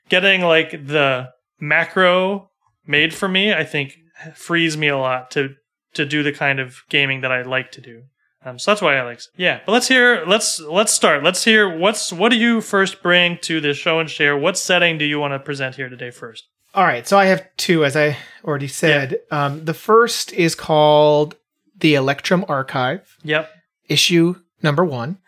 getting 0.07 0.41
like 0.41 0.71
the 0.71 1.29
macro 1.59 2.49
made 2.87 3.13
for 3.13 3.27
me, 3.27 3.53
I 3.53 3.65
think 3.65 3.97
frees 4.33 4.77
me 4.77 4.87
a 4.87 4.97
lot 4.97 5.29
to 5.31 5.55
to 5.95 6.05
do 6.05 6.23
the 6.23 6.31
kind 6.31 6.61
of 6.61 6.83
gaming 6.89 7.19
that 7.21 7.33
I 7.33 7.41
like 7.41 7.71
to 7.71 7.81
do. 7.81 8.03
Um, 8.45 8.59
so 8.59 8.71
that's 8.71 8.81
why 8.81 8.95
I 8.95 9.01
like. 9.01 9.19
Yeah, 9.35 9.59
but 9.65 9.73
let's 9.73 9.89
hear. 9.89 10.23
Let's 10.25 10.61
let's 10.61 10.93
start. 10.93 11.21
Let's 11.21 11.43
hear 11.43 11.67
what's 11.67 12.13
what 12.13 12.29
do 12.29 12.37
you 12.37 12.61
first 12.61 13.03
bring 13.03 13.39
to 13.41 13.59
the 13.59 13.73
show 13.73 13.99
and 13.99 14.09
share. 14.09 14.37
What 14.37 14.57
setting 14.57 14.97
do 14.97 15.03
you 15.03 15.19
want 15.19 15.33
to 15.33 15.39
present 15.39 15.75
here 15.75 15.89
today 15.89 16.11
first? 16.11 16.45
All 16.75 16.83
right, 16.83 17.07
so 17.07 17.17
I 17.17 17.25
have 17.27 17.47
two, 17.55 17.85
as 17.85 17.95
I 17.95 18.17
already 18.43 18.67
said. 18.67 19.19
Um, 19.31 19.63
the 19.63 19.73
first 19.73 20.33
is 20.33 20.55
called 20.55 21.35
the 21.77 21.95
Electrum 21.95 22.43
Archive, 22.49 23.17
Yep. 23.23 23.49
issue 23.87 24.35
number 24.61 24.83
one. 24.83 25.19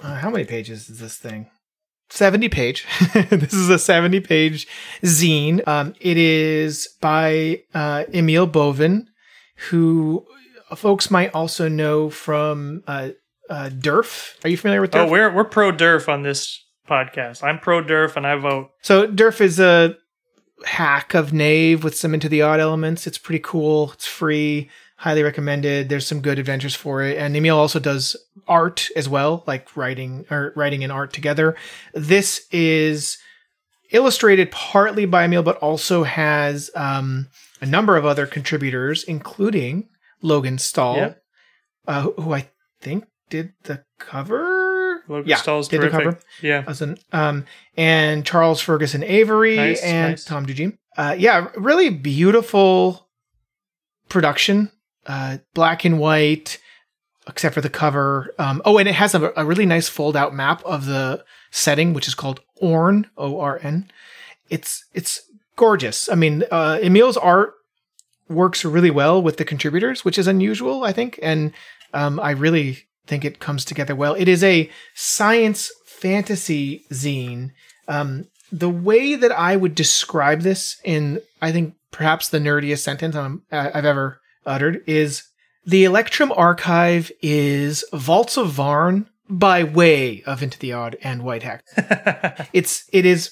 Uh, 0.00 0.14
how 0.14 0.30
many 0.30 0.44
pages 0.44 0.88
is 0.88 1.00
this 1.00 1.16
thing? 1.16 1.50
70 2.10 2.48
page. 2.50 2.86
this 3.30 3.52
is 3.52 3.68
a 3.68 3.80
70 3.80 4.20
page 4.20 4.68
zine. 5.02 5.66
Um, 5.66 5.94
it 6.00 6.16
is 6.16 6.88
by 7.00 7.62
uh, 7.74 8.04
Emiel 8.12 8.50
Boven, 8.50 9.08
who 9.70 10.24
folks 10.76 11.10
might 11.10 11.34
also 11.34 11.66
know 11.68 12.10
from 12.10 12.84
uh, 12.86 13.08
uh, 13.50 13.70
Durf. 13.72 14.36
Are 14.44 14.48
you 14.48 14.56
familiar 14.56 14.80
with 14.80 14.92
Durf? 14.92 15.06
Oh, 15.06 15.10
we're 15.10 15.34
we're 15.34 15.44
pro 15.44 15.72
Durf 15.72 16.08
on 16.08 16.22
this 16.22 16.62
podcast. 16.88 17.42
I'm 17.42 17.58
pro 17.58 17.82
Durf, 17.82 18.16
and 18.16 18.24
I 18.26 18.36
vote. 18.36 18.70
So 18.82 19.08
Durf 19.08 19.40
is 19.40 19.58
a 19.58 19.96
hack 20.64 21.14
of 21.14 21.32
Knave 21.32 21.84
with 21.84 21.96
some 21.96 22.14
into 22.14 22.28
the 22.28 22.42
odd 22.42 22.60
elements. 22.60 23.06
It's 23.06 23.18
pretty 23.18 23.40
cool. 23.42 23.92
It's 23.92 24.06
free. 24.06 24.70
Highly 24.96 25.22
recommended. 25.22 25.88
There's 25.88 26.06
some 26.06 26.20
good 26.20 26.38
adventures 26.38 26.74
for 26.74 27.02
it. 27.02 27.18
And 27.18 27.34
Emiel 27.34 27.56
also 27.56 27.78
does 27.78 28.16
art 28.48 28.88
as 28.96 29.08
well, 29.08 29.42
like 29.46 29.76
writing 29.76 30.24
or 30.30 30.52
writing 30.56 30.82
and 30.82 30.92
art 30.92 31.12
together. 31.12 31.56
This 31.92 32.46
is 32.52 33.18
illustrated 33.90 34.50
partly 34.50 35.04
by 35.04 35.26
Emiel, 35.26 35.44
but 35.44 35.58
also 35.58 36.04
has 36.04 36.70
um, 36.74 37.28
a 37.60 37.66
number 37.66 37.96
of 37.96 38.06
other 38.06 38.26
contributors, 38.26 39.04
including 39.04 39.88
Logan 40.22 40.58
Stahl, 40.58 40.96
Yep. 40.96 41.22
uh, 41.86 42.00
who- 42.02 42.14
who 42.22 42.32
I 42.34 42.48
think 42.80 43.04
did 43.28 43.52
the 43.64 43.84
cover. 43.98 44.53
Logan 45.08 45.28
yeah, 45.28 45.36
Stahl's 45.36 45.68
did 45.68 45.80
the 45.82 45.90
cover 45.90 46.18
Yeah. 46.42 46.64
as 46.66 46.80
an 46.82 46.98
um 47.12 47.44
and 47.76 48.24
Charles 48.24 48.60
Ferguson 48.60 49.02
Avery 49.02 49.56
Nice, 49.56 49.82
and 49.82 50.12
nice. 50.12 50.24
Tom 50.24 50.46
Dugim. 50.46 50.78
Uh 50.96 51.14
yeah, 51.18 51.48
really 51.56 51.90
beautiful 51.90 53.08
production. 54.08 54.70
Uh 55.06 55.38
black 55.54 55.84
and 55.84 55.98
white 55.98 56.58
except 57.26 57.54
for 57.54 57.60
the 57.60 57.70
cover. 57.70 58.34
Um 58.38 58.62
oh 58.64 58.78
and 58.78 58.88
it 58.88 58.94
has 58.94 59.14
a, 59.14 59.32
a 59.36 59.44
really 59.44 59.66
nice 59.66 59.88
fold 59.88 60.16
out 60.16 60.34
map 60.34 60.62
of 60.64 60.86
the 60.86 61.24
setting 61.50 61.92
which 61.94 62.08
is 62.08 62.14
called 62.14 62.40
Orn, 62.56 63.08
O 63.16 63.40
R 63.40 63.58
N. 63.62 63.90
It's 64.48 64.84
it's 64.94 65.20
gorgeous. 65.56 66.08
I 66.08 66.14
mean, 66.14 66.44
uh 66.50 66.78
Emiel's 66.82 67.16
art 67.16 67.54
works 68.28 68.64
really 68.64 68.90
well 68.90 69.20
with 69.20 69.36
the 69.36 69.44
contributors, 69.44 70.04
which 70.04 70.18
is 70.18 70.26
unusual, 70.26 70.84
I 70.84 70.92
think, 70.92 71.18
and 71.22 71.52
um 71.92 72.18
I 72.20 72.30
really 72.30 72.86
think 73.06 73.24
it 73.24 73.38
comes 73.40 73.64
together 73.64 73.94
well. 73.94 74.14
It 74.14 74.28
is 74.28 74.42
a 74.44 74.70
science 74.94 75.70
fantasy 75.86 76.84
zine. 76.92 77.50
Um, 77.88 78.26
the 78.52 78.70
way 78.70 79.14
that 79.16 79.32
I 79.32 79.56
would 79.56 79.74
describe 79.74 80.42
this 80.42 80.76
in, 80.84 81.20
I 81.42 81.50
think, 81.52 81.74
perhaps 81.90 82.28
the 82.28 82.38
nerdiest 82.38 82.78
sentence 82.80 83.16
I- 83.16 83.70
I've 83.74 83.84
ever 83.84 84.20
uttered 84.46 84.82
is 84.86 85.22
the 85.66 85.84
Electrum 85.84 86.32
Archive 86.36 87.10
is 87.22 87.84
Vaults 87.92 88.36
of 88.36 88.48
Vaarn 88.52 89.06
by 89.28 89.64
way 89.64 90.22
of 90.26 90.42
Into 90.42 90.58
the 90.58 90.72
Odd 90.72 90.96
and 91.02 91.22
Whitehack. 91.22 91.62
It's 92.52 92.84
it 92.92 93.06
is 93.06 93.30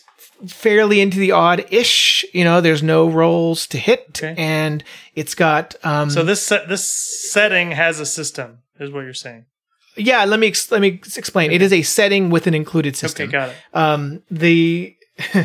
fairly 0.48 1.00
into 1.00 1.18
the 1.18 1.30
odd 1.32 1.66
ish. 1.70 2.24
You 2.32 2.44
know, 2.44 2.60
there's 2.60 2.82
no 2.82 3.08
rolls 3.08 3.66
to 3.68 3.78
hit, 3.78 4.06
Okay. 4.22 4.34
and 4.36 4.82
it's 5.14 5.34
got 5.34 5.74
um, 5.84 6.10
so 6.10 6.24
this 6.24 6.42
set, 6.44 6.68
this 6.68 6.84
setting 7.30 7.70
has 7.72 8.00
a 8.00 8.06
system, 8.06 8.58
is 8.80 8.90
what 8.90 9.00
you're 9.04 9.14
saying. 9.14 9.44
Yeah, 9.96 10.24
let 10.24 10.40
me 10.40 10.46
ex- 10.48 10.70
let 10.70 10.80
me 10.80 11.00
explain. 11.16 11.50
It 11.52 11.62
is 11.62 11.72
a 11.72 11.82
setting 11.82 12.30
with 12.30 12.46
an 12.46 12.54
included 12.54 12.96
system. 12.96 13.24
Okay, 13.28 13.32
got 13.32 13.48
it. 13.50 13.56
Um, 13.74 14.22
the 14.30 14.96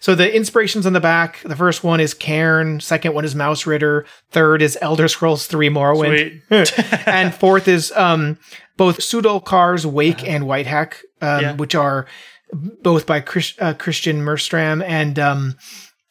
so 0.00 0.14
the 0.14 0.34
inspirations 0.34 0.86
on 0.86 0.92
the 0.92 1.00
back. 1.00 1.40
The 1.44 1.56
first 1.56 1.82
one 1.84 2.00
is 2.00 2.14
Cairn. 2.14 2.80
Second 2.80 3.14
one 3.14 3.24
is 3.24 3.34
Mausritter. 3.34 4.04
Third 4.30 4.62
is 4.62 4.78
Elder 4.80 5.08
Scrolls 5.08 5.46
Three 5.46 5.68
Morrowind. 5.68 6.40
And 7.06 7.34
fourth 7.34 7.68
is 7.68 7.92
um, 7.92 8.38
both 8.76 8.98
Suldokar's 8.98 9.86
Wake 9.86 10.26
and 10.26 10.44
Whitehack, 10.44 11.02
um, 11.20 11.40
Yeah. 11.42 11.52
which 11.56 11.74
are 11.74 12.06
both 12.52 13.06
by 13.06 13.20
Chris, 13.20 13.54
uh, 13.58 13.74
Christian 13.74 14.22
Mehrstam 14.22 14.82
and 14.84 15.18
um, 15.18 15.56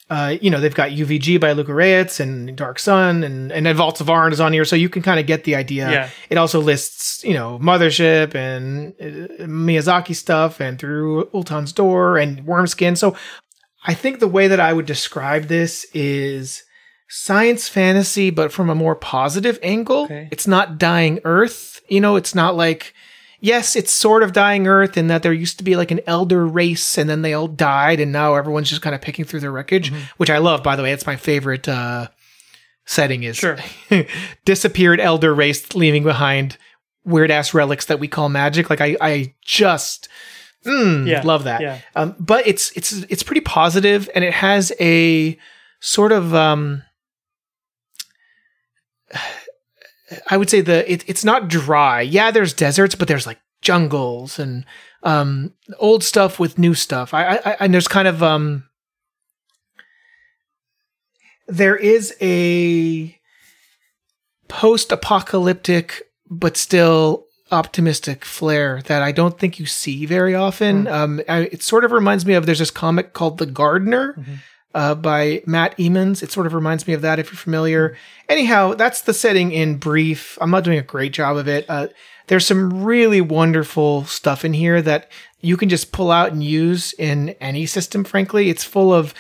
uh, 0.10 0.36
you 0.42 0.50
know 0.50 0.60
they've 0.60 0.74
got 0.74 0.90
UVG 0.90 1.40
by 1.40 1.52
Luka 1.52 1.72
Rejec 1.72 2.20
and 2.20 2.56
Dark 2.56 2.80
Sun 2.80 3.24
and 3.24 3.52
and 3.52 3.66
then 3.66 3.76
Vaults 3.76 4.02
of 4.02 4.08
Vaarn 4.08 4.32
is 4.32 4.40
on 4.40 4.54
here, 4.54 4.66
so 4.66 4.76
you 4.76 4.90
can 4.90 5.02
kind 5.02 5.20
of 5.20 5.26
get 5.26 5.44
the 5.44 5.56
idea. 5.56 5.92
Yeah. 5.92 6.10
It 6.30 6.38
also 6.38 6.60
lists 6.60 7.24
you 7.24 7.34
know 7.34 7.60
Mothership 7.60 8.36
and 8.36 8.94
uh, 9.00 9.46
Miyazaki 9.46 10.16
stuff 10.16 10.60
and 10.60 10.80
through 10.80 11.30
Ultan's 11.34 11.74
Door 11.74 12.18
and 12.18 12.46
Wormskin. 12.46 12.98
So 12.98 13.16
I 13.86 13.94
think 13.94 14.20
the 14.20 14.28
way 14.28 14.48
that 14.48 14.60
I 14.60 14.74
would 14.74 14.86
describe 14.86 15.44
this 15.44 15.86
is 15.94 16.64
science 17.10 17.68
fantasy, 17.68 18.30
but 18.30 18.52
from 18.52 18.70
a 18.70 18.76
more 18.76 18.96
positive 18.96 19.60
angle. 19.64 20.04
Okay. 20.04 20.28
It's 20.32 20.48
not 20.48 20.78
dying 20.78 21.20
Earth. 21.24 21.82
You 21.88 22.00
know, 22.02 22.16
it's 22.16 22.36
not 22.36 22.56
like, 22.56 22.94
yes, 23.42 23.76
it's 23.76 23.92
sort 23.94 24.24
of 24.24 24.34
dying 24.34 24.68
Earth 24.68 24.98
in 24.98 25.08
that 25.08 25.24
there 25.24 25.34
used 25.34 25.58
to 25.60 25.64
be 25.64 25.76
like 25.76 25.92
an 25.92 26.00
elder 26.08 26.46
race 26.48 26.98
and 26.98 27.10
then 27.10 27.22
they 27.22 27.34
all 27.34 27.48
died 27.48 28.00
and 28.00 28.12
now 28.12 28.36
everyone's 28.36 28.70
just 28.70 28.82
kind 28.82 28.96
of 28.96 29.02
picking 29.02 29.26
through 29.26 29.40
their 29.40 29.52
wreckage, 29.52 29.92
which 30.18 30.30
I 30.30 30.38
love, 30.40 30.64
by 30.64 30.76
the 30.76 30.84
way. 30.84 30.92
It's 30.92 31.06
my 31.06 31.16
favorite 31.16 31.68
uh, 31.68 32.08
setting 32.86 33.24
is 33.24 33.38
Sure. 33.38 33.58
disappeared 34.46 35.00
elder 35.00 35.34
race 35.34 35.74
leaving 35.76 36.04
behind 36.04 36.58
weird 37.06 37.32
ass 37.32 37.54
relics 37.54 37.86
that 37.86 38.00
we 38.00 38.08
call 38.08 38.30
magic. 38.30 38.70
Like 38.70 38.82
I, 38.82 38.96
I 39.02 39.34
just 39.42 40.10
mm, 40.66 41.08
Yeah, 41.08 41.22
love 41.24 41.46
that. 41.46 41.62
yeah. 41.62 41.80
Um, 41.96 42.16
but 42.20 42.46
it's 42.48 42.72
it's 42.78 42.92
it's 43.10 43.24
pretty 43.24 43.42
positive, 43.42 44.10
and 44.14 44.24
it 44.24 44.34
has 44.34 44.72
a 44.80 45.38
sort 45.80 46.12
of 46.12 46.36
um, 46.36 46.84
I 50.28 50.38
would 50.38 50.50
say 50.50 50.62
the 50.62 50.92
it, 50.92 51.04
it's 51.08 51.24
not 51.24 51.48
dry. 51.48 52.02
Yeah, 52.02 52.32
there's 52.32 52.54
deserts, 52.54 52.96
but 52.96 53.08
there's 53.08 53.28
like 53.28 53.40
jungles 53.62 54.40
and 54.40 54.66
um, 55.04 55.54
old 55.78 56.04
stuff 56.04 56.40
with 56.40 56.58
new 56.58 56.74
stuff. 56.74 57.14
I, 57.14 57.26
I, 57.26 57.36
I 57.46 57.58
and 57.62 57.74
there's 57.74 57.88
kind 57.88 58.08
of 58.08 58.24
um, 58.24 58.64
there 61.48 61.76
is 61.76 62.16
a 62.22 63.16
post-apocalyptic 64.48 66.04
but 66.30 66.58
still 66.58 67.26
optimistic 67.52 68.24
flair 68.26 68.82
that 68.84 69.02
I 69.02 69.12
don't 69.12 69.40
think 69.40 69.60
you 69.60 69.66
see 69.66 70.06
very 70.06 70.36
often. 70.36 70.88
Um, 70.88 71.22
I, 71.28 71.50
it 71.52 71.64
sort 71.64 71.86
of 71.86 71.92
reminds 71.92 72.26
me 72.26 72.34
of 72.34 72.46
there's 72.46 72.60
this 72.60 72.72
comic 72.72 73.14
called 73.14 73.38
The 73.40 73.46
Gardener 73.48 74.16
uh, 74.74 74.96
by 74.96 75.42
Matt 75.46 75.76
Emmons. 75.80 76.22
It 76.22 76.32
sort 76.32 76.48
of 76.48 76.54
reminds 76.54 76.88
me 76.88 76.94
of 76.94 77.02
that 77.02 77.20
if 77.20 77.28
you're 77.28 77.38
familiar. 77.38 77.98
Anyhow, 78.28 78.74
that's 78.74 79.02
the 79.02 79.14
setting 79.14 79.52
in 79.52 79.78
brief. 79.78 80.38
I'm 80.42 80.52
not 80.52 80.64
doing 80.64 80.78
a 80.78 80.84
great 80.84 81.14
job 81.14 81.38
of 81.38 81.48
it. 81.48 81.66
Uh, 81.70 81.88
there's 82.28 82.46
some 82.46 82.84
really 82.84 83.22
wonderful 83.22 84.06
stuff 84.06 84.46
in 84.46 84.54
here 84.54 84.82
that 84.84 85.10
you 85.42 85.58
can 85.58 85.70
just 85.70 85.92
pull 85.92 86.12
out 86.12 86.32
and 86.32 86.44
use 86.44 86.94
in 86.94 87.30
any 87.42 87.66
system, 87.66 88.04
frankly. 88.04 88.50
It's 88.50 88.64
full 88.64 88.94
of 88.94 89.14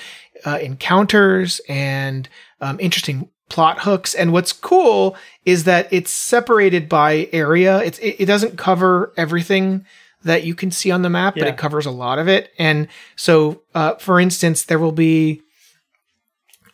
uh, 0.46 0.60
encounters 0.62 1.60
and 1.68 2.30
um, 2.62 2.80
interesting 2.80 3.30
plot 3.50 3.80
hooks. 3.80 4.14
And 4.14 4.32
what's 4.32 4.54
cool 4.54 5.18
is 5.44 5.64
that 5.64 5.92
it's 5.92 6.14
separated 6.14 6.88
by 6.88 7.28
area. 7.34 7.80
It's, 7.80 7.98
it, 8.00 8.18
it 8.20 8.26
doesn't 8.26 8.58
cover 8.58 9.12
everything 9.18 9.86
that 10.24 10.44
you 10.44 10.54
can 10.54 10.72
see 10.72 10.92
on 10.92 11.02
the 11.02 11.10
map, 11.10 11.36
but 11.36 11.48
it 11.48 11.58
covers 11.58 11.86
a 11.86 11.92
lot 11.92 12.20
of 12.20 12.28
it. 12.28 12.52
And 12.60 12.88
so, 13.16 13.62
uh, 13.74 13.96
for 13.96 14.20
instance, 14.20 14.64
there 14.64 14.80
will 14.80 14.92
be 14.92 15.42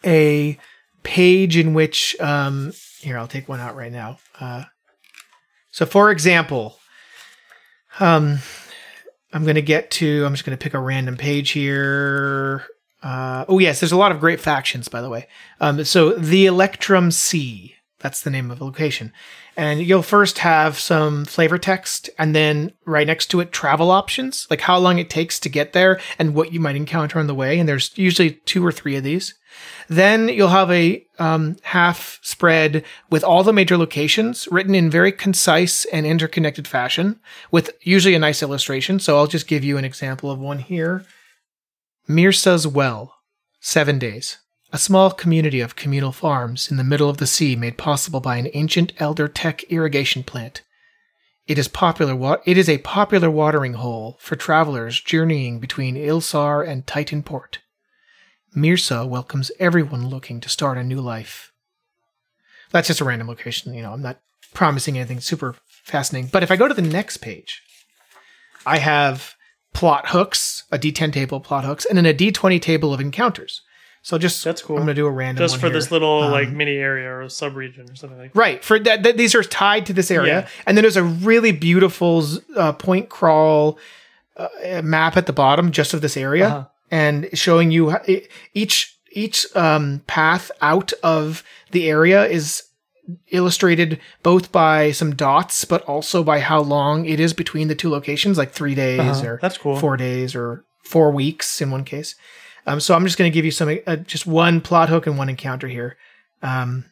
a 0.03 0.57
page 1.03 1.55
in 1.55 1.73
which, 1.73 2.19
um, 2.19 2.73
here, 2.99 3.17
I'll 3.17 3.27
take 3.27 3.47
one 3.47 3.59
out 3.59 3.75
right 3.75 3.91
now. 3.91 4.17
Uh, 4.39 4.63
so, 5.71 5.85
for 5.85 6.09
example, 6.09 6.79
um, 7.99 8.39
I'm 9.31 9.43
going 9.43 9.55
to 9.55 9.61
get 9.61 9.91
to, 9.91 10.25
I'm 10.25 10.33
just 10.33 10.45
going 10.45 10.57
to 10.57 10.63
pick 10.63 10.73
a 10.73 10.79
random 10.79 11.17
page 11.17 11.51
here. 11.51 12.65
Uh, 13.03 13.45
oh, 13.47 13.59
yes, 13.59 13.79
there's 13.79 13.91
a 13.91 13.97
lot 13.97 14.11
of 14.11 14.19
great 14.19 14.39
factions, 14.39 14.87
by 14.87 15.01
the 15.01 15.09
way. 15.09 15.27
Um, 15.59 15.83
so, 15.83 16.13
the 16.13 16.47
Electrum 16.47 17.11
Sea, 17.11 17.75
that's 17.99 18.21
the 18.21 18.31
name 18.31 18.49
of 18.49 18.57
the 18.57 18.65
location. 18.65 19.13
And 19.57 19.81
you'll 19.81 20.01
first 20.01 20.39
have 20.39 20.77
some 20.77 21.23
flavor 21.23 21.57
text, 21.57 22.09
and 22.19 22.35
then 22.35 22.73
right 22.85 23.07
next 23.07 23.27
to 23.27 23.39
it, 23.39 23.53
travel 23.53 23.89
options, 23.89 24.47
like 24.49 24.61
how 24.61 24.77
long 24.77 24.99
it 24.99 25.09
takes 25.09 25.39
to 25.39 25.49
get 25.49 25.71
there 25.71 25.99
and 26.19 26.35
what 26.35 26.51
you 26.51 26.59
might 26.59 26.75
encounter 26.75 27.19
on 27.19 27.27
the 27.27 27.35
way. 27.35 27.57
And 27.57 27.67
there's 27.67 27.97
usually 27.97 28.31
two 28.31 28.65
or 28.65 28.71
three 28.71 28.97
of 28.97 29.03
these. 29.03 29.33
Then 29.87 30.27
you'll 30.27 30.49
have 30.49 30.69
a 30.71 31.05
um, 31.19 31.55
half 31.63 32.19
spread 32.21 32.83
with 33.09 33.23
all 33.23 33.43
the 33.43 33.53
major 33.53 33.77
locations 33.77 34.47
written 34.51 34.75
in 34.75 34.89
very 34.89 35.13
concise 35.13 35.85
and 35.85 36.05
interconnected 36.05 36.67
fashion, 36.67 37.19
with 37.51 37.71
usually 37.81 38.15
a 38.15 38.19
nice 38.19 38.43
illustration. 38.43 38.99
So 38.99 39.17
I'll 39.17 39.27
just 39.27 39.47
give 39.47 39.63
you 39.63 39.77
an 39.77 39.85
example 39.85 40.29
of 40.29 40.39
one 40.39 40.59
here. 40.59 41.05
Mirsa's 42.09 42.67
Well, 42.67 43.15
seven 43.61 43.99
days. 43.99 44.37
A 44.73 44.77
small 44.77 45.11
community 45.11 45.61
of 45.61 45.75
communal 45.75 46.11
farms 46.11 46.69
in 46.69 46.77
the 46.77 46.83
middle 46.83 47.09
of 47.09 47.17
the 47.17 47.27
sea 47.27 47.55
made 47.55 47.77
possible 47.77 48.19
by 48.19 48.37
an 48.37 48.49
ancient 48.53 48.93
elder 48.99 49.27
tech 49.27 49.63
irrigation 49.65 50.23
plant. 50.23 50.63
It 51.47 51.57
is 51.57 51.67
popular 51.67 52.15
wa- 52.15 52.41
it 52.45 52.57
is 52.57 52.67
a 52.67 52.79
popular 52.79 53.29
watering 53.29 53.73
hole 53.73 54.17
for 54.19 54.35
travelers 54.35 54.99
journeying 54.99 55.59
between 55.59 55.95
Ilsar 55.95 56.67
and 56.67 56.85
Titan 56.87 57.21
Port. 57.21 57.59
Mirsa 58.55 59.07
welcomes 59.07 59.51
everyone 59.59 60.09
looking 60.09 60.41
to 60.41 60.49
start 60.49 60.77
a 60.77 60.83
new 60.83 60.99
life. 60.99 61.51
That's 62.71 62.87
just 62.87 63.01
a 63.01 63.05
random 63.05 63.27
location, 63.27 63.73
you 63.73 63.83
know, 63.83 63.93
I'm 63.93 64.01
not 64.01 64.19
promising 64.53 64.97
anything 64.97 65.19
super 65.19 65.55
fascinating. 65.67 66.29
But 66.31 66.43
if 66.43 66.49
I 66.51 66.55
go 66.55 66.67
to 66.67 66.73
the 66.73 66.81
next 66.81 67.17
page, 67.17 67.61
I 68.65 68.79
have 68.79 69.35
plot 69.73 70.09
hooks, 70.09 70.63
a 70.71 70.79
D10 70.79 71.13
table 71.13 71.37
of 71.37 71.43
plot 71.43 71.63
hooks, 71.65 71.85
and 71.85 71.97
then 71.97 72.05
a 72.05 72.13
D20 72.13 72.61
table 72.61 72.93
of 72.93 72.99
encounters. 72.99 73.61
So 74.05 74.19
just 74.19 74.43
That's 74.43 74.61
cool. 74.61 74.75
I'm 74.77 74.83
gonna 74.83 74.93
do 74.93 75.07
a 75.07 75.11
random 75.11 75.43
Just 75.43 75.55
one 75.55 75.61
for 75.61 75.65
here. 75.67 75.73
this 75.73 75.89
little 75.89 76.21
Um, 76.21 76.31
like 76.31 76.49
mini 76.51 76.73
area 76.77 77.11
or 77.11 77.27
sub-region 77.27 77.89
or 77.89 77.95
something 77.95 78.19
like 78.19 78.33
that. 78.33 78.37
Right. 78.39 78.63
For 78.63 78.77
that, 78.77 79.01
that 79.01 79.17
these 79.17 79.33
are 79.33 79.41
tied 79.41 79.87
to 79.87 79.93
this 79.93 80.11
area, 80.11 80.41
Yeah. 80.41 80.47
and 80.67 80.77
then 80.77 80.83
there's 80.83 80.95
a 80.95 81.03
really 81.03 81.51
beautiful 81.51 82.23
uh, 82.55 82.73
point 82.73 83.09
crawl 83.09 83.79
uh, 84.37 84.81
map 84.83 85.17
at 85.17 85.25
the 85.25 85.33
bottom 85.33 85.71
just 85.71 85.95
of 85.95 86.01
this 86.01 86.15
area, 86.15 86.47
Uh-huh. 86.47 86.65
and 86.91 87.29
showing 87.33 87.71
you 87.71 87.89
how- 87.89 88.03
each 88.53 88.95
each 89.11 89.47
um, 89.55 90.01
path 90.05 90.51
out 90.61 90.93
of 91.01 91.41
the 91.71 91.89
area 91.89 92.25
is 92.27 92.61
illustrated 93.31 93.99
both 94.21 94.51
by 94.51 94.91
some 94.91 95.15
dots, 95.15 95.65
but 95.65 95.81
also 95.83 96.23
by 96.23 96.39
how 96.41 96.59
long 96.59 97.05
it 97.07 97.19
is 97.19 97.33
between 97.33 97.69
the 97.69 97.75
two 97.75 97.89
locations, 97.89 98.37
like 98.37 98.51
three 98.51 98.75
days 98.75 98.99
Uh-huh. 98.99 99.27
or 99.29 99.39
That's 99.41 99.57
cool. 99.57 99.77
four 99.79 99.97
days 99.97 100.35
or 100.35 100.63
four 100.83 101.09
weeks 101.11 101.59
in 101.59 101.71
one 101.71 101.83
case. 101.85 102.13
Um, 102.65 102.79
so 102.79 102.95
I'm 102.95 103.05
just 103.05 103.17
going 103.17 103.31
to 103.31 103.33
give 103.33 103.45
you 103.45 103.51
some, 103.51 103.79
uh, 103.85 103.97
just 103.97 104.25
one 104.25 104.61
plot 104.61 104.89
hook 104.89 105.07
and 105.07 105.17
one 105.17 105.29
encounter 105.29 105.67
here. 105.67 105.97
Um, 106.41 106.85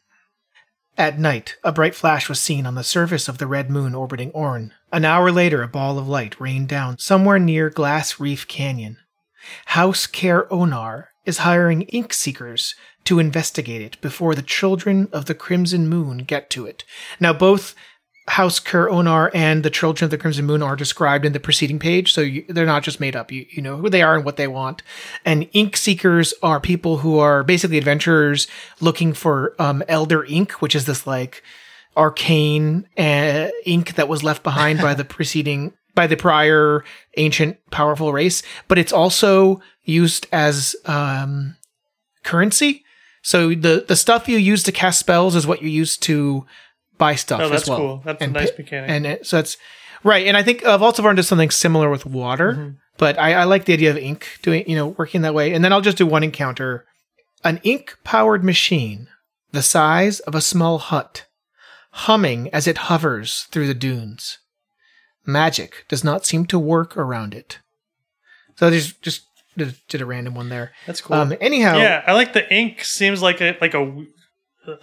at 0.97 1.17
night, 1.17 1.55
a 1.63 1.71
bright 1.71 1.95
flash 1.95 2.29
was 2.29 2.39
seen 2.39 2.67
on 2.67 2.75
the 2.75 2.83
surface 2.83 3.27
of 3.27 3.39
the 3.39 3.47
red 3.47 3.71
moon 3.71 3.95
orbiting 3.95 4.29
Orn. 4.31 4.73
An 4.91 5.05
hour 5.05 5.31
later, 5.31 5.63
a 5.63 5.67
ball 5.67 5.97
of 5.97 6.07
light 6.07 6.39
rained 6.39 6.67
down 6.67 6.99
somewhere 6.99 7.39
near 7.39 7.69
Glass 7.71 8.19
Reef 8.19 8.47
Canyon. 8.47 8.97
House 9.67 10.05
Care 10.05 10.51
Onar 10.53 11.09
is 11.25 11.39
hiring 11.39 11.83
ink 11.83 12.13
seekers 12.13 12.75
to 13.05 13.19
investigate 13.19 13.81
it 13.81 13.99
before 14.01 14.35
the 14.35 14.41
children 14.41 15.09
of 15.11 15.25
the 15.25 15.35
Crimson 15.35 15.89
Moon 15.89 16.19
get 16.19 16.49
to 16.51 16.65
it. 16.65 16.83
Now, 17.19 17.33
both 17.33 17.73
House 18.27 18.59
Ker 18.59 18.89
Onar 18.89 19.31
and 19.33 19.63
the 19.63 19.69
Children 19.69 20.05
of 20.05 20.11
the 20.11 20.17
Crimson 20.17 20.45
Moon 20.45 20.63
are 20.63 20.77
described 20.77 21.25
in 21.25 21.33
the 21.33 21.39
preceding 21.39 21.77
page, 21.77 22.13
so 22.13 22.21
you, 22.21 22.45
they're 22.47 22.65
not 22.65 22.83
just 22.83 22.99
made 22.99 23.15
up. 23.15 23.31
You, 23.31 23.45
you 23.49 23.61
know 23.61 23.77
who 23.77 23.89
they 23.89 24.01
are 24.01 24.15
and 24.15 24.23
what 24.23 24.37
they 24.37 24.47
want. 24.47 24.81
And 25.25 25.49
ink 25.51 25.75
seekers 25.75 26.33
are 26.41 26.59
people 26.59 26.97
who 26.97 27.19
are 27.19 27.43
basically 27.43 27.77
adventurers 27.77 28.47
looking 28.79 29.13
for 29.13 29.55
um, 29.59 29.83
Elder 29.89 30.23
Ink, 30.23 30.53
which 30.61 30.73
is 30.73 30.85
this 30.85 31.05
like 31.05 31.43
arcane 31.97 32.87
uh, 32.97 33.49
ink 33.65 33.95
that 33.95 34.07
was 34.07 34.23
left 34.23 34.41
behind 34.41 34.79
by 34.79 34.93
the 34.93 35.05
preceding 35.05 35.73
by 35.93 36.07
the 36.07 36.17
prior 36.17 36.83
ancient 37.17 37.57
powerful 37.71 38.13
race. 38.13 38.41
But 38.67 38.77
it's 38.77 38.93
also 38.93 39.61
used 39.83 40.27
as 40.31 40.75
um, 40.85 41.57
currency. 42.23 42.83
So 43.21 43.49
the 43.49 43.85
the 43.87 43.95
stuff 43.95 44.29
you 44.29 44.37
use 44.37 44.63
to 44.63 44.71
cast 44.71 44.99
spells 44.99 45.35
is 45.35 45.45
what 45.45 45.61
you 45.61 45.69
use 45.69 45.97
to 45.97 46.45
buy 46.97 47.15
stuff 47.15 47.41
Oh, 47.41 47.45
as 47.45 47.51
that's 47.51 47.69
well. 47.69 47.77
cool. 47.77 48.01
That's 48.05 48.21
And 48.21 48.35
a 48.35 48.39
nice 48.39 48.51
mechanic. 48.57 48.89
And 48.89 49.05
it, 49.05 49.25
so 49.25 49.37
that's 49.37 49.57
right. 50.03 50.25
And 50.27 50.37
I 50.37 50.43
think 50.43 50.63
uh, 50.63 50.77
Vaults 50.77 50.99
of 50.99 51.05
Vaarn 51.05 51.15
does 51.15 51.27
something 51.27 51.49
similar 51.51 51.89
with 51.89 52.05
water, 52.05 52.53
Mm-hmm. 52.53 52.69
but 52.97 53.17
I, 53.19 53.33
I 53.33 53.43
like 53.45 53.65
the 53.65 53.73
idea 53.73 53.89
of 53.91 53.97
ink 53.97 54.39
doing, 54.41 54.67
you 54.69 54.75
know, 54.75 54.89
working 54.89 55.21
that 55.21 55.33
way. 55.33 55.53
And 55.53 55.63
then 55.63 55.73
I'll 55.73 55.81
just 55.81 55.97
do 55.97 56.05
one 56.05 56.23
encounter. 56.23 56.85
An 57.43 57.59
ink 57.63 57.97
powered 58.03 58.43
machine, 58.43 59.07
the 59.51 59.61
size 59.61 60.19
of 60.21 60.33
a 60.35 60.41
small 60.41 60.77
hut, 60.77 61.25
humming 61.91 62.49
as 62.53 62.67
it 62.67 62.77
hovers 62.89 63.47
through 63.51 63.67
the 63.67 63.73
dunes. 63.73 64.37
Magic 65.25 65.85
does 65.89 66.03
not 66.03 66.25
seem 66.25 66.45
to 66.47 66.59
work 66.59 66.97
around 66.97 67.33
it. 67.33 67.59
So 68.55 68.69
there's 68.69 68.93
just, 68.93 69.23
did 69.57 70.01
a 70.01 70.05
random 70.05 70.35
one 70.35 70.49
there. 70.49 70.71
That's 70.85 71.01
cool. 71.01 71.15
Um, 71.15 71.33
anyhow, 71.39 71.77
yeah, 71.77 72.03
I 72.05 72.13
like 72.13 72.33
the 72.33 72.51
ink. 72.53 72.83
Seems 72.83 73.21
like 73.21 73.39
a 73.41 73.55
like 73.61 73.73
a. 73.73 74.03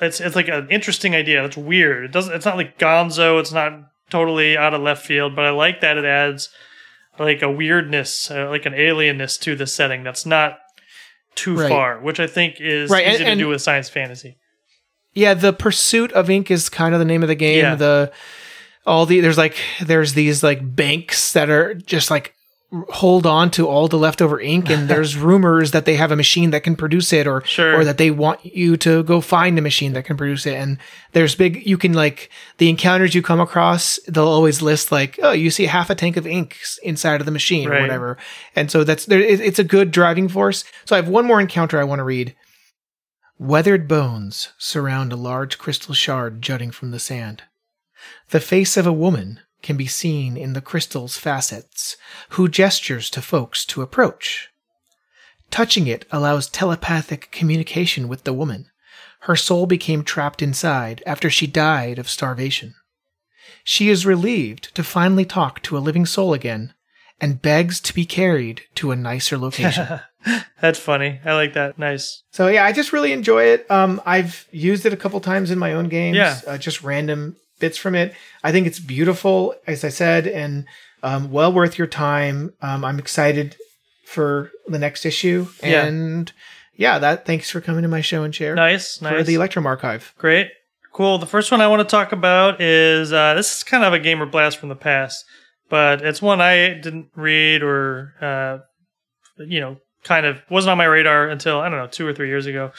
It's 0.01 0.21
it's 0.21 0.37
like 0.37 0.49
an 0.49 0.69
interesting 0.71 1.15
idea. 1.15 1.45
It's 1.45 1.57
weird. 1.57 2.05
It 2.05 2.13
doesn't. 2.13 2.35
It's 2.35 2.45
not 2.47 2.57
like 2.57 2.79
Gonzo. 2.79 3.41
It's 3.41 3.53
not 3.53 3.73
totally 4.11 4.57
out 4.57 4.75
of 4.75 4.81
left 4.83 5.05
field. 5.07 5.35
But 5.37 5.47
I 5.47 5.51
like 5.51 5.81
that 5.81 5.97
it 5.97 6.05
adds 6.05 6.51
like 7.19 7.43
a 7.43 7.51
weirdness, 7.51 8.31
uh, 8.31 8.49
like 8.51 8.67
an 8.67 8.73
alienness 8.73 9.39
to 9.41 9.55
the 9.57 9.67
setting. 9.67 10.03
That's 10.03 10.25
not 10.27 10.59
too 11.35 11.57
Right. 11.57 11.69
far, 11.69 12.01
which 12.01 12.19
I 12.21 12.27
think 12.27 12.57
is 12.61 12.91
Right, 12.91 13.05
and- 13.05 13.15
easy 13.15 13.25
to 13.25 13.31
and- 13.31 13.39
do 13.41 13.49
with 13.49 13.63
science 13.63 13.89
fantasy. 13.89 14.37
yeah 15.15 15.35
the 15.35 15.53
pursuit 15.53 16.13
of 16.13 16.31
ink 16.31 16.51
is 16.51 16.69
kind 16.69 16.95
of 16.95 16.99
the 17.01 17.05
name 17.05 17.23
of 17.23 17.29
the 17.29 17.35
game 17.35 17.59
Yeah. 17.65 17.75
the 17.75 18.13
all 18.87 19.07
the 19.07 19.19
there's 19.21 19.39
like 19.39 19.57
there's 19.81 20.13
these 20.15 20.43
like 20.45 20.61
banks 20.63 21.33
that 21.33 21.51
are 21.51 21.75
just 21.75 22.11
like 22.11 22.35
hold 22.91 23.27
on 23.27 23.51
to 23.51 23.67
all 23.67 23.89
the 23.89 23.99
leftover 23.99 24.41
ink 24.41 24.71
and 24.71 24.89
there's 24.89 25.17
rumors 25.17 25.73
that 25.73 25.87
they 25.87 25.97
have 25.97 26.13
a 26.13 26.17
machine 26.17 26.51
that 26.51 26.63
can 26.63 26.77
produce 26.77 27.13
it 27.13 27.27
or 27.27 27.43
Sure. 27.45 27.77
or 27.81 27.85
that 27.85 27.99
they 27.99 28.13
want 28.13 28.45
you 28.47 28.77
to 28.77 29.03
go 29.03 29.21
find 29.21 29.59
a 29.59 29.63
machine 29.63 29.93
that 29.95 30.05
can 30.05 30.17
produce 30.17 30.47
it 30.47 30.55
and 30.55 30.79
there's 31.13 31.35
big 31.35 31.67
you 31.67 31.77
can 31.77 31.93
like 31.95 32.31
the 32.59 32.69
encounters 32.69 33.13
you 33.15 33.23
come 33.23 33.41
across 33.41 33.99
they'll 34.07 34.29
always 34.29 34.63
list 34.63 34.93
like 34.93 35.19
oh 35.21 35.33
you 35.33 35.51
see 35.51 35.67
half 35.67 35.91
a 35.91 35.97
tank 35.97 36.17
of 36.17 36.29
ink 36.29 36.59
inside 36.85 37.21
of 37.21 37.25
the 37.27 37.33
machine 37.33 37.69
Right. 37.69 37.79
or 37.79 37.83
whatever 37.83 38.19
and 38.55 38.71
so 38.71 38.85
that's 38.85 39.05
there 39.07 39.21
it- 39.21 39.41
it's 39.41 39.59
a 39.59 39.65
good 39.65 39.91
driving 39.91 40.29
force 40.29 40.63
so 40.85 40.95
i 40.95 40.99
have 41.01 41.09
one 41.09 41.27
more 41.27 41.41
encounter 41.41 41.81
i 41.81 41.85
want 41.85 41.99
to 41.99 42.05
read 42.05 42.37
Weathered 43.39 43.89
bones 43.89 44.53
surround 44.59 45.13
a 45.13 45.17
large 45.17 45.57
crystal 45.59 45.95
shard 45.95 46.43
jutting 46.43 46.71
from 46.71 46.91
the 46.91 46.99
sand. 46.99 47.45
The 48.29 48.39
face 48.39 48.77
of 48.77 48.87
a 48.87 48.93
woman 48.93 49.41
can 49.63 49.77
be 49.77 49.87
seen 49.87 50.37
in 50.37 50.53
the 50.53 50.61
crystal's 50.61 51.17
facets, 51.17 51.97
who 52.31 52.49
gestures 52.49 53.11
to 53.11 53.23
folks 53.23 53.65
to 53.67 53.83
approach. 53.83 54.49
Touching 55.51 55.87
it 55.87 56.05
allows 56.13 56.49
telepathic 56.49 57.31
communication 57.31 58.09
with 58.09 58.25
the 58.25 58.33
woman. 58.33 58.67
Her 59.21 59.37
soul 59.37 59.67
became 59.67 60.05
trapped 60.05 60.41
inside 60.43 61.03
after 61.05 61.29
she 61.29 61.47
died 61.47 61.99
of 61.99 62.09
starvation. 62.09 62.75
She 63.65 63.89
is 63.89 64.07
relieved 64.07 64.75
to 64.75 64.85
finally 64.85 65.25
talk 65.25 65.63
to 65.63 65.77
a 65.77 65.81
living 65.81 66.07
soul 66.07 66.33
again 66.33 66.73
and 67.21 67.43
begs 67.43 67.81
to 67.81 67.95
be 67.95 68.07
carried 68.07 68.63
to 68.77 68.91
a 68.91 68.97
nicer 68.97 69.37
location. 69.37 70.01
That's 70.61 70.79
funny. 70.79 71.21
I 71.25 71.35
like 71.35 71.55
that. 71.55 71.79
Nice. 71.79 72.23
So 72.33 72.47
yeah, 72.49 72.65
I 72.65 72.73
just 72.73 72.93
really 72.93 73.13
enjoy 73.13 73.45
it. 73.45 73.71
Um, 73.71 74.01
I've 74.07 74.47
used 74.51 74.87
it 74.87 74.93
a 74.93 74.97
couple 74.97 75.21
times 75.21 75.51
in 75.51 75.59
my 75.59 75.75
own 75.75 75.89
games. 75.89 76.17
Yeah. 76.17 76.41
uh, 76.47 76.59
just 76.59 76.83
random 76.83 77.37
bits 77.61 77.79
from 77.79 77.95
it. 77.95 78.15
I 78.43 78.51
think 78.51 78.67
it's 78.67 78.81
beautiful, 78.81 79.55
as 79.67 79.85
I 79.85 79.91
said, 79.91 80.27
and 80.27 80.67
um, 81.05 81.31
well 81.31 81.53
worth 81.53 81.79
your 81.79 81.87
time. 81.87 82.53
Um, 82.61 82.85
I'm 82.85 82.99
excited 82.99 83.57
for 84.07 84.51
the 84.67 84.79
next 84.79 85.07
issue, 85.07 85.47
Yeah. 85.63 85.85
and 85.85 86.33
yeah, 86.75 86.99
that. 86.99 87.27
Thanks 87.27 87.49
for 87.51 87.61
coming 87.61 87.83
to 87.83 87.89
my 87.89 88.01
show 88.01 88.25
and 88.25 88.35
share 88.35 88.55
Nice. 88.57 89.01
nice. 89.01 89.13
for 89.13 89.23
the 89.23 89.35
Electrum 89.35 89.67
Archive. 89.67 90.13
Great. 90.19 90.49
Cool. 90.93 91.19
The 91.19 91.27
first 91.27 91.53
one 91.53 91.61
I 91.61 91.69
want 91.69 91.81
to 91.81 91.89
talk 91.91 92.11
about 92.11 92.61
is 92.61 93.13
uh, 93.13 93.35
this 93.35 93.59
is 93.59 93.63
kind 93.63 93.85
of 93.85 93.93
a 93.93 93.99
gamer 94.01 94.27
blast 94.27 94.59
from 94.59 94.69
the 94.71 94.75
past, 94.75 95.25
but 95.69 96.03
it's 96.05 96.21
one 96.21 96.41
I 96.41 96.75
didn't 96.75 97.11
read 97.15 97.63
or, 97.63 98.15
uh, 98.21 98.59
you 99.45 99.61
know, 99.61 99.77
kind 100.03 100.27
of 100.27 100.43
wasn't 100.51 100.73
on 100.73 100.79
my 100.79 100.87
radar 100.87 101.29
until, 101.29 101.61
I 101.61 101.69
don't 101.69 101.79
know, 101.79 101.87
two 101.87 102.07
or 102.07 102.13
three 102.13 102.29
years 102.29 102.47
ago. 102.47 102.73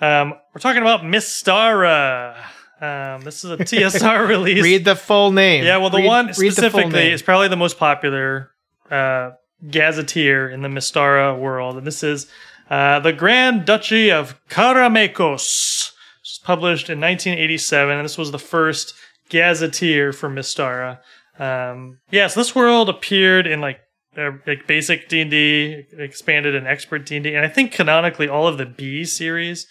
Um, 0.00 0.34
we're 0.54 0.60
talking 0.60 0.82
about 0.82 1.00
Mystara. 1.02 2.36
Um, 2.80 3.22
this 3.22 3.44
is 3.44 3.50
a 3.50 3.56
TSR 3.58 4.28
release. 4.28 4.62
Read 4.62 4.84
the 4.84 4.96
full 4.96 5.32
name. 5.32 5.64
Yeah, 5.64 5.78
well, 5.78 5.90
the 5.90 5.98
Read- 5.98 6.06
one 6.06 6.26
read 6.26 6.34
the 6.36 6.52
specifically 6.52 7.10
is 7.10 7.22
probably 7.22 7.48
the 7.48 7.56
most 7.56 7.78
popular 7.78 8.50
uh, 8.90 9.30
gazetteer 9.70 10.48
in 10.48 10.62
the 10.62 10.68
Mystara 10.68 11.38
world, 11.38 11.76
and 11.76 11.86
this 11.86 12.02
is 12.02 12.26
uh, 12.70 13.00
the 13.00 13.12
Grand 13.12 13.64
Duchy 13.64 14.10
of 14.10 14.38
Karameikos. 14.48 15.92
was 16.22 16.40
published 16.44 16.90
in 16.90 17.00
1987, 17.00 17.96
and 17.96 18.04
this 18.04 18.18
was 18.18 18.30
the 18.32 18.38
first 18.38 18.94
gazetteer 19.28 20.12
for 20.12 20.28
Mystara. 20.28 20.98
Um, 21.38 21.98
yeah, 22.10 22.26
so 22.28 22.40
this 22.40 22.54
world 22.54 22.88
appeared 22.88 23.46
in 23.46 23.60
like 23.60 23.80
uh, 24.16 24.32
like 24.46 24.66
basic 24.66 25.08
D 25.08 25.20
and 25.20 25.30
D, 25.30 25.84
expanded 25.98 26.54
and 26.54 26.66
expert 26.66 27.04
D 27.06 27.16
and 27.16 27.24
D, 27.24 27.34
and 27.34 27.44
I 27.44 27.48
think 27.48 27.72
canonically 27.72 28.28
all 28.28 28.46
of 28.46 28.58
the 28.58 28.66
B 28.66 29.04
series 29.04 29.66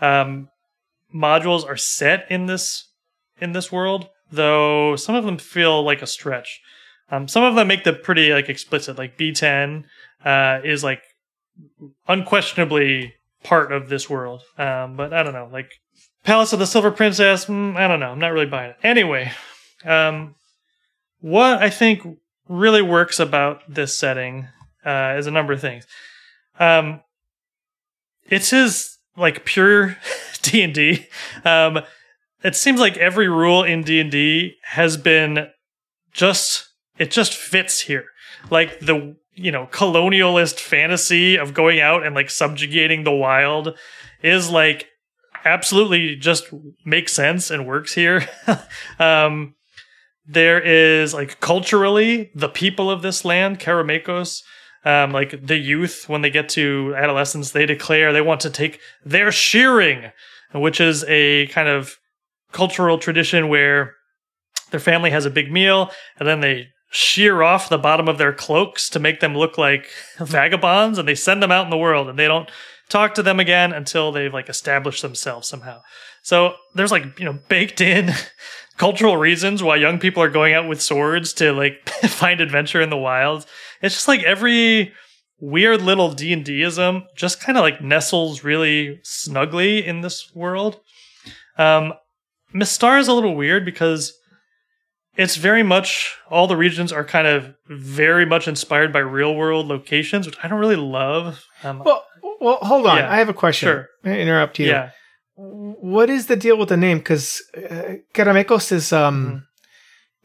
um, 0.00 0.48
modules 1.14 1.66
are 1.66 1.76
set 1.76 2.26
in 2.30 2.46
this 2.46 2.90
in 3.40 3.52
this 3.52 3.70
world, 3.70 4.08
though 4.30 4.96
some 4.96 5.14
of 5.14 5.24
them 5.24 5.38
feel 5.38 5.82
like 5.82 6.02
a 6.02 6.06
stretch. 6.06 6.60
Um, 7.10 7.28
some 7.28 7.44
of 7.44 7.54
them 7.54 7.68
make 7.68 7.84
them 7.84 7.98
pretty 8.02 8.32
like 8.32 8.48
explicit. 8.48 8.98
Like 8.98 9.16
B10 9.16 9.84
uh, 10.24 10.60
is 10.64 10.84
like 10.84 11.02
unquestionably 12.06 13.14
part 13.42 13.72
of 13.72 13.88
this 13.88 14.10
world, 14.10 14.42
um, 14.58 14.96
but 14.96 15.12
I 15.12 15.22
don't 15.22 15.32
know. 15.32 15.48
Like 15.50 15.70
Palace 16.24 16.52
of 16.52 16.58
the 16.58 16.66
Silver 16.66 16.90
Princess, 16.90 17.46
mm, 17.46 17.76
I 17.76 17.88
don't 17.88 18.00
know. 18.00 18.10
I'm 18.10 18.18
not 18.18 18.32
really 18.32 18.46
buying 18.46 18.70
it. 18.70 18.76
Anyway, 18.82 19.32
um, 19.84 20.34
what 21.20 21.62
I 21.62 21.70
think 21.70 22.18
really 22.48 22.82
works 22.82 23.20
about 23.20 23.62
this 23.68 23.98
setting 23.98 24.48
uh, 24.84 25.14
is 25.16 25.26
a 25.26 25.30
number 25.30 25.52
of 25.52 25.60
things. 25.60 25.86
Um, 26.58 27.00
it's 28.28 28.50
his 28.50 28.98
like 29.16 29.44
pure 29.44 29.96
D 30.42 30.62
and 30.62 30.74
D. 30.74 31.06
Um, 31.44 31.80
it 32.42 32.54
seems 32.54 32.80
like 32.80 32.96
every 32.96 33.28
rule 33.28 33.64
in 33.64 33.82
D 33.82 34.00
and 34.00 34.10
D 34.10 34.56
has 34.62 34.96
been 34.96 35.48
just 36.12 36.68
it 36.98 37.10
just 37.10 37.34
fits 37.34 37.80
here. 37.80 38.06
Like 38.50 38.80
the 38.80 39.16
you 39.34 39.52
know 39.52 39.66
colonialist 39.66 40.58
fantasy 40.58 41.36
of 41.36 41.54
going 41.54 41.80
out 41.80 42.04
and 42.04 42.14
like 42.14 42.30
subjugating 42.30 43.04
the 43.04 43.12
wild 43.12 43.76
is 44.22 44.50
like 44.50 44.86
absolutely 45.44 46.16
just 46.16 46.52
makes 46.84 47.12
sense 47.12 47.50
and 47.50 47.66
works 47.66 47.94
here. 47.94 48.28
um, 48.98 49.54
there 50.26 50.60
is 50.60 51.14
like 51.14 51.40
culturally 51.40 52.30
the 52.34 52.48
people 52.48 52.90
of 52.90 53.02
this 53.02 53.24
land, 53.24 53.58
Karamakos, 53.58 54.42
Um, 54.88 55.12
like 55.12 55.46
the 55.46 55.58
youth, 55.58 56.08
when 56.08 56.22
they 56.22 56.30
get 56.30 56.48
to 56.50 56.94
adolescence, 56.96 57.50
they 57.50 57.66
declare 57.66 58.10
they 58.10 58.22
want 58.22 58.40
to 58.40 58.50
take 58.50 58.80
their 59.04 59.30
shearing, 59.30 60.12
which 60.54 60.80
is 60.80 61.04
a 61.08 61.46
kind 61.48 61.68
of 61.68 61.96
cultural 62.52 62.96
tradition 62.96 63.48
where 63.48 63.96
their 64.70 64.80
family 64.80 65.10
has 65.10 65.26
a 65.26 65.30
big 65.30 65.52
meal 65.52 65.90
and 66.18 66.26
then 66.26 66.40
they 66.40 66.68
shear 66.90 67.42
off 67.42 67.68
the 67.68 67.76
bottom 67.76 68.08
of 68.08 68.16
their 68.16 68.32
cloaks 68.32 68.88
to 68.88 68.98
make 68.98 69.20
them 69.20 69.36
look 69.36 69.58
like 69.58 69.90
vagabonds 70.18 70.96
and 70.98 71.06
they 71.06 71.14
send 71.14 71.42
them 71.42 71.52
out 71.52 71.64
in 71.64 71.70
the 71.70 71.76
world 71.76 72.08
and 72.08 72.18
they 72.18 72.26
don't 72.26 72.50
talk 72.88 73.14
to 73.14 73.22
them 73.22 73.38
again 73.38 73.72
until 73.72 74.10
they've 74.10 74.32
like 74.32 74.48
established 74.48 75.02
themselves 75.02 75.46
somehow. 75.46 75.82
So 76.22 76.54
there's 76.74 76.92
like, 76.92 77.18
you 77.18 77.26
know, 77.26 77.38
baked 77.48 77.82
in 77.82 78.12
cultural 78.78 79.16
reasons 79.16 79.62
why 79.62 79.76
young 79.76 79.98
people 79.98 80.22
are 80.22 80.30
going 80.30 80.54
out 80.54 80.68
with 80.68 80.80
swords 80.80 81.34
to 81.34 81.52
like 81.52 81.86
find 81.88 82.40
adventure 82.40 82.80
in 82.80 82.90
the 82.90 82.96
wild. 82.96 83.44
It's 83.82 83.94
just 83.94 84.08
like 84.08 84.22
every 84.22 84.92
weird 85.40 85.82
little 85.82 86.10
D&Dism 86.12 87.02
just 87.16 87.40
kind 87.40 87.56
of 87.56 87.62
like 87.62 87.80
nestles 87.80 88.42
really 88.42 88.98
snugly 89.04 89.86
in 89.86 90.00
this 90.00 90.30
world. 90.34 90.80
Um 91.56 91.94
Mystara 92.54 92.98
is 92.98 93.08
a 93.08 93.12
little 93.12 93.36
weird 93.36 93.64
because 93.64 94.14
it's 95.18 95.36
very 95.36 95.62
much 95.62 96.16
all 96.30 96.46
the 96.46 96.56
regions 96.56 96.92
are 96.92 97.04
kind 97.04 97.26
of 97.26 97.52
very 97.68 98.24
much 98.24 98.46
inspired 98.48 98.92
by 98.92 99.00
real 99.00 99.34
world 99.34 99.66
locations, 99.66 100.26
which 100.26 100.38
I 100.42 100.48
don't 100.48 100.60
really 100.60 100.76
love. 100.76 101.44
Um, 101.64 101.82
Well, 101.84 102.04
well, 102.40 102.58
hold 102.62 102.86
on. 102.86 102.98
Yeah. 102.98 103.12
I 103.12 103.16
have 103.16 103.28
a 103.28 103.34
question. 103.34 103.66
Sure. 103.66 103.88
I 104.04 104.18
interrupt 104.18 104.58
you? 104.60 104.66
yeah, 104.68 104.90
What 105.34 106.08
is 106.08 106.26
the 106.26 106.36
deal 106.36 106.56
with 106.56 106.68
the 106.68 106.76
name? 106.76 106.98
Because 106.98 107.42
uh, 107.56 107.94
is 108.72 108.92
um, 108.92 109.26
Mm-hmm. 109.26 109.38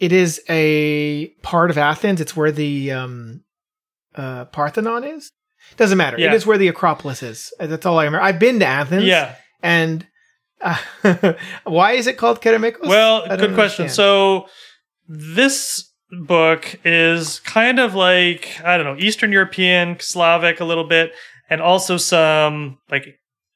It 0.03 0.11
is 0.11 0.41
a 0.49 1.27
part 1.41 1.69
of 1.71 1.77
Athens. 1.77 2.19
It's 2.19 2.35
where 2.35 2.51
the 2.51 2.91
um, 2.91 3.43
uh, 4.15 4.45
Parthenon 4.45 5.03
is. 5.03 5.31
Doesn't 5.77 5.97
matter. 5.97 6.17
It 6.17 6.23
Yeah. 6.23 6.33
is 6.33 6.45
where 6.45 6.57
the 6.57 6.67
Acropolis 6.67 7.23
is. 7.23 7.53
Uh, 7.59 7.67
That's 7.67 7.85
all 7.85 7.97
I 7.99 8.03
remember. 8.05 8.23
I've 8.23 8.39
been 8.39 8.59
to 8.59 8.65
Athens. 8.65 9.05
yeah. 9.05 9.35
And 9.61 10.05
uh, 10.59 10.77
why 11.63 11.93
is 11.93 12.07
it 12.07 12.17
called 12.17 12.41
Karameikos? 12.41 12.85
Well, 12.87 13.21
good 13.37 13.53
question. 13.53 13.83
understand. 13.85 13.91
So 13.91 14.47
this 15.07 15.89
book 16.11 16.79
is 16.85 17.39
kind 17.39 17.79
of 17.79 17.95
like 17.95 18.59
I 18.63 18.77
don't 18.77 18.85
know 18.85 18.97
Eastern 19.03 19.31
European, 19.31 19.97
Slavic 19.99 20.59
a 20.59 20.65
little 20.65 20.83
bit, 20.87 21.13
and 21.49 21.61
also 21.61 21.95
some 21.97 22.77
like 22.91 23.05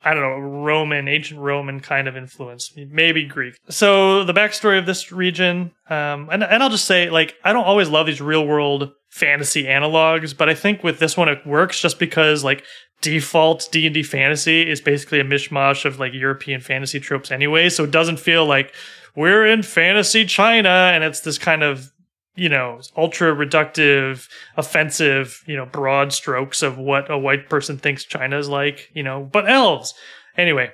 I 0.03 0.13
don't 0.13 0.23
know 0.23 0.38
Roman, 0.38 1.07
ancient 1.07 1.39
Roman 1.39 1.79
kind 1.79 2.07
of 2.07 2.15
influence, 2.15 2.71
maybe 2.75 3.25
Greek. 3.25 3.57
So 3.69 4.23
the 4.23 4.33
backstory 4.33 4.77
of 4.77 4.86
this 4.86 5.12
region, 5.12 5.71
um, 5.89 6.29
and 6.31 6.43
and 6.43 6.62
I'll 6.62 6.69
just 6.69 6.86
say 6.86 7.10
like 7.10 7.36
I 7.43 7.51
don't 7.51 7.65
always 7.65 7.89
love 7.89 8.05
these 8.05 8.21
real 8.21 8.45
world 8.45 8.91
fantasy 9.10 9.63
analogs, 9.63 10.38
but 10.38 10.49
I 10.49 10.53
think 10.53 10.83
with 10.83 10.99
this 10.99 11.17
one 11.17 11.29
it 11.29 11.45
works 11.45 11.81
just 11.81 11.97
because 11.97 12.43
like 12.43 12.63
default 13.01 13.69
D&D 13.71 14.03
fantasy 14.03 14.69
is 14.69 14.81
basically 14.81 15.19
a 15.19 15.23
mishmash 15.23 15.86
of 15.86 15.99
like 15.99 16.13
European 16.13 16.62
fantasy 16.62 16.99
tropes 16.99 17.31
anyway, 17.31 17.69
so 17.69 17.83
it 17.83 17.91
doesn't 17.91 18.19
feel 18.19 18.45
like 18.45 18.73
we're 19.15 19.47
in 19.47 19.63
fantasy 19.63 20.25
China 20.25 20.69
and 20.69 21.03
it's 21.03 21.21
this 21.21 21.39
kind 21.39 21.63
of 21.63 21.91
you 22.38 22.47
know 22.47 22.80
ultra 22.95 23.36
reductive 23.36 24.30
offensive 24.56 25.43
you 25.47 25.56
know 25.56 25.65
broad 25.65 26.13
strokes 26.13 26.62
of 26.62 26.78
what 26.78 27.12
a 27.12 27.17
white 27.17 27.50
person 27.50 27.78
thinks 27.78 28.06
China 28.06 28.38
is 28.38 28.47
like, 28.47 28.89
you 28.93 29.04
know, 29.04 29.28
but 29.32 29.50
elves. 29.50 29.93
Anyway, 30.38 30.71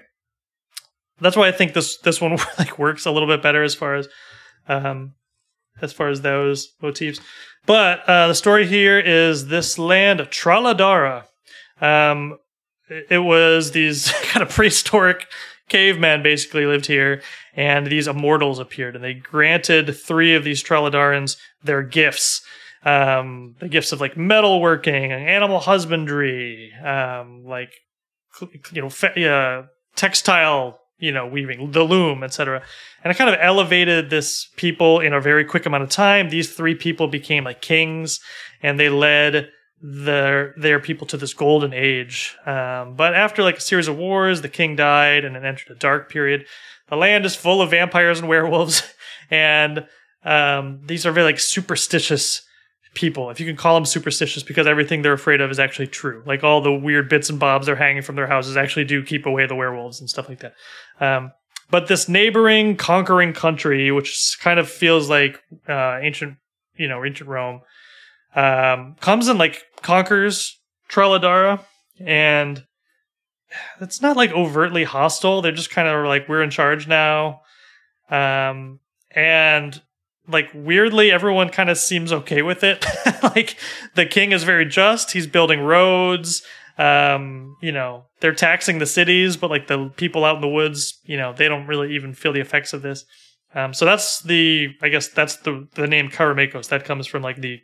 that's 1.19 1.38
why 1.38 1.47
I 1.47 1.52
think 1.52 1.73
this 1.73 1.97
this 1.97 2.21
one 2.21 2.38
like 2.60 2.78
works 2.78 3.06
a 3.06 3.12
little 3.12 3.28
bit 3.28 3.41
better 3.41 3.63
as 3.63 3.73
far 3.73 3.95
as 3.95 4.08
um 4.67 5.13
as 5.82 5.93
far 5.93 6.10
as 6.10 6.21
those 6.21 6.73
motifs. 6.82 7.19
But 7.65 8.08
uh, 8.08 8.28
the 8.28 8.36
story 8.36 8.67
here 8.67 8.99
is 8.99 9.47
this 9.47 9.80
land, 9.80 10.19
Traladara. 10.19 11.26
Um, 11.82 12.38
it 12.89 13.08
it 13.10 13.19
was 13.19 13.71
these 13.71 14.12
kind 14.23 14.43
of 14.43 14.49
prehistoric 14.49 15.28
cavemen 15.69 16.21
basically 16.23 16.65
lived 16.65 16.86
here, 16.86 17.21
and 17.56 17.88
these 17.88 18.08
immortals 18.08 18.60
appeared, 18.60 18.95
and 18.95 19.04
they 19.04 19.13
granted 19.13 19.95
three 19.95 20.36
of 20.36 20.43
these 20.43 20.63
Traladarans 20.63 21.38
their 21.63 21.84
gifts. 21.84 22.41
Um, 22.86 23.56
the 23.60 23.69
gifts 23.69 23.93
of 23.93 24.02
like 24.02 24.15
metalworking, 24.15 25.12
animal 25.12 25.60
husbandry, 25.60 26.73
um, 26.84 27.45
like 27.45 27.71
you 28.71 28.82
know, 28.82 28.89
fa- 28.89 29.30
uh, 29.30 29.65
textile, 29.95 30.80
you 30.97 31.12
know, 31.12 31.28
weaving, 31.28 31.71
the 31.71 31.84
loom, 31.84 32.23
etc. 32.23 32.62
And 33.04 33.12
it 33.12 33.17
kind 33.17 33.30
of 33.30 33.39
elevated 33.39 34.10
this 34.10 34.49
people 34.58 34.99
in 34.99 35.13
a 35.13 35.21
very 35.21 35.45
quick 35.45 35.65
amount 35.65 35.84
of 35.84 35.89
time. 35.89 36.30
These 36.30 36.54
three 36.54 36.76
people 36.76 37.08
became 37.08 37.45
like 37.45 37.62
kings, 37.62 38.19
and 38.62 38.80
they 38.80 38.89
led 38.89 39.49
their 39.82 40.54
their 40.58 40.80
people 40.80 41.06
to 41.08 41.17
this 41.17 41.34
golden 41.34 41.73
age. 41.73 42.36
Um, 42.45 42.95
but 42.95 43.13
after 43.13 43.43
like 43.43 43.58
a 43.58 43.62
series 43.62 43.88
of 43.88 43.97
wars, 43.97 44.41
the 44.41 44.49
king 44.49 44.76
died, 44.76 45.26
and 45.26 45.36
it 45.36 45.43
entered 45.43 45.71
a 45.71 45.76
dark 45.76 46.10
period. 46.10 46.45
The 46.89 46.95
land 46.95 47.26
is 47.26 47.36
full 47.36 47.62
of 47.62 47.71
vampires 47.71 48.19
and 48.19 48.30
werewolves, 48.30 48.84
and 49.30 49.86
um, 50.25 50.81
these 50.86 51.05
are 51.05 51.12
very 51.12 51.25
like 51.25 51.39
superstitious 51.39 52.41
people, 52.93 53.29
if 53.29 53.39
you 53.39 53.45
can 53.45 53.55
call 53.55 53.75
them 53.75 53.86
superstitious, 53.86 54.43
because 54.43 54.67
everything 54.67 55.01
they're 55.01 55.13
afraid 55.13 55.41
of 55.41 55.49
is 55.51 55.59
actually 55.59 55.88
true. 55.88 56.23
Like 56.25 56.43
all 56.43 56.62
the 56.62 56.71
weird 56.71 57.09
bits 57.09 57.29
and 57.29 57.39
bobs 57.39 57.65
they're 57.65 57.75
hanging 57.75 58.03
from 58.03 58.15
their 58.15 58.27
houses 58.27 58.55
actually 58.55 58.86
do 58.86 59.03
keep 59.03 59.25
away 59.25 59.47
the 59.47 59.55
werewolves 59.55 59.99
and 59.99 60.09
stuff 60.09 60.29
like 60.29 60.39
that. 60.39 60.53
Um, 60.99 61.31
but 61.71 61.88
this 61.88 62.07
neighboring, 62.07 62.75
conquering 62.75 63.33
country, 63.33 63.91
which 63.91 64.38
kind 64.41 64.59
of 64.59 64.69
feels 64.69 65.09
like 65.09 65.41
uh, 65.67 65.97
ancient, 66.01 66.38
you 66.75 66.88
know, 66.88 67.03
ancient 67.03 67.29
Rome, 67.29 67.62
um, 68.36 68.95
comes 68.99 69.27
and 69.27 69.39
like 69.39 69.63
conquers 69.81 70.59
Traladara, 70.89 71.62
and 71.99 72.63
it's 73.81 74.01
not 74.01 74.17
like 74.17 74.31
overtly 74.31 74.83
hostile. 74.83 75.41
They're 75.41 75.51
just 75.51 75.71
kind 75.71 75.88
of 75.88 76.05
like 76.05 76.29
we're 76.29 76.43
in 76.43 76.51
charge 76.51 76.88
now, 76.88 77.41
um, 78.09 78.79
and 79.12 79.81
like 80.27 80.49
weirdly 80.53 81.12
everyone 81.12 81.49
kind 81.49 81.69
of 81.69 81.77
seems 81.77 82.12
okay 82.13 82.41
with 82.41 82.63
it. 82.63 82.86
Like 83.23 83.55
the 83.95 84.05
king 84.05 84.31
is 84.33 84.43
very 84.43 84.65
just. 84.65 85.12
He's 85.13 85.27
building 85.27 85.62
roads. 85.62 86.43
Um 86.77 87.55
you 87.62 87.71
know 87.71 88.05
they're 88.19 88.33
taxing 88.36 88.79
the 88.79 88.86
cities 88.86 89.38
but 89.38 89.49
like 89.49 89.67
the 89.67 89.89
people 89.95 90.25
out 90.25 90.36
in 90.36 90.41
the 90.41 90.47
woods 90.47 90.99
you 91.05 91.15
know 91.17 91.31
they 91.33 91.47
don't 91.47 91.65
really 91.67 91.95
even 91.95 92.13
feel 92.13 92.33
the 92.33 92.41
effects 92.41 92.73
of 92.73 92.81
this. 92.81 93.05
Um 93.55 93.73
so 93.73 93.86
that's 93.86 94.21
the 94.21 94.69
i 94.81 94.89
guess 94.89 95.07
that's 95.07 95.38
the 95.38 95.67
the 95.75 95.88
name 95.88 96.09
Karameikos. 96.09 96.67
That 96.69 96.83
comes 96.86 97.07
from 97.07 97.23
like 97.23 97.38
the 97.38 97.62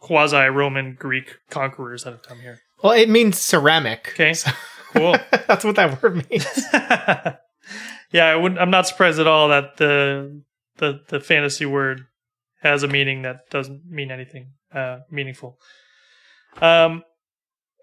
quasi 0.00 0.36
roman 0.48 0.94
greek 0.98 1.36
conquerors 1.50 2.02
that 2.04 2.10
have 2.12 2.22
come 2.22 2.40
here. 2.40 2.58
Well, 2.82 2.92
it 2.92 3.08
means 3.08 3.38
ceramic. 3.38 4.10
okay. 4.14 4.34
So- 4.34 4.50
cool. 4.94 5.16
that's 5.46 5.64
what 5.64 5.76
that 5.76 6.02
word 6.02 6.28
means. 6.30 6.46
yeah 8.12 8.24
i 8.24 8.34
wouldn't 8.36 8.58
i'm 8.60 8.70
not 8.70 8.86
surprised 8.86 9.18
at 9.20 9.26
all 9.26 9.48
that 9.48 9.76
the 9.76 10.40
the 10.78 11.00
the 11.08 11.20
fantasy 11.20 11.66
word 11.66 12.06
has 12.62 12.82
a 12.82 12.88
meaning 12.88 13.22
that 13.22 13.48
doesn't 13.50 13.82
mean 13.88 14.10
anything 14.10 14.52
uh, 14.72 15.00
meaningful. 15.10 15.58
Um. 16.60 17.02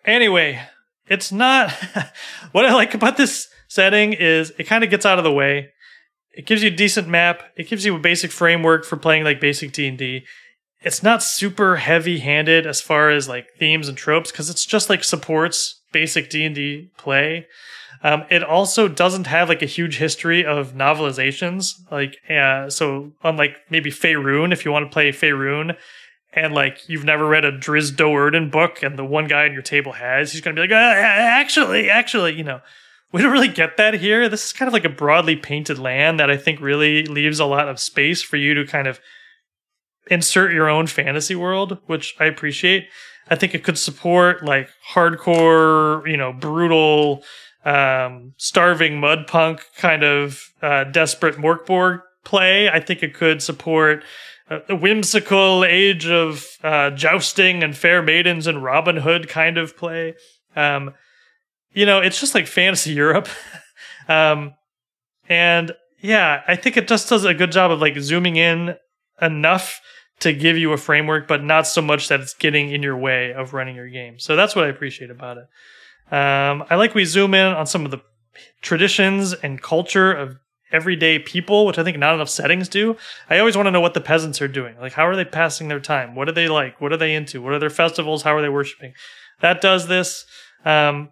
Anyway, 0.05 0.61
it's 1.07 1.31
not. 1.31 1.71
what 2.51 2.65
I 2.65 2.73
like 2.73 2.93
about 2.93 3.17
this 3.17 3.47
setting 3.67 4.13
is 4.13 4.51
it 4.57 4.65
kind 4.65 4.83
of 4.83 4.89
gets 4.89 5.05
out 5.05 5.17
of 5.17 5.23
the 5.23 5.31
way. 5.31 5.69
It 6.31 6.45
gives 6.45 6.61
you 6.61 6.67
a 6.69 6.75
decent 6.75 7.07
map. 7.07 7.43
It 7.55 7.69
gives 7.69 7.85
you 7.85 7.95
a 7.95 7.99
basic 7.99 8.31
framework 8.31 8.83
for 8.85 8.97
playing 8.97 9.23
like 9.23 9.39
basic 9.39 9.71
D 9.71 9.87
and 9.87 9.97
D. 9.97 10.25
It's 10.81 11.01
not 11.01 11.23
super 11.23 11.77
heavy-handed 11.77 12.67
as 12.67 12.81
far 12.81 13.09
as 13.09 13.27
like 13.27 13.47
themes 13.57 13.87
and 13.87 13.97
tropes 13.97 14.31
because 14.31 14.49
it's 14.49 14.65
just 14.65 14.89
like 14.89 15.03
supports 15.03 15.81
basic 15.91 16.29
D 16.29 16.45
and 16.45 16.53
D 16.53 16.91
play. 16.97 17.47
Um, 18.05 18.23
it 18.29 18.43
also 18.43 18.87
doesn't 18.87 19.25
have 19.25 19.49
like 19.49 19.63
a 19.63 19.65
huge 19.65 19.97
history 19.97 20.45
of 20.45 20.75
novelizations. 20.75 21.73
Like, 21.91 22.17
uh, 22.29 22.69
so 22.69 23.13
unlike 23.23 23.57
maybe 23.71 23.89
Faerun, 23.89 24.53
if 24.53 24.63
you 24.63 24.71
want 24.71 24.85
to 24.85 24.93
play 24.93 25.09
Faerun, 25.09 25.75
and 26.31 26.53
like 26.53 26.87
you've 26.87 27.03
never 27.03 27.25
read 27.25 27.45
a 27.45 27.51
Drizzt 27.51 27.93
Do'Urden 27.93 28.51
book, 28.51 28.83
and 28.83 28.95
the 28.95 29.03
one 29.03 29.25
guy 29.25 29.45
on 29.45 29.53
your 29.53 29.63
table 29.63 29.93
has, 29.93 30.31
he's 30.31 30.41
going 30.41 30.55
to 30.55 30.61
be 30.61 30.67
like, 30.67 30.77
uh, 30.77 30.95
actually, 30.95 31.89
actually, 31.89 32.35
you 32.35 32.43
know, 32.43 32.61
we 33.11 33.23
don't 33.23 33.31
really 33.31 33.47
get 33.47 33.75
that 33.77 33.95
here. 33.95 34.29
This 34.29 34.45
is 34.45 34.53
kind 34.53 34.67
of 34.67 34.73
like 34.73 34.85
a 34.85 34.89
broadly 34.89 35.35
painted 35.35 35.79
land 35.79 36.19
that 36.19 36.29
I 36.29 36.37
think 36.37 36.61
really 36.61 37.05
leaves 37.07 37.39
a 37.39 37.45
lot 37.45 37.67
of 37.67 37.79
space 37.79 38.21
for 38.21 38.37
you 38.37 38.53
to 38.53 38.67
kind 38.67 38.87
of 38.87 38.99
insert 40.11 40.53
your 40.53 40.69
own 40.69 40.85
fantasy 40.85 41.33
world, 41.33 41.79
which 41.87 42.15
I 42.19 42.25
appreciate. 42.25 42.87
I 43.29 43.35
think 43.35 43.55
it 43.55 43.63
could 43.63 43.79
support 43.79 44.45
like 44.45 44.69
hardcore, 44.93 46.07
you 46.07 46.17
know, 46.17 46.33
brutal 46.33 47.23
um, 47.65 48.33
starving 48.37 48.99
mud 48.99 49.27
punk 49.27 49.61
kind 49.77 50.03
of 50.03 50.53
uh, 50.61 50.85
desperate 50.85 51.35
Mörk 51.35 51.65
Borg 51.65 52.01
play. 52.23 52.69
I 52.69 52.79
think 52.79 53.03
it 53.03 53.13
could 53.13 53.41
support 53.41 54.03
a 54.47 54.75
whimsical 54.75 55.65
age 55.65 56.07
of 56.07 56.45
uh, 56.63 56.91
jousting 56.91 57.63
and 57.63 57.75
fair 57.75 58.03
maidens 58.03 58.45
and 58.45 58.63
Robin 58.63 58.97
Hood 58.97 59.27
kind 59.27 59.57
of 59.57 59.75
play. 59.75 60.13
Um, 60.55 60.93
you 61.73 61.85
know, 61.85 61.99
it's 61.99 62.19
just 62.19 62.35
like 62.35 62.45
fantasy 62.45 62.91
Europe. 62.91 63.27
um, 64.07 64.53
and 65.27 65.73
yeah, 65.99 66.43
I 66.47 66.55
think 66.55 66.77
it 66.77 66.87
just 66.87 67.09
does 67.09 67.25
a 67.25 67.33
good 67.33 67.51
job 67.51 67.71
of 67.71 67.81
like 67.81 67.97
zooming 67.97 68.35
in 68.35 68.75
enough 69.19 69.81
to 70.19 70.31
give 70.31 70.57
you 70.57 70.71
a 70.71 70.77
framework, 70.77 71.27
but 71.27 71.43
not 71.43 71.65
so 71.67 71.81
much 71.81 72.07
that 72.09 72.21
it's 72.21 72.35
getting 72.35 72.71
in 72.71 72.83
your 72.83 72.97
way 72.97 73.33
of 73.33 73.53
running 73.53 73.75
your 73.75 73.89
game. 73.89 74.19
So 74.19 74.35
that's 74.35 74.55
what 74.55 74.65
I 74.65 74.69
appreciate 74.69 75.09
about 75.09 75.37
it. 75.37 75.45
Um, 76.11 76.63
I 76.69 76.75
like 76.75 76.93
we 76.93 77.05
zoom 77.05 77.33
in 77.33 77.53
on 77.53 77.65
some 77.65 77.85
of 77.85 77.91
the 77.91 78.01
traditions 78.61 79.33
and 79.33 79.61
culture 79.61 80.11
of 80.11 80.37
everyday 80.71 81.19
people, 81.19 81.65
which 81.65 81.77
I 81.77 81.83
think 81.83 81.97
not 81.97 82.13
enough 82.13 82.29
settings 82.29 82.67
do. 82.67 82.97
I 83.29 83.39
always 83.39 83.55
want 83.55 83.67
to 83.67 83.71
know 83.71 83.81
what 83.81 83.93
the 83.93 84.01
peasants 84.01 84.41
are 84.41 84.47
doing. 84.47 84.77
Like, 84.79 84.93
how 84.93 85.07
are 85.07 85.15
they 85.15 85.25
passing 85.25 85.67
their 85.67 85.79
time? 85.79 86.15
What 86.15 86.27
are 86.27 86.33
they 86.33 86.47
like? 86.47 86.81
What 86.81 86.91
are 86.91 86.97
they 86.97 87.15
into? 87.15 87.41
What 87.41 87.53
are 87.53 87.59
their 87.59 87.69
festivals? 87.69 88.23
How 88.23 88.35
are 88.35 88.41
they 88.41 88.49
worshiping? 88.49 88.93
That 89.41 89.61
does 89.61 89.87
this. 89.87 90.25
Um, 90.63 91.09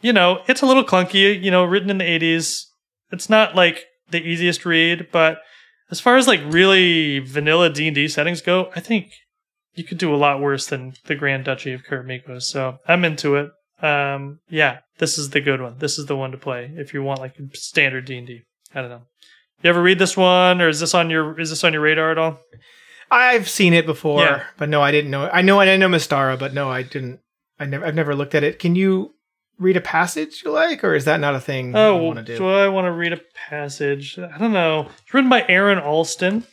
you 0.00 0.12
know, 0.12 0.42
it's 0.48 0.62
a 0.62 0.66
little 0.66 0.84
clunky, 0.84 1.40
you 1.40 1.50
know, 1.50 1.64
written 1.64 1.90
in 1.90 1.98
the 1.98 2.04
80s. 2.04 2.64
It's 3.12 3.28
not 3.28 3.54
like 3.54 3.84
the 4.10 4.22
easiest 4.22 4.64
read, 4.64 5.08
but 5.12 5.40
as 5.90 6.00
far 6.00 6.16
as 6.16 6.26
like 6.26 6.40
really 6.44 7.18
vanilla 7.18 7.70
D&D 7.70 8.08
settings 8.08 8.40
go, 8.40 8.70
I 8.74 8.80
think 8.80 9.12
you 9.74 9.84
could 9.84 9.98
do 9.98 10.14
a 10.14 10.16
lot 10.16 10.40
worse 10.40 10.66
than 10.66 10.94
the 11.06 11.14
Grand 11.14 11.44
Duchy 11.44 11.72
of 11.72 11.84
Kurt 11.84 12.06
So 12.42 12.78
I'm 12.86 13.04
into 13.04 13.36
it. 13.36 13.50
Um, 13.82 14.40
yeah, 14.48 14.80
this 14.98 15.18
is 15.18 15.30
the 15.30 15.40
good 15.40 15.60
one. 15.60 15.76
This 15.78 15.98
is 15.98 16.06
the 16.06 16.16
one 16.16 16.32
to 16.32 16.38
play 16.38 16.70
if 16.76 16.92
you 16.94 17.02
want 17.02 17.20
like 17.20 17.36
standard 17.54 18.04
D&D. 18.04 18.42
I 18.74 18.80
don't 18.80 18.90
know. 18.90 19.02
You 19.62 19.70
ever 19.70 19.82
read 19.82 19.98
this 19.98 20.16
one, 20.16 20.60
or 20.60 20.68
is 20.68 20.80
this 20.80 20.94
on 20.94 21.10
your 21.10 21.38
is 21.38 21.50
this 21.50 21.64
on 21.64 21.72
your 21.72 21.82
radar 21.82 22.10
at 22.10 22.18
all? 22.18 22.38
I've 23.10 23.48
seen 23.48 23.74
it 23.74 23.84
before, 23.86 24.22
Yeah. 24.22 24.42
but 24.56 24.68
no, 24.68 24.80
I 24.80 24.90
didn't 24.90 25.10
know. 25.10 25.24
It. 25.26 25.30
I 25.34 25.42
know 25.42 25.60
I 25.60 25.76
know 25.76 25.88
Mystara, 25.88 26.38
but 26.38 26.54
no, 26.54 26.70
I 26.70 26.82
didn't. 26.82 27.20
I 27.58 27.66
never. 27.66 27.84
I've 27.84 27.94
never 27.94 28.14
looked 28.14 28.34
at 28.34 28.42
it. 28.44 28.58
Can 28.58 28.74
you 28.74 29.14
read 29.58 29.76
a 29.76 29.80
passage 29.82 30.42
you 30.44 30.50
like, 30.50 30.82
or 30.82 30.94
is 30.94 31.04
that 31.04 31.20
not 31.20 31.34
a 31.34 31.40
thing 31.40 31.76
Oh, 31.76 31.96
you 31.98 32.02
want 32.06 32.18
to 32.18 32.24
do 32.24 32.38
do? 32.38 32.48
I 32.48 32.68
want 32.68 32.86
to 32.86 32.92
read 32.92 33.12
a 33.12 33.20
passage? 33.50 34.18
I 34.18 34.38
don't 34.38 34.52
know. 34.54 34.88
It's 35.02 35.12
written 35.12 35.28
by 35.28 35.44
Aaron 35.48 35.78
Alston, 35.78 36.44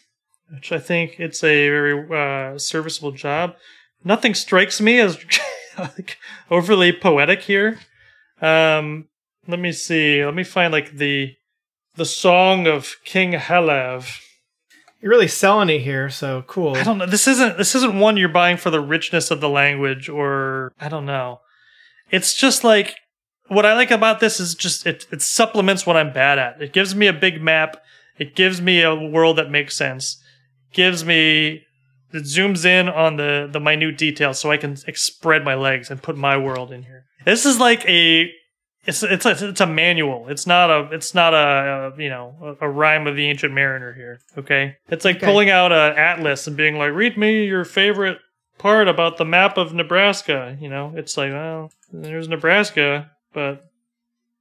which 0.51 0.73
I 0.73 0.79
think 0.79 1.17
it's 1.19 1.41
a 1.43 1.69
very 1.69 2.53
uh, 2.53 2.57
serviceable 2.57 3.13
job. 3.13 3.55
Nothing 4.03 4.33
strikes 4.33 4.81
me 4.81 4.99
as 4.99 5.15
like 5.77 6.17
overly 6.51 6.91
poetic 6.91 7.41
here. 7.41 7.79
Um, 8.41 9.07
let 9.47 9.59
me 9.59 9.71
see. 9.71 10.23
Let 10.23 10.35
me 10.35 10.43
find 10.43 10.71
like 10.71 10.97
the 10.97 11.35
the 11.95 12.05
song 12.05 12.67
of 12.67 12.95
King 13.03 13.33
Halav. 13.33 14.21
You're 15.01 15.11
really 15.11 15.27
selling 15.27 15.69
it 15.69 15.81
here, 15.81 16.09
so 16.09 16.43
cool. 16.47 16.75
I 16.75 16.83
don't 16.83 16.97
know. 16.97 17.05
This 17.05 17.27
isn't 17.27 17.57
this 17.57 17.75
isn't 17.75 17.99
one 17.99 18.17
you're 18.17 18.29
buying 18.29 18.57
for 18.57 18.69
the 18.69 18.81
richness 18.81 19.31
of 19.31 19.41
the 19.41 19.49
language, 19.49 20.09
or 20.09 20.73
I 20.79 20.89
don't 20.89 21.05
know. 21.05 21.41
It's 22.09 22.33
just 22.33 22.63
like 22.63 22.95
what 23.47 23.65
I 23.65 23.73
like 23.73 23.91
about 23.91 24.19
this 24.19 24.39
is 24.39 24.55
just 24.55 24.85
it 24.85 25.07
it 25.11 25.21
supplements 25.21 25.85
what 25.85 25.97
I'm 25.97 26.13
bad 26.13 26.39
at. 26.39 26.61
It 26.61 26.73
gives 26.73 26.95
me 26.95 27.07
a 27.07 27.13
big 27.13 27.41
map. 27.41 27.77
It 28.17 28.35
gives 28.35 28.61
me 28.61 28.81
a 28.81 28.95
world 28.95 29.37
that 29.37 29.51
makes 29.51 29.75
sense. 29.75 30.21
Gives 30.73 31.05
me 31.05 31.66
it 32.13 32.23
zooms 32.23 32.65
in 32.65 32.87
on 32.89 33.17
the 33.17 33.49
the 33.51 33.59
minute 33.59 33.97
details 33.97 34.39
so 34.39 34.51
I 34.51 34.57
can 34.57 34.75
spread 34.77 35.43
my 35.43 35.55
legs 35.55 35.89
and 35.91 36.01
put 36.01 36.17
my 36.17 36.37
world 36.37 36.71
in 36.71 36.83
here. 36.83 37.05
This 37.25 37.45
is 37.45 37.59
like 37.59 37.85
a 37.85 38.31
it's 38.85 39.03
it's 39.03 39.25
a, 39.25 39.49
it's 39.49 39.59
a 39.61 39.65
manual. 39.67 40.29
It's 40.29 40.47
not 40.47 40.69
a 40.69 40.89
it's 40.93 41.13
not 41.13 41.33
a, 41.33 41.37
uh 41.37 41.91
you 41.97 42.09
know 42.09 42.55
a, 42.61 42.65
a 42.67 42.69
rhyme 42.69 43.05
of 43.07 43.15
the 43.15 43.27
ancient 43.27 43.53
mariner 43.53 43.93
here. 43.93 44.19
Okay, 44.37 44.77
it's 44.89 45.03
like 45.03 45.17
Okay. 45.17 45.25
pulling 45.25 45.49
out 45.49 45.71
an 45.71 45.97
atlas 45.97 46.47
and 46.47 46.55
being 46.55 46.77
like, 46.77 46.93
read 46.93 47.17
me 47.17 47.45
your 47.45 47.65
favorite 47.65 48.19
part 48.57 48.87
about 48.87 49.17
the 49.17 49.25
map 49.25 49.57
of 49.57 49.73
Nebraska. 49.73 50.57
You 50.59 50.69
know, 50.69 50.93
it's 50.95 51.17
like, 51.17 51.31
well, 51.33 51.71
there's 51.91 52.27
Nebraska, 52.29 53.11
but 53.33 53.65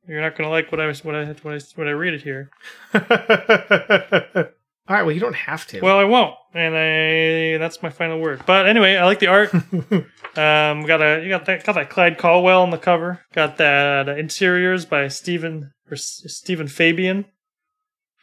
you're 0.08 0.20
not 0.20 0.36
gonna 0.36 0.50
like 0.50 0.70
what 0.70 0.80
I 0.80 0.86
what 0.86 1.14
I 1.16 1.24
what 1.42 1.54
I 1.54 1.58
what 1.74 1.88
I 1.88 1.90
read 1.90 2.14
it 2.14 2.22
here. 2.22 2.50
All 4.88 4.94
right. 4.96 5.02
Well, 5.02 5.12
you 5.12 5.20
don't 5.20 5.34
have 5.34 5.66
to. 5.68 5.80
Well, 5.80 5.98
I 5.98 6.04
won't, 6.04 6.34
and 6.54 6.76
I 6.76 7.58
that's 7.58 7.82
my 7.82 7.90
final 7.90 8.20
word. 8.20 8.42
But 8.46 8.68
anyway, 8.68 8.96
I 8.96 9.04
like 9.04 9.18
the 9.20 9.28
art. 9.28 9.52
Um, 10.36 10.82
got 10.84 11.00
a 11.00 11.22
you 11.22 11.30
got 11.30 11.46
that 11.46 11.64
got 11.64 11.76
that 11.76 11.88
Clyde 11.88 12.18
Caldwell 12.18 12.60
on 12.62 12.68
the 12.68 12.76
cover. 12.76 13.22
Got 13.32 13.56
that 13.56 14.06
uh, 14.06 14.16
interiors 14.16 14.84
by 14.84 15.08
Stephen 15.08 15.72
or 15.90 15.94
S- 15.94 16.24
Stephen 16.26 16.68
Fabian. 16.68 17.24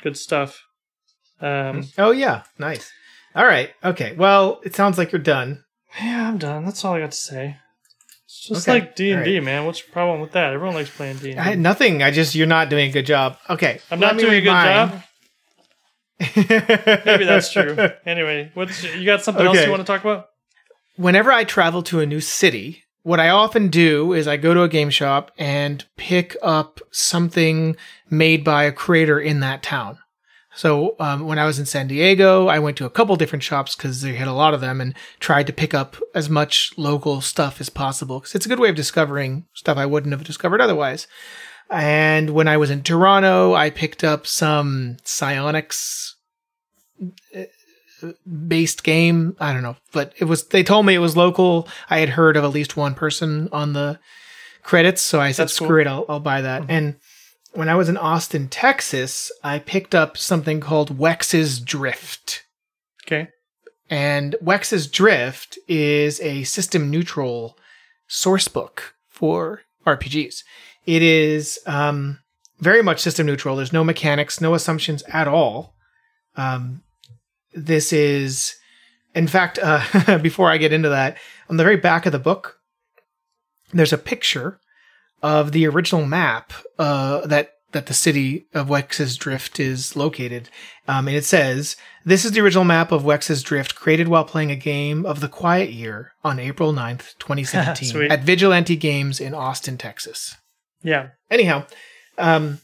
Good 0.04 0.16
stuff. 0.16 0.62
Um, 1.42 1.86
oh 1.98 2.12
yeah, 2.12 2.44
nice. 2.60 2.92
All 3.36 3.46
right. 3.46 3.72
Okay. 3.84 4.14
Well, 4.16 4.62
it 4.64 4.76
sounds 4.76 5.00
like 5.00 5.12
you're 5.12 5.20
done. 5.24 5.64
yeah, 6.00 6.28
I'm 6.30 6.38
done. 6.38 6.66
That's 6.66 6.86
all 6.86 6.94
I 6.94 7.00
got 7.00 7.10
to 7.14 7.18
say. 7.18 7.58
It's 8.26 8.48
just 8.48 8.68
Okay, 8.70 8.80
like 8.82 8.96
D 8.96 9.10
and 9.12 9.26
D, 9.26 9.40
man. 9.40 9.66
What's 9.66 9.82
your 9.84 9.92
problem 9.92 10.22
with 10.22 10.34
that? 10.34 10.54
Everyone 10.54 10.76
likes 10.76 10.92
playing 10.96 11.18
D 11.18 11.36
I, 11.36 11.50
and 11.50 11.56
D. 11.60 11.64
nothing. 11.64 12.04
I 12.04 12.12
just 12.12 12.36
you're 12.36 12.46
not 12.46 12.70
doing 12.70 12.90
a 12.90 12.94
good 12.94 13.08
job. 13.08 13.38
Okay. 13.50 13.80
I'm 13.90 14.00
not 14.00 14.20
doing 14.20 14.36
a 14.36 14.42
good 14.42 14.52
mine. 14.52 14.90
job. 14.90 15.02
Maybe 16.36 17.26
that's 17.26 17.52
true. 17.52 17.76
Anyway, 18.06 18.52
what's 18.54 18.84
you 18.84 19.06
got 19.06 19.24
something 19.24 19.46
else 19.46 19.64
you 19.64 19.70
want 19.70 19.82
to 19.82 19.86
talk 19.86 20.02
about? 20.02 20.28
Whenever 20.96 21.32
I 21.32 21.44
travel 21.44 21.82
to 21.84 22.00
a 22.00 22.06
new 22.06 22.20
city, 22.22 22.84
what 23.04 23.20
I 23.20 23.30
often 23.30 23.70
do 23.70 24.14
is 24.14 24.28
I 24.28 24.38
go 24.38 24.54
to 24.54 24.64
a 24.64 24.70
game 24.70 24.90
shop 24.90 25.32
and 25.38 25.86
pick 25.98 26.36
up 26.42 26.80
something 26.92 27.76
made 28.10 28.44
by 28.44 28.64
a 28.64 28.72
creator 28.72 29.20
in 29.20 29.40
that 29.40 29.64
town. 29.64 29.98
So 30.56 30.96
um, 31.00 31.26
when 31.26 31.40
I 31.40 31.46
was 31.46 31.58
in 31.58 31.66
San 31.66 31.88
Diego, 31.88 32.48
I 32.48 32.60
went 32.60 32.78
to 32.78 32.86
a 32.86 32.90
couple 32.90 33.16
different 33.16 33.44
shops 33.44 33.76
because 33.76 34.02
they 34.02 34.14
had 34.14 34.28
a 34.28 34.34
lot 34.34 34.54
of 34.54 34.62
them 34.62 34.80
and 34.80 34.94
tried 35.20 35.48
to 35.48 35.54
pick 35.54 35.74
up 35.74 35.98
as 36.14 36.30
much 36.30 36.72
local 36.78 37.22
stuff 37.22 37.60
as 37.60 37.70
possible 37.70 38.20
because 38.20 38.36
it's 38.36 38.46
a 38.46 38.50
good 38.50 38.60
way 38.60 38.70
of 38.70 38.76
discovering 38.76 39.46
stuff 39.54 39.78
I 39.78 39.88
wouldn't 39.88 40.14
have 40.14 40.24
discovered 40.24 40.62
otherwise. 40.62 41.08
And 41.70 42.32
when 42.32 42.48
I 42.48 42.58
was 42.58 42.70
in 42.70 42.84
Toronto, 42.84 43.56
I 43.56 43.72
picked 43.72 44.04
up 44.04 44.28
some 44.28 44.98
psionics 45.04 46.13
based 48.48 48.84
game. 48.84 49.36
I 49.40 49.54
don't 49.54 49.64
know, 49.64 49.78
but 49.92 50.14
it 50.18 50.26
was, 50.26 50.48
they 50.48 50.64
told 50.64 50.86
me 50.86 50.94
it 50.94 51.00
was 51.00 51.18
local. 51.18 51.68
I 51.90 52.00
had 52.00 52.10
heard 52.10 52.38
of 52.38 52.44
at 52.44 52.52
least 52.52 52.78
one 52.78 52.96
person 52.96 53.50
on 53.52 53.74
the 53.74 54.00
credits. 54.64 55.02
So 55.02 55.20
I 55.20 55.32
said, 55.32 55.44
That's 55.44 55.54
screw 55.54 55.68
cool. 55.68 55.80
it, 55.80 55.88
I'll, 55.88 56.06
I'll 56.10 56.20
buy 56.20 56.42
that. 56.42 56.66
And 56.70 56.96
when 57.54 57.70
I 57.70 57.76
was 57.76 57.90
in 57.90 57.98
Austin, 57.98 58.48
Texas, 58.48 59.32
I 59.44 59.60
picked 59.60 59.94
up 59.94 60.18
something 60.18 60.60
called 60.60 60.98
Wex's 60.98 61.60
Drift. 61.60 62.44
Okay. 63.06 63.28
And 63.90 64.36
Wex's 64.42 64.88
Drift 64.88 65.60
is 65.68 66.20
a 66.22 66.44
system 66.44 66.90
neutral 66.90 67.58
source 68.08 68.48
book 68.48 68.96
for 69.08 69.62
RPGs. 69.86 70.44
It 70.86 71.02
is 71.02 71.60
um, 71.66 72.20
very 72.60 72.82
much 72.82 73.00
system 73.00 73.28
neutral. 73.28 73.56
There's 73.56 73.74
no 73.74 73.84
mechanics, 73.84 74.42
no 74.42 74.54
assumptions 74.54 75.04
at 75.04 75.28
all. 75.28 75.73
Um, 76.36 76.84
this 77.54 77.94
is, 77.94 78.56
in 79.14 79.28
fact, 79.28 79.60
uh, 79.62 80.18
before 80.22 80.50
I 80.50 80.58
get 80.58 80.74
into 80.74 80.90
that, 80.90 81.18
on 81.50 81.58
the 81.58 81.64
very 81.64 81.78
back 81.78 82.06
of 82.06 82.12
the 82.12 82.20
book, 82.20 82.60
there's 83.72 83.94
a 83.94 83.98
picture 83.98 84.60
of 85.22 85.52
the 85.52 85.68
original 85.68 86.06
map 86.06 86.54
uh, 86.78 87.26
that 87.28 87.52
that 87.72 87.88
the 87.88 87.94
city 87.94 88.46
of 88.54 88.70
Wex's 88.70 89.18
Drift 89.18 89.60
is 89.60 89.96
located, 89.96 90.50
um, 90.88 91.08
and 91.08 91.18
it 91.18 91.26
says 91.26 91.76
this 92.06 92.24
is 92.24 92.32
the 92.32 92.42
original 92.42 92.64
map 92.64 92.92
of 92.92 93.04
Wex's 93.04 93.42
Drift 93.42 93.74
created 93.74 94.08
while 94.08 94.26
playing 94.26 94.52
a 94.52 94.56
game 94.56 95.06
of 95.08 95.22
the 95.22 95.28
Quiet 95.28 95.72
Year 95.72 96.14
on 96.24 96.40
April 96.40 96.72
9th, 96.72 97.16
2017 97.20 98.12
at 98.12 98.24
Vigilante 98.24 98.76
Games 98.76 99.20
in 99.20 99.34
Austin, 99.34 99.78
Texas. 99.78 100.36
Yeah. 100.84 101.10
Anyhow, 101.32 101.66
um, 102.18 102.60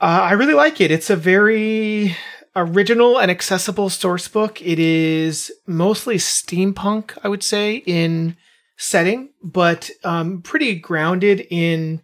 uh, 0.00 0.20
I 0.22 0.32
really 0.32 0.54
like 0.54 0.80
it. 0.80 0.90
It's 0.90 1.10
a 1.10 1.16
very 1.16 2.16
original 2.54 3.18
and 3.18 3.30
accessible 3.30 3.88
source 3.88 4.28
book. 4.28 4.60
It 4.60 4.78
is 4.78 5.52
mostly 5.66 6.16
steampunk, 6.16 7.16
I 7.22 7.28
would 7.28 7.42
say, 7.42 7.76
in 7.86 8.36
setting, 8.76 9.30
but 9.42 9.90
um, 10.04 10.42
pretty 10.42 10.74
grounded 10.74 11.46
in 11.50 12.02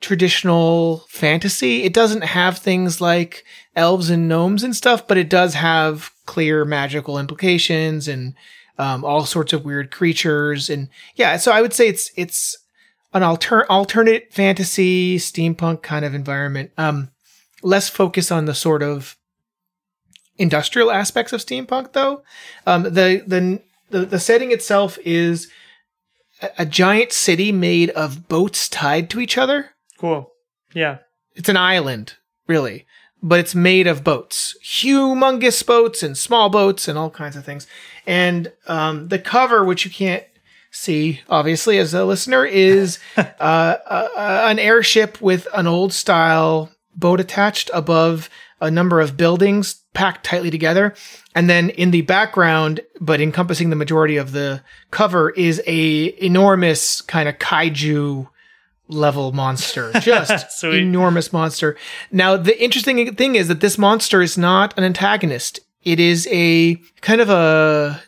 traditional 0.00 1.04
fantasy. 1.08 1.82
It 1.82 1.92
doesn't 1.94 2.22
have 2.22 2.58
things 2.58 3.00
like 3.00 3.44
elves 3.74 4.10
and 4.10 4.28
gnomes 4.28 4.62
and 4.62 4.76
stuff, 4.76 5.06
but 5.06 5.18
it 5.18 5.30
does 5.30 5.54
have 5.54 6.10
clear 6.26 6.64
magical 6.64 7.18
implications 7.18 8.06
and 8.06 8.34
um, 8.78 9.04
all 9.04 9.24
sorts 9.24 9.52
of 9.52 9.64
weird 9.64 9.90
creatures. 9.90 10.68
And 10.68 10.88
yeah, 11.14 11.36
so 11.38 11.50
I 11.52 11.62
would 11.62 11.72
say 11.72 11.88
it's 11.88 12.10
it's 12.16 12.56
an 13.14 13.22
alter- 13.22 13.70
alternate 13.70 14.32
fantasy 14.32 15.16
steampunk 15.16 15.82
kind 15.82 16.04
of 16.04 16.14
environment. 16.14 16.70
Um, 16.76 17.10
less 17.66 17.88
focus 17.88 18.30
on 18.30 18.44
the 18.44 18.54
sort 18.54 18.82
of 18.82 19.16
industrial 20.38 20.90
aspects 20.90 21.32
of 21.32 21.40
steampunk, 21.40 21.92
though. 21.92 22.22
Um, 22.66 22.84
the, 22.84 23.22
the 23.26 23.60
the 23.90 24.06
the 24.06 24.20
setting 24.20 24.52
itself 24.52 24.98
is 25.04 25.50
a, 26.40 26.50
a 26.60 26.66
giant 26.66 27.12
city 27.12 27.52
made 27.52 27.90
of 27.90 28.28
boats 28.28 28.68
tied 28.68 29.10
to 29.10 29.20
each 29.20 29.36
other. 29.36 29.70
Cool. 29.98 30.30
Yeah. 30.74 30.98
It's 31.34 31.48
an 31.48 31.56
island, 31.56 32.14
really, 32.46 32.86
but 33.22 33.40
it's 33.40 33.54
made 33.54 33.86
of 33.86 34.04
boats, 34.04 34.56
humongous 34.64 35.64
boats 35.64 36.02
and 36.02 36.16
small 36.16 36.48
boats 36.48 36.88
and 36.88 36.98
all 36.98 37.10
kinds 37.10 37.36
of 37.36 37.44
things. 37.44 37.66
And 38.06 38.52
um, 38.66 39.08
the 39.08 39.18
cover, 39.18 39.64
which 39.64 39.84
you 39.84 39.90
can't 39.90 40.24
see 40.70 41.20
obviously 41.28 41.78
as 41.78 41.94
a 41.94 42.04
listener, 42.04 42.44
is 42.44 42.98
uh, 43.16 43.22
uh, 43.40 44.46
an 44.48 44.58
airship 44.58 45.20
with 45.20 45.46
an 45.52 45.66
old 45.66 45.92
style 45.92 46.70
boat 46.96 47.20
attached 47.20 47.70
above 47.72 48.28
a 48.60 48.70
number 48.70 49.00
of 49.00 49.16
buildings 49.16 49.82
packed 49.92 50.24
tightly 50.24 50.50
together. 50.50 50.94
And 51.34 51.48
then 51.48 51.70
in 51.70 51.90
the 51.90 52.02
background, 52.02 52.80
but 53.00 53.20
encompassing 53.20 53.70
the 53.70 53.76
majority 53.76 54.16
of 54.16 54.32
the 54.32 54.62
cover, 54.90 55.30
is 55.30 55.62
a 55.66 56.24
enormous 56.24 57.02
kind 57.02 57.28
of 57.28 57.38
kaiju 57.38 58.28
level 58.88 59.32
monster. 59.32 59.92
Just 60.00 60.64
enormous 60.64 61.32
monster. 61.32 61.76
Now, 62.10 62.36
the 62.36 62.62
interesting 62.62 63.14
thing 63.14 63.34
is 63.34 63.48
that 63.48 63.60
this 63.60 63.78
monster 63.78 64.22
is 64.22 64.38
not 64.38 64.76
an 64.78 64.84
antagonist. 64.84 65.60
It 65.82 66.00
is 66.00 66.26
a 66.30 66.76
kind 67.00 67.20
of 67.20 67.30
a 67.30 68.02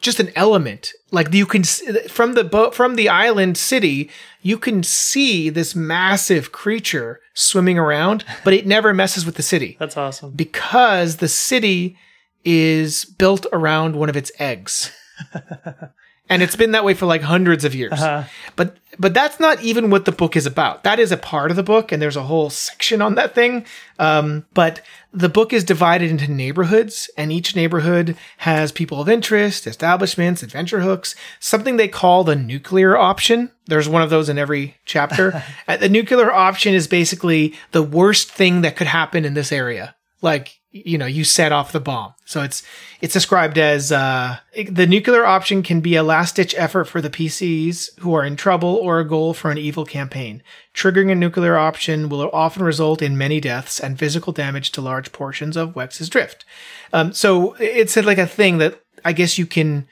just 0.00 0.20
an 0.20 0.30
element. 0.36 0.92
Like 1.10 1.32
you 1.34 1.46
can 1.46 1.62
from 1.64 2.34
the 2.34 2.44
boat 2.44 2.74
from 2.74 2.96
the 2.96 3.08
island 3.08 3.56
city, 3.58 4.10
you 4.42 4.58
can 4.58 4.82
see 4.82 5.50
this 5.50 5.74
massive 5.74 6.52
creature 6.52 7.20
swimming 7.34 7.78
around, 7.78 8.24
but 8.44 8.54
it 8.54 8.66
never 8.66 8.94
messes 8.94 9.26
with 9.26 9.34
the 9.36 9.42
city 9.42 9.76
That's 9.78 9.96
awesome. 9.96 10.30
because 10.32 11.16
the 11.16 11.28
city 11.28 11.96
is 12.44 13.04
built 13.04 13.46
around 13.52 13.96
one 13.96 14.08
of 14.08 14.16
its 14.16 14.32
eggs. 14.38 14.90
and 16.30 16.42
it's 16.42 16.56
been 16.56 16.70
that 16.70 16.84
way 16.84 16.94
for 16.94 17.06
like 17.06 17.22
hundreds 17.22 17.64
of 17.64 17.74
years. 17.74 18.00
Uh, 18.00 18.24
But 18.56 18.76
but 18.98 19.14
that's 19.14 19.40
not 19.40 19.62
even 19.62 19.90
what 19.90 20.04
the 20.04 20.12
book 20.12 20.36
is 20.36 20.46
about. 20.46 20.84
That 20.84 20.98
is 20.98 21.10
a 21.10 21.16
part 21.16 21.50
of 21.50 21.56
the 21.56 21.62
book, 21.62 21.90
and 21.90 22.00
there's 22.00 22.16
a 22.16 22.22
whole 22.22 22.50
section 22.50 23.02
on 23.02 23.14
that 23.16 23.34
thing. 23.34 23.64
Um, 23.98 24.46
but 24.54 24.80
the 25.12 25.28
book 25.28 25.52
is 25.52 25.64
divided 25.64 26.10
into 26.10 26.30
neighborhoods, 26.30 27.10
and 27.16 27.32
each 27.32 27.56
neighborhood 27.56 28.16
has 28.38 28.72
people 28.72 29.00
of 29.00 29.08
interest, 29.08 29.66
establishments, 29.66 30.42
adventure 30.42 30.80
hooks, 30.80 31.14
something 31.40 31.76
they 31.76 31.88
call 31.88 32.24
the 32.24 32.36
nuclear 32.36 32.96
option. 32.96 33.50
There's 33.66 33.88
one 33.88 34.02
of 34.02 34.10
those 34.10 34.28
in 34.28 34.38
every 34.38 34.76
chapter. 34.84 35.42
Uh, 35.68 35.76
the 35.76 35.88
nuclear 35.88 36.32
option 36.32 36.74
is 36.74 36.86
basically 36.88 37.54
the 37.72 37.82
worst 37.82 38.30
thing 38.30 38.60
that 38.62 38.76
could 38.76 38.86
happen 38.86 39.24
in 39.24 39.34
this 39.34 39.52
area. 39.52 39.94
Like 40.20 40.59
you 40.72 40.96
know, 40.96 41.06
you 41.06 41.24
set 41.24 41.50
off 41.50 41.72
the 41.72 41.80
bomb. 41.80 42.14
So 42.24 42.42
it's 42.42 42.62
it's 43.00 43.12
described 43.12 43.58
as 43.58 43.90
uh, 43.90 44.38
the 44.68 44.86
nuclear 44.86 45.24
option 45.24 45.62
can 45.62 45.80
be 45.80 45.96
a 45.96 46.02
last 46.02 46.36
ditch 46.36 46.54
effort 46.56 46.84
for 46.84 47.00
the 47.00 47.10
PCs 47.10 47.98
who 48.00 48.14
are 48.14 48.24
in 48.24 48.36
trouble 48.36 48.76
or 48.76 49.00
a 49.00 49.08
goal 49.08 49.34
for 49.34 49.50
an 49.50 49.58
evil 49.58 49.84
campaign. 49.84 50.42
Triggering 50.72 51.10
a 51.10 51.16
nuclear 51.16 51.56
option 51.56 52.08
will 52.08 52.30
often 52.32 52.62
result 52.62 53.02
in 53.02 53.18
many 53.18 53.40
deaths 53.40 53.80
and 53.80 53.98
physical 53.98 54.32
damage 54.32 54.70
to 54.72 54.80
large 54.80 55.10
portions 55.12 55.56
of 55.56 55.74
Wex's 55.74 56.08
drift. 56.08 56.44
Um, 56.92 57.12
so 57.12 57.54
it's 57.54 57.96
like 57.96 58.18
a 58.18 58.26
thing 58.26 58.58
that 58.58 58.80
I 59.04 59.12
guess 59.12 59.38
you 59.38 59.46
can 59.46 59.88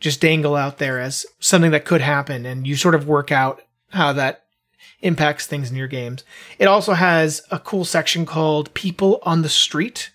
just 0.00 0.20
dangle 0.20 0.56
out 0.56 0.78
there 0.78 1.00
as 1.00 1.26
something 1.40 1.70
that 1.72 1.84
could 1.84 2.00
happen, 2.00 2.46
and 2.46 2.66
you 2.66 2.76
sort 2.76 2.94
of 2.94 3.08
work 3.08 3.32
out 3.32 3.62
how 3.90 4.12
that 4.12 4.44
impacts 5.00 5.46
things 5.46 5.70
in 5.70 5.76
your 5.76 5.88
games. 5.88 6.24
It 6.58 6.66
also 6.66 6.94
has 6.94 7.42
a 7.50 7.58
cool 7.58 7.84
section 7.84 8.26
called 8.26 8.74
People 8.74 9.20
on 9.22 9.42
the 9.42 9.48
Street, 9.48 10.10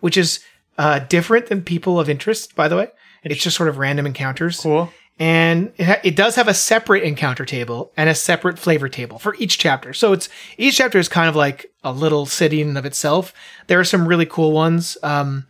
which 0.00 0.16
is 0.16 0.40
uh, 0.78 1.00
different 1.00 1.46
than 1.46 1.62
People 1.62 1.98
of 1.98 2.08
Interest, 2.08 2.54
by 2.54 2.68
the 2.68 2.76
way. 2.76 2.88
It's 3.24 3.42
just 3.42 3.56
sort 3.56 3.68
of 3.68 3.78
random 3.78 4.06
encounters. 4.06 4.60
cool. 4.60 4.92
And 5.20 5.72
it, 5.76 5.84
ha- 5.84 6.00
it 6.04 6.14
does 6.14 6.36
have 6.36 6.46
a 6.46 6.54
separate 6.54 7.02
encounter 7.02 7.44
table 7.44 7.92
and 7.96 8.08
a 8.08 8.14
separate 8.14 8.56
flavor 8.58 8.88
table 8.88 9.18
for 9.18 9.34
each 9.40 9.58
chapter. 9.58 9.92
So 9.92 10.12
it's 10.12 10.28
each 10.56 10.76
chapter 10.76 10.98
is 10.98 11.08
kind 11.08 11.28
of 11.28 11.34
like 11.34 11.66
a 11.82 11.92
little 11.92 12.24
city 12.24 12.62
in 12.62 12.68
and 12.68 12.78
of 12.78 12.86
itself. 12.86 13.34
There 13.66 13.80
are 13.80 13.84
some 13.84 14.06
really 14.06 14.26
cool 14.26 14.52
ones. 14.52 14.96
Um, 15.02 15.46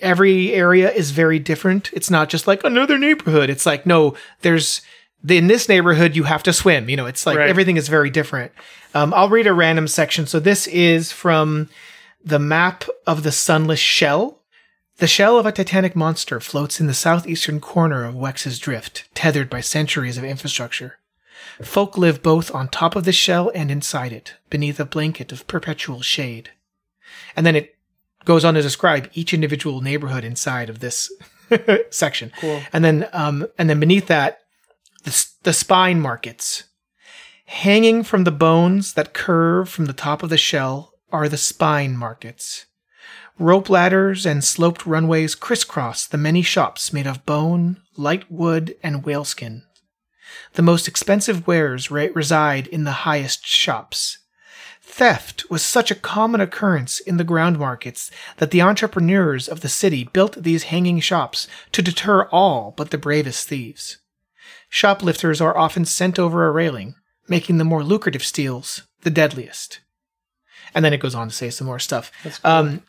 every 0.00 0.52
area 0.52 0.90
is 0.90 1.10
very 1.10 1.38
different. 1.38 1.90
It's 1.92 2.10
not 2.10 2.28
just 2.28 2.46
like 2.46 2.64
another 2.64 2.98
neighborhood. 2.98 3.50
It's 3.50 3.66
like, 3.66 3.86
no, 3.86 4.14
there's 4.42 4.82
in 5.28 5.48
this 5.48 5.68
neighborhood, 5.68 6.16
you 6.16 6.22
have 6.24 6.42
to 6.44 6.52
swim. 6.52 6.88
You 6.88 6.96
know, 6.96 7.06
it's 7.06 7.26
like 7.26 7.36
Right. 7.38 7.48
everything 7.50 7.76
is 7.76 7.88
very 7.88 8.08
different. 8.08 8.52
Um, 8.94 9.12
I'll 9.14 9.28
read 9.28 9.46
a 9.46 9.52
random 9.52 9.86
section. 9.88 10.26
So 10.26 10.40
this 10.40 10.66
is 10.68 11.12
from 11.12 11.68
the 12.24 12.38
map 12.38 12.84
of 13.06 13.22
the 13.22 13.32
sunless 13.32 13.80
shell. 13.80 14.42
The 14.98 15.06
shell 15.06 15.38
of 15.38 15.46
a 15.46 15.52
titanic 15.52 15.96
monster 15.96 16.40
floats 16.40 16.80
in 16.80 16.86
the 16.86 16.94
southeastern 16.94 17.60
corner 17.60 18.04
of 18.04 18.14
Wex's 18.14 18.58
drift, 18.58 19.08
tethered 19.14 19.48
by 19.48 19.62
centuries 19.62 20.18
of 20.18 20.24
infrastructure. 20.24 20.98
Folk 21.62 21.96
live 21.96 22.22
both 22.22 22.54
on 22.54 22.68
top 22.68 22.96
of 22.96 23.04
the 23.04 23.12
shell 23.12 23.50
and 23.54 23.70
inside 23.70 24.12
it, 24.12 24.34
beneath 24.50 24.78
a 24.78 24.84
blanket 24.84 25.32
of 25.32 25.46
perpetual 25.46 26.02
shade. 26.02 26.50
And 27.34 27.46
then 27.46 27.56
it 27.56 27.76
goes 28.24 28.44
on 28.44 28.54
to 28.54 28.62
describe 28.62 29.10
each 29.14 29.32
individual 29.32 29.80
neighborhood 29.80 30.24
inside 30.24 30.68
of 30.68 30.80
this 30.80 31.10
section. 31.90 32.32
Cool. 32.38 32.62
And 32.72 32.84
then, 32.84 33.08
um, 33.12 33.46
and 33.58 33.70
then 33.70 33.80
beneath 33.80 34.06
that, 34.08 34.40
the, 35.04 35.26
the 35.42 35.52
spine 35.52 36.00
markets. 36.00 36.64
Hanging 37.46 38.04
from 38.04 38.24
the 38.24 38.30
bones 38.30 38.94
that 38.94 39.12
curve 39.12 39.68
from 39.68 39.86
the 39.86 39.92
top 39.92 40.22
of 40.22 40.30
the 40.30 40.38
shell 40.38 40.89
are 41.12 41.28
the 41.28 41.36
spine 41.36 41.96
markets. 41.96 42.66
Rope 43.38 43.70
ladders 43.70 44.26
and 44.26 44.44
sloped 44.44 44.84
runways 44.84 45.34
crisscross 45.34 46.06
the 46.06 46.18
many 46.18 46.42
shops 46.42 46.92
made 46.92 47.06
of 47.06 47.24
bone, 47.24 47.80
light 47.96 48.30
wood, 48.30 48.74
and 48.82 49.04
whaleskin. 49.04 49.62
The 50.54 50.62
most 50.62 50.86
expensive 50.86 51.46
wares 51.46 51.90
re- 51.90 52.10
reside 52.10 52.66
in 52.66 52.84
the 52.84 53.06
highest 53.08 53.46
shops. 53.46 54.18
Theft 54.82 55.48
was 55.48 55.62
such 55.62 55.90
a 55.90 55.94
common 55.94 56.40
occurrence 56.40 57.00
in 57.00 57.16
the 57.16 57.24
ground 57.24 57.58
markets 57.58 58.10
that 58.38 58.50
the 58.50 58.60
entrepreneurs 58.60 59.48
of 59.48 59.60
the 59.60 59.68
city 59.68 60.04
built 60.04 60.42
these 60.42 60.64
hanging 60.64 61.00
shops 61.00 61.46
to 61.72 61.80
deter 61.80 62.24
all 62.26 62.74
but 62.76 62.90
the 62.90 62.98
bravest 62.98 63.48
thieves. 63.48 63.98
Shoplifters 64.68 65.40
are 65.40 65.56
often 65.56 65.84
sent 65.84 66.18
over 66.18 66.46
a 66.46 66.52
railing, 66.52 66.94
making 67.28 67.58
the 67.58 67.64
more 67.64 67.82
lucrative 67.82 68.24
steals 68.24 68.82
the 69.02 69.10
deadliest. 69.10 69.80
And 70.74 70.84
then 70.84 70.92
it 70.92 71.00
goes 71.00 71.14
on 71.14 71.28
to 71.28 71.34
say 71.34 71.50
some 71.50 71.66
more 71.66 71.78
stuff. 71.78 72.12
Um, 72.44 72.82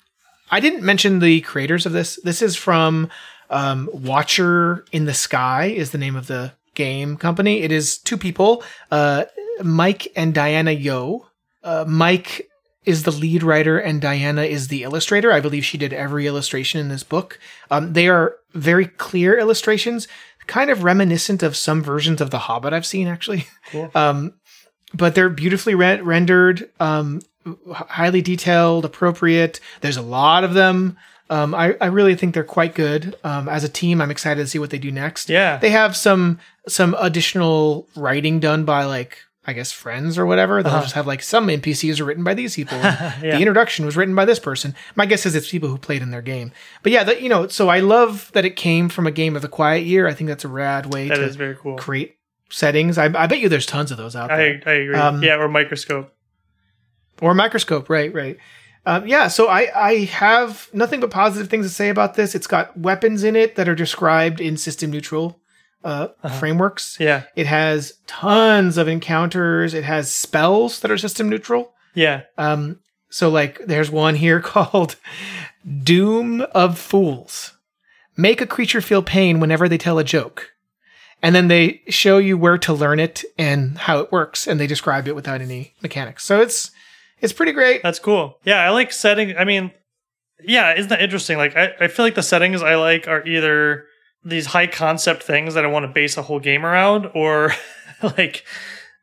I 0.52 0.60
didn't 0.60 0.84
mention 0.84 1.20
the 1.20 1.42
creators 1.42 1.86
of 1.86 1.94
this. 1.94 2.20
This 2.24 2.42
is 2.42 2.56
from 2.56 3.10
um, 3.50 3.90
Watcher 3.94 4.86
in 4.92 5.06
the 5.06 5.14
Sky 5.14 5.66
is 5.66 5.92
the 5.92 5.98
name 5.98 6.16
of 6.16 6.28
the 6.28 6.54
game 6.76 7.18
company. 7.18 7.62
It 7.62 7.72
is 7.72 7.98
two 7.98 8.18
people, 8.18 8.64
uh, 8.92 9.26
Mike 9.64 10.08
and 10.16 10.34
Diana 10.34 10.72
Yo. 10.72 11.28
Uh, 11.64 11.86
Mike 11.88 12.50
is 12.86 13.04
the 13.04 13.12
lead 13.12 13.44
writer 13.44 13.78
and 13.78 14.02
Diana 14.02 14.44
is 14.44 14.68
the 14.68 14.84
illustrator. 14.84 15.32
I 15.32 15.40
believe 15.40 15.64
she 15.64 15.78
did 15.78 15.94
every 15.94 16.26
illustration 16.26 16.82
in 16.82 16.90
this 16.90 17.04
book. 17.04 17.40
Um, 17.70 17.94
they 17.94 18.08
are 18.08 18.36
very 18.54 18.88
clear 18.88 19.38
illustrations, 19.38 20.08
kind 20.48 20.70
of 20.72 20.84
reminiscent 20.84 21.44
of 21.44 21.56
some 21.56 21.84
versions 21.84 22.22
of 22.22 22.32
The 22.32 22.40
Hobbit 22.40 22.74
I've 22.74 22.86
seen 22.86 23.08
actually. 23.08 23.48
Cool. 23.72 23.92
Um, 23.96 24.34
but 24.94 25.16
they're 25.16 25.30
beautifully 25.30 25.74
re- 25.74 26.02
rendered, 26.02 26.70
um, 26.82 27.22
highly 27.74 28.22
detailed, 28.22 28.86
appropriate. 28.86 29.60
There's 29.82 29.98
a 29.98 30.02
lot 30.02 30.44
of 30.44 30.54
them. 30.54 30.98
Um, 31.30 31.56
I, 31.56 31.76
I 31.80 31.86
really 31.86 32.16
think 32.16 32.34
they're 32.34 32.44
quite 32.44 32.76
good. 32.76 33.16
Um, 33.24 33.48
as 33.48 33.64
a 33.64 33.70
team, 33.70 34.02
I'm 34.02 34.12
excited 34.12 34.42
to 34.42 34.48
see 34.48 34.60
what 34.60 34.70
they 34.70 34.78
do 34.80 34.92
next. 34.92 35.30
Yeah. 35.30 35.58
They 35.58 35.70
have 35.70 35.96
some 35.96 36.40
some 36.68 36.96
additional 37.00 37.88
writing 37.96 38.40
done 38.40 38.66
by 38.66 38.84
like 38.86 39.18
I 39.46 39.54
guess 39.54 39.72
friends 39.72 40.18
or 40.20 40.26
whatever. 40.28 40.62
They'll 40.62 40.74
Uh-huh. 40.74 40.82
just 40.84 40.94
have 40.96 41.08
like 41.08 41.24
some 41.24 41.48
NPCs 41.48 42.00
are 42.00 42.06
written 42.06 42.24
by 42.24 42.34
these 42.34 42.56
people. 42.56 42.78
Yeah. 42.84 43.12
The 43.22 43.38
introduction 43.40 43.86
was 43.86 43.96
written 43.98 44.14
by 44.14 44.26
this 44.26 44.40
person. 44.40 44.76
My 44.96 45.06
guess 45.06 45.26
is 45.26 45.34
it's 45.36 45.50
people 45.50 45.70
who 45.70 45.78
played 45.78 46.02
in 46.02 46.12
their 46.12 46.22
game. 46.22 46.52
But 46.84 46.92
yeah, 46.92 47.04
that 47.06 47.22
you 47.22 47.30
know, 47.30 47.48
so 47.48 47.70
I 47.70 47.80
love 47.80 48.30
that 48.34 48.44
it 48.46 48.56
came 48.56 48.90
from 48.90 49.08
a 49.08 49.12
game 49.12 49.36
of 49.36 49.42
the 49.42 49.48
Quiet 49.48 49.86
Year. 49.86 50.08
I 50.08 50.14
think 50.14 50.28
that's 50.28 50.44
a 50.46 50.50
rad 50.50 50.94
way 50.94 51.08
That 51.08 51.16
to 51.16 51.24
is 51.24 51.36
very 51.38 51.56
cool. 51.56 51.78
create 51.78 52.18
settings. 52.50 52.98
I, 52.98 53.06
I 53.06 53.28
bet 53.28 53.40
you 53.40 53.48
there's 53.50 53.66
tons 53.66 53.90
of 53.92 53.98
those 53.98 54.16
out 54.16 54.28
there. 54.28 54.62
I, 54.66 54.70
I 54.70 54.74
agree. 54.74 54.96
Um, 54.96 55.24
yeah, 55.24 55.36
or 55.38 55.48
microscope. 55.48 56.14
Or 57.22 57.34
microscope 57.34 57.90
right 57.90 58.14
right. 58.14 58.38
Um, 58.86 59.08
yeah 59.08 59.28
so 59.28 59.48
I, 59.48 59.70
I 59.76 59.96
have 60.06 60.68
nothing 60.74 61.00
but 61.00 61.12
positive 61.12 61.50
things 61.50 61.66
to 61.68 61.74
say 61.74 61.90
about 61.90 62.16
this. 62.16 62.36
It's 62.36 62.48
got 62.48 62.78
weapons 62.78 63.24
in 63.24 63.36
it 63.36 63.56
that 63.56 63.70
are 63.70 63.76
described 63.76 64.42
in 64.42 64.58
system 64.58 64.92
neutral 64.92 65.40
uh, 65.84 66.08
frameworks. 66.40 66.98
Yeah. 67.00 67.24
it 67.36 67.48
has 67.48 67.94
tons 68.08 68.78
of 68.78 68.88
encounters. 68.88 69.74
It 69.74 69.84
has 69.84 70.14
spells 70.14 70.80
that 70.82 70.92
are 70.92 70.98
system 70.98 71.30
neutral. 71.30 71.74
Yeah. 71.94 72.24
um, 72.38 72.80
so 73.10 73.30
like 73.30 73.60
there's 73.66 73.92
one 73.92 74.16
here 74.16 74.40
called 74.54 74.96
doom 75.84 76.42
of 76.56 76.80
fools. 76.80 77.54
Make 78.18 78.42
a 78.42 78.48
creature 78.48 78.82
feel 78.82 79.02
pain 79.04 79.40
whenever 79.40 79.70
they 79.70 79.78
tell 79.78 80.00
a 80.00 80.04
joke. 80.04 80.52
And 81.24 81.36
then 81.36 81.50
they 81.50 81.82
show 81.88 82.18
you 82.18 82.36
where 82.38 82.58
to 82.60 82.74
learn 82.74 83.00
it 83.00 83.24
and 83.38 83.78
how 83.78 84.00
it 84.00 84.12
works 84.12 84.48
and 84.48 84.60
they 84.60 84.66
describe 84.68 85.08
it 85.08 85.16
without 85.16 85.40
any 85.42 85.76
mechanics. 85.82 86.24
So 86.24 86.42
it's 86.42 86.72
it's 87.22 87.34
pretty 87.34 87.52
great 87.52 87.84
That's 87.84 88.00
cool. 88.00 88.38
Yeah, 88.44 88.64
I 88.64 88.70
like 88.70 88.92
setting. 88.92 89.38
I 89.38 89.46
mean, 89.46 89.72
yeah, 90.44 90.76
isn't 90.76 90.90
that 90.90 91.02
interesting? 91.02 91.38
Like, 91.38 91.56
I, 91.56 91.74
I 91.80 91.88
feel 91.88 92.06
like 92.06 92.16
the 92.16 92.24
settings 92.24 92.62
I 92.62 92.76
like 92.76 93.08
are 93.08 93.26
either 93.28 93.86
these 94.24 94.48
high 94.48 94.68
concept 94.68 95.24
things 95.24 95.54
that 95.54 95.66
I 95.66 95.68
want 95.68 95.84
to 95.84 95.92
base 95.92 96.18
a 96.18 96.22
whole 96.24 96.40
game 96.40 96.66
around, 96.66 97.10
or 97.14 97.54
like 98.02 98.44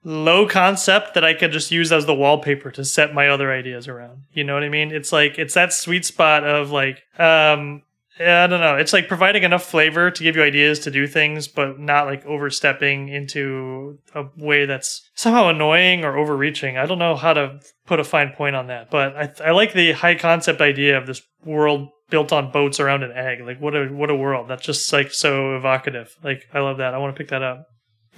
low 0.05 0.49
concept 0.49 1.15
that 1.15 1.25
I 1.25 1.35
could 1.35 1.53
just 1.53 1.71
use 1.71 1.93
as 1.93 2.07
the 2.07 2.15
wallpaper 2.15 2.71
to 2.73 2.85
set 2.85 3.15
my 3.15 3.29
other 3.29 3.53
ideas 3.53 3.89
around. 3.89 4.23
You 4.33 4.45
know 4.45 4.55
what 4.55 4.63
I 4.63 4.69
mean? 4.69 4.93
It's 4.93 5.13
like 5.13 5.39
it's 5.39 5.55
that 5.55 5.73
sweet 5.73 6.05
spot 6.05 6.45
of 6.45 6.71
like, 6.71 7.03
um, 7.19 7.83
yeah, 8.19 8.45
I 8.45 8.47
don't 8.47 8.61
know. 8.61 8.77
It's 8.77 8.93
like 8.93 9.09
providing 9.09 9.45
enough 9.45 9.65
flavor 9.65 10.11
to 10.11 10.23
give 10.23 10.37
you 10.37 10.43
ideas 10.43 10.81
to 10.81 10.91
do 10.91 11.07
things, 11.07 11.49
but 11.49 11.79
not 11.79 12.07
like 12.07 12.25
overstepping 12.27 13.09
into 13.09 13.99
a 14.15 14.25
way 14.37 14.67
that's 14.67 15.09
somehow 15.15 15.49
annoying 15.49 16.05
or 16.05 16.17
overreaching. 16.17 16.77
I 16.77 16.87
don't 16.87 16.99
know 16.99 17.17
how 17.17 17.33
to 17.35 17.61
put 17.87 18.01
a 18.01 18.05
fine 18.05 18.33
point 18.33 18.57
on 18.57 18.67
that, 18.69 18.91
but 18.91 19.17
I, 19.17 19.49
I 19.49 19.51
like 19.53 19.73
the 19.73 19.93
high 19.93 20.15
concept 20.15 20.61
idea 20.61 20.99
of 20.99 21.07
this 21.07 21.23
world 21.45 21.89
built 22.11 22.33
on 22.33 22.51
boats 22.51 22.81
around 22.81 23.03
an 23.03 23.13
egg. 23.13 23.41
Like 23.45 23.61
what 23.61 23.75
a 23.75 23.87
what 23.87 24.11
a 24.11 24.17
world. 24.17 24.49
That's 24.49 24.65
just 24.65 24.93
like 24.93 25.13
so 25.13 25.57
evocative. 25.57 26.17
Like 26.23 26.49
I 26.53 26.61
love 26.61 26.79
that. 26.79 26.95
I 26.95 26.99
want 26.99 27.15
to 27.15 27.19
pick 27.19 27.31
that 27.31 27.43
up. 27.43 27.67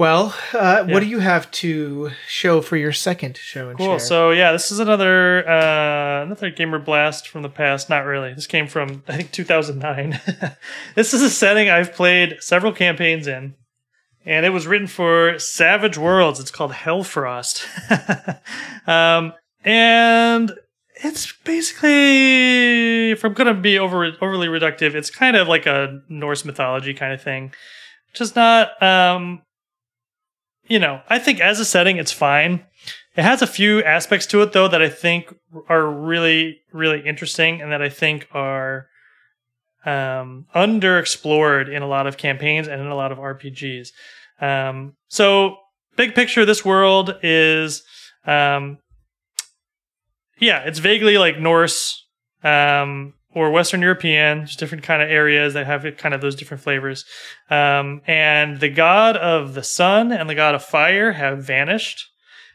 Well, 0.01 0.35
uh, 0.55 0.85
Yeah. 0.89 0.95
what 0.95 1.01
do 1.01 1.07
you 1.07 1.19
have 1.19 1.51
to 1.51 2.13
show 2.27 2.63
for 2.63 2.79
your 2.79 2.91
second 2.91 3.37
show 3.37 3.69
and 3.69 3.77
Cool. 3.77 3.99
share? 3.99 3.99
So 3.99 4.31
yeah, 4.31 4.51
this 4.51 4.73
is 4.73 4.79
another 4.79 5.47
uh, 5.47 6.23
another 6.23 6.49
gamer 6.49 6.79
blast 6.79 7.29
from 7.29 7.43
the 7.43 7.51
past. 7.51 7.91
Not 7.91 8.07
really. 8.07 8.33
This 8.33 8.47
came 8.47 8.67
from 8.67 9.05
I 9.07 9.17
think 9.19 9.31
2009. 9.33 10.19
this 10.95 11.13
is 11.13 11.21
a 11.21 11.29
setting 11.29 11.69
I've 11.69 11.93
played 11.93 12.39
several 12.41 12.73
campaigns 12.73 13.27
in, 13.27 13.57
and 14.25 14.47
it 14.47 14.55
was 14.55 14.67
written 14.67 14.87
for 14.87 15.39
Savage 15.39 15.99
Worlds. 15.99 16.41
It's 16.41 16.51
called 16.51 16.73
Hellfrost, 16.73 17.67
um, 18.89 19.35
and 19.67 20.51
it's 21.05 21.31
basically, 21.45 23.11
if 23.11 23.23
I'm 23.23 23.35
gonna 23.35 23.53
be 23.53 23.79
over 23.79 24.11
overly 24.23 24.49
reductive, 24.49 24.95
it's 24.95 25.11
kind 25.11 25.37
of 25.37 25.47
like 25.47 25.67
a 25.67 26.01
Norse 26.09 26.47
mythology 26.47 26.95
kind 26.95 27.13
of 27.13 27.21
thing, 27.21 27.53
is 28.19 28.35
not. 28.35 28.83
Um, 28.83 29.43
you 30.71 30.79
know, 30.79 31.03
I 31.09 31.19
think 31.19 31.41
as 31.41 31.59
a 31.59 31.65
setting, 31.65 31.97
it's 31.97 32.13
fine. 32.13 32.65
It 33.17 33.25
has 33.25 33.43
a 33.43 33.47
few 33.47 33.83
aspects 33.83 34.25
to 34.27 34.41
it 34.43 34.53
though 34.53 34.69
that 34.69 34.81
I 34.81 34.89
think 34.89 35.35
are 35.69 35.85
really, 35.85 36.61
really 36.73 37.05
interesting 37.05 37.61
and 37.61 37.73
that 37.73 37.83
I 37.83 37.89
think 37.89 38.29
are 38.33 38.87
um, 39.85 40.47
underexplored 40.55 41.75
in 41.75 41.83
a 41.83 41.89
lot 41.89 42.07
of 42.07 42.17
campaigns 42.17 42.69
and 42.69 42.81
in 42.81 42.87
a 42.87 42.95
lot 42.95 43.11
of 43.11 43.19
RPGs. 43.19 43.89
Um, 44.41 44.95
so, 45.09 45.57
big 45.97 46.15
picture, 46.15 46.45
this 46.45 46.65
world 46.65 47.17
is, 47.23 47.83
um, 48.25 48.79
yeah, 50.39 50.61
it's 50.61 50.79
vaguely 50.79 51.19
like 51.19 51.39
Norse 51.39 52.07
um, 52.45 53.15
or 53.33 53.51
Western 53.51 53.81
European, 53.81 54.47
just 54.47 54.59
different 54.59 54.85
kind 54.85 55.03
of 55.03 55.09
areas 55.09 55.55
that 55.55 55.67
have 55.67 55.85
kind 55.97 56.15
of 56.15 56.21
those 56.21 56.35
different 56.35 56.63
flavors. 56.63 57.05
Um, 57.49 58.03
and 58.07 58.61
the 58.61 58.69
god 58.69 59.17
of 59.17 59.55
the 59.55 59.63
sun 59.63 60.13
and 60.13 60.29
the 60.29 60.35
god 60.35 60.55
of 60.55 60.65
fire 60.65 61.13
have 61.13 61.45
vanished. 61.45 62.07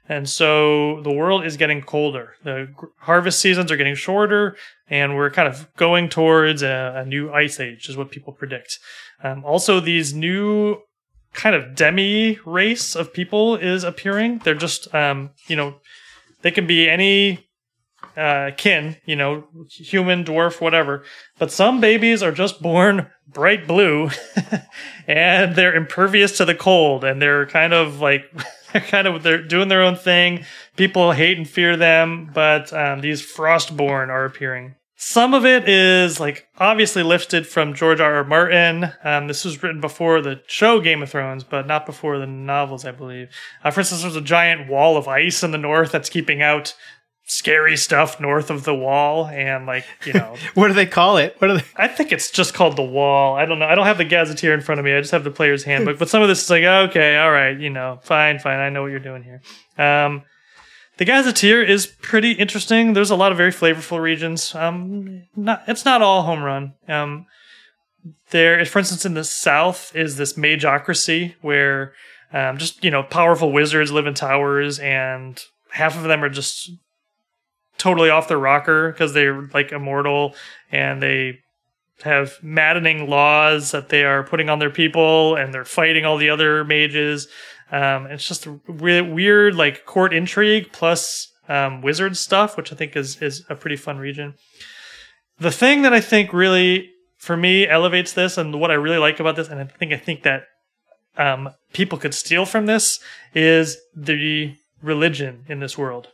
And 0.07 0.30
so 0.30 1.01
the 1.01 1.11
world 1.11 1.45
is 1.45 1.57
getting 1.57 1.82
colder. 1.82 2.36
The 2.43 2.67
harvest 2.99 3.39
seasons 3.39 3.71
are 3.71 3.78
getting 3.78 3.95
shorter, 3.95 4.55
and 4.88 5.15
we're 5.15 5.32
kind 5.32 5.47
of 5.47 5.73
going 5.78 6.09
towards 6.09 6.61
a, 6.61 6.93
a 6.97 7.05
new 7.05 7.32
ice 7.32 7.59
age, 7.59 7.89
is 7.89 7.97
what 7.97 8.11
people 8.11 8.32
predict. 8.32 8.78
Um, 9.23 9.43
also, 9.43 9.80
these 9.80 10.13
new 10.13 10.78
kind 11.34 11.55
of 11.55 11.76
demi 11.76 12.39
race 12.45 12.95
of 12.95 13.13
people 13.13 13.55
is 13.55 13.84
appearing. 13.84 14.39
They're 14.43 14.53
just, 14.53 14.93
um, 14.93 15.32
you 15.47 15.55
know, 15.55 15.78
they 16.43 16.51
can 16.51 16.67
be 16.67 16.88
any 16.88 17.44
uh, 18.17 18.51
kin, 18.55 18.97
you 19.05 19.15
know, 19.15 19.45
human, 19.69 20.23
dwarf, 20.23 20.61
whatever. 20.61 21.03
But 21.37 21.51
some 21.51 21.81
babies 21.81 22.23
are 22.23 22.31
just 22.31 22.61
born 22.61 23.09
bright 23.27 23.67
blue 23.67 24.09
and 25.07 25.55
they're 25.55 25.75
impervious 25.75 26.37
to 26.37 26.45
the 26.45 26.55
cold 26.55 27.03
and 27.03 27.21
they're 27.21 27.45
kind 27.45 27.73
of 27.73 27.99
like, 27.99 28.23
they're 28.73 28.81
kind 28.81 29.07
of, 29.07 29.23
they're 29.23 29.43
doing 29.43 29.67
their 29.67 29.83
own 29.83 29.95
thing. 29.95 30.45
People 30.75 31.11
hate 31.11 31.37
and 31.37 31.47
fear 31.47 31.75
them, 31.75 32.31
but 32.33 32.71
um, 32.73 33.01
these 33.01 33.21
frostborn 33.21 34.09
are 34.09 34.25
appearing. 34.25 34.75
Some 34.97 35.33
of 35.33 35.45
it 35.45 35.67
is 35.67 36.21
like 36.21 36.47
obviously 36.57 37.03
lifted 37.03 37.45
from 37.45 37.73
George 37.73 37.99
R. 37.99 38.15
R. 38.15 38.23
Martin. 38.23 38.93
Um, 39.03 39.27
this 39.27 39.43
was 39.43 39.61
written 39.61 39.81
before 39.81 40.21
the 40.21 40.41
show 40.47 40.79
Game 40.79 41.03
of 41.03 41.09
Thrones, 41.09 41.43
but 41.43 41.67
not 41.67 41.85
before 41.85 42.17
the 42.17 42.25
novels, 42.25 42.85
I 42.85 42.91
believe. 42.91 43.29
Uh, 43.61 43.71
for 43.71 43.81
instance, 43.81 44.03
there's 44.03 44.15
a 44.15 44.21
giant 44.21 44.69
wall 44.69 44.95
of 44.95 45.09
ice 45.09 45.43
in 45.43 45.51
the 45.51 45.57
north 45.57 45.91
that's 45.91 46.09
keeping 46.09 46.41
out 46.41 46.73
scary 47.26 47.76
stuff 47.76 48.19
north 48.19 48.49
of 48.49 48.63
the 48.63 48.76
wall, 48.76 49.28
and 49.28 49.65
like 49.65 49.86
you 50.05 50.13
know, 50.13 50.36
what 50.53 50.67
do 50.67 50.73
they 50.73 50.86
call 50.86 51.17
it? 51.17 51.36
What 51.39 51.51
are 51.51 51.57
they? 51.57 51.63
I 51.76 51.88
think 51.88 52.11
it's 52.11 52.32
just 52.32 52.53
called 52.53 52.76
the 52.76 52.84
wall. 52.84 53.36
I 53.36 53.45
don't 53.45 53.59
know. 53.59 53.65
I 53.65 53.76
don't 53.76 53.86
have 53.86 53.97
the 53.97 54.05
gazetteer 54.05 54.53
in 54.53 54.61
front 54.61 54.80
of 54.80 54.86
me. 54.86 54.93
I 54.93 54.99
just 54.99 55.11
have 55.11 55.23
the 55.23 55.32
player's 55.32 55.63
handbook. 55.63 55.99
But 55.99 56.09
some 56.09 56.21
of 56.21 56.28
this 56.28 56.43
is 56.43 56.49
like, 56.49 56.63
okay, 56.63 57.17
all 57.17 57.32
right, 57.32 57.59
you 57.59 57.69
know, 57.69 57.99
fine, 58.03 58.39
fine. 58.39 58.59
I 58.59 58.69
know 58.69 58.84
what 58.84 58.91
you're 58.91 58.99
doing 58.99 59.23
here. 59.23 59.41
Um, 59.78 60.23
the 60.97 61.05
gazetteer 61.05 61.61
is 61.61 61.88
pretty 61.88 62.32
interesting. 62.32 62.93
There's 62.93 63.11
a 63.11 63.15
lot 63.15 63.32
of 63.32 63.38
very 63.38 63.51
flavorful 63.51 64.01
regions. 64.01 64.55
Um, 64.55 65.23
not 65.36 65.63
it's 65.67 65.86
not 65.86 66.01
all 66.01 66.23
home 66.23 66.43
run. 66.43 66.73
Um, 66.88 67.26
there, 68.30 68.63
for 68.65 68.80
instance, 68.80 69.05
in 69.05 69.13
the 69.13 69.23
south 69.23 69.95
is 69.95 70.17
this 70.17 70.34
mageocracy 70.34 71.36
where 71.41 71.93
um, 72.32 72.57
just 72.57 72.84
you 72.84 72.91
know 72.91 73.03
powerful 73.03 73.51
wizards 73.51 73.91
live 73.91 74.07
in 74.07 74.13
towers, 74.13 74.80
and 74.80 75.41
half 75.71 75.97
of 75.97 76.03
them 76.03 76.23
are 76.23 76.30
just 76.30 76.71
totally 77.78 78.09
off 78.09 78.28
their 78.28 78.38
rocker 78.38 78.91
because 78.91 79.13
they're 79.13 79.49
like 79.53 79.71
immortal 79.71 80.36
and 80.71 81.01
they 81.01 81.39
have 82.03 82.38
maddening 82.41 83.09
laws 83.09 83.71
that 83.71 83.89
they 83.89 84.03
are 84.03 84.23
putting 84.23 84.49
on 84.49 84.59
their 84.59 84.69
people 84.69 85.36
and 85.36 85.53
they're 85.53 85.65
fighting 85.65 86.05
all 86.05 86.17
the 86.17 86.30
other 86.30 86.63
mages. 86.63 87.28
Um, 87.71 88.07
it's 88.07 88.28
just 88.28 88.47
re- 88.67 89.01
weird 89.01 89.55
like 89.55 89.86
court 89.86 90.13
intrigue 90.13 90.71
plus 90.71 91.32
um, 91.47 91.82
wizard 91.82 92.17
stuff, 92.17 92.57
which 92.57 92.71
I 92.71 92.76
think 92.76 92.95
is 92.95 93.21
is 93.21 93.43
a 93.49 93.55
pretty 93.55 93.76
fun 93.76 93.97
region. 93.97 94.36
The 95.39 95.51
thing 95.51 95.82
that 95.82 95.93
I 95.93 96.01
think 96.01 96.34
really 96.34 96.89
for 97.17 97.38
me 97.38 97.67
elevates 97.67 98.13
this 98.13 98.38
and 98.38 98.59
what 98.59 98.71
I 98.71 98.76
really 98.76 98.97
like 98.97 99.19
about 99.19 99.36
this, 99.36 99.47
and 99.47 99.59
I 99.59 99.65
think 99.65 99.93
I 99.93 99.97
think 99.97 100.23
that 100.23 100.43
um, 101.17 101.49
people 101.73 101.97
could 101.97 102.13
steal 102.13 102.45
from 102.45 102.65
this 102.65 102.99
is 103.34 103.78
the 103.95 104.55
religion 104.82 105.45
in 105.47 105.59
this 105.59 105.78
world. 105.78 106.09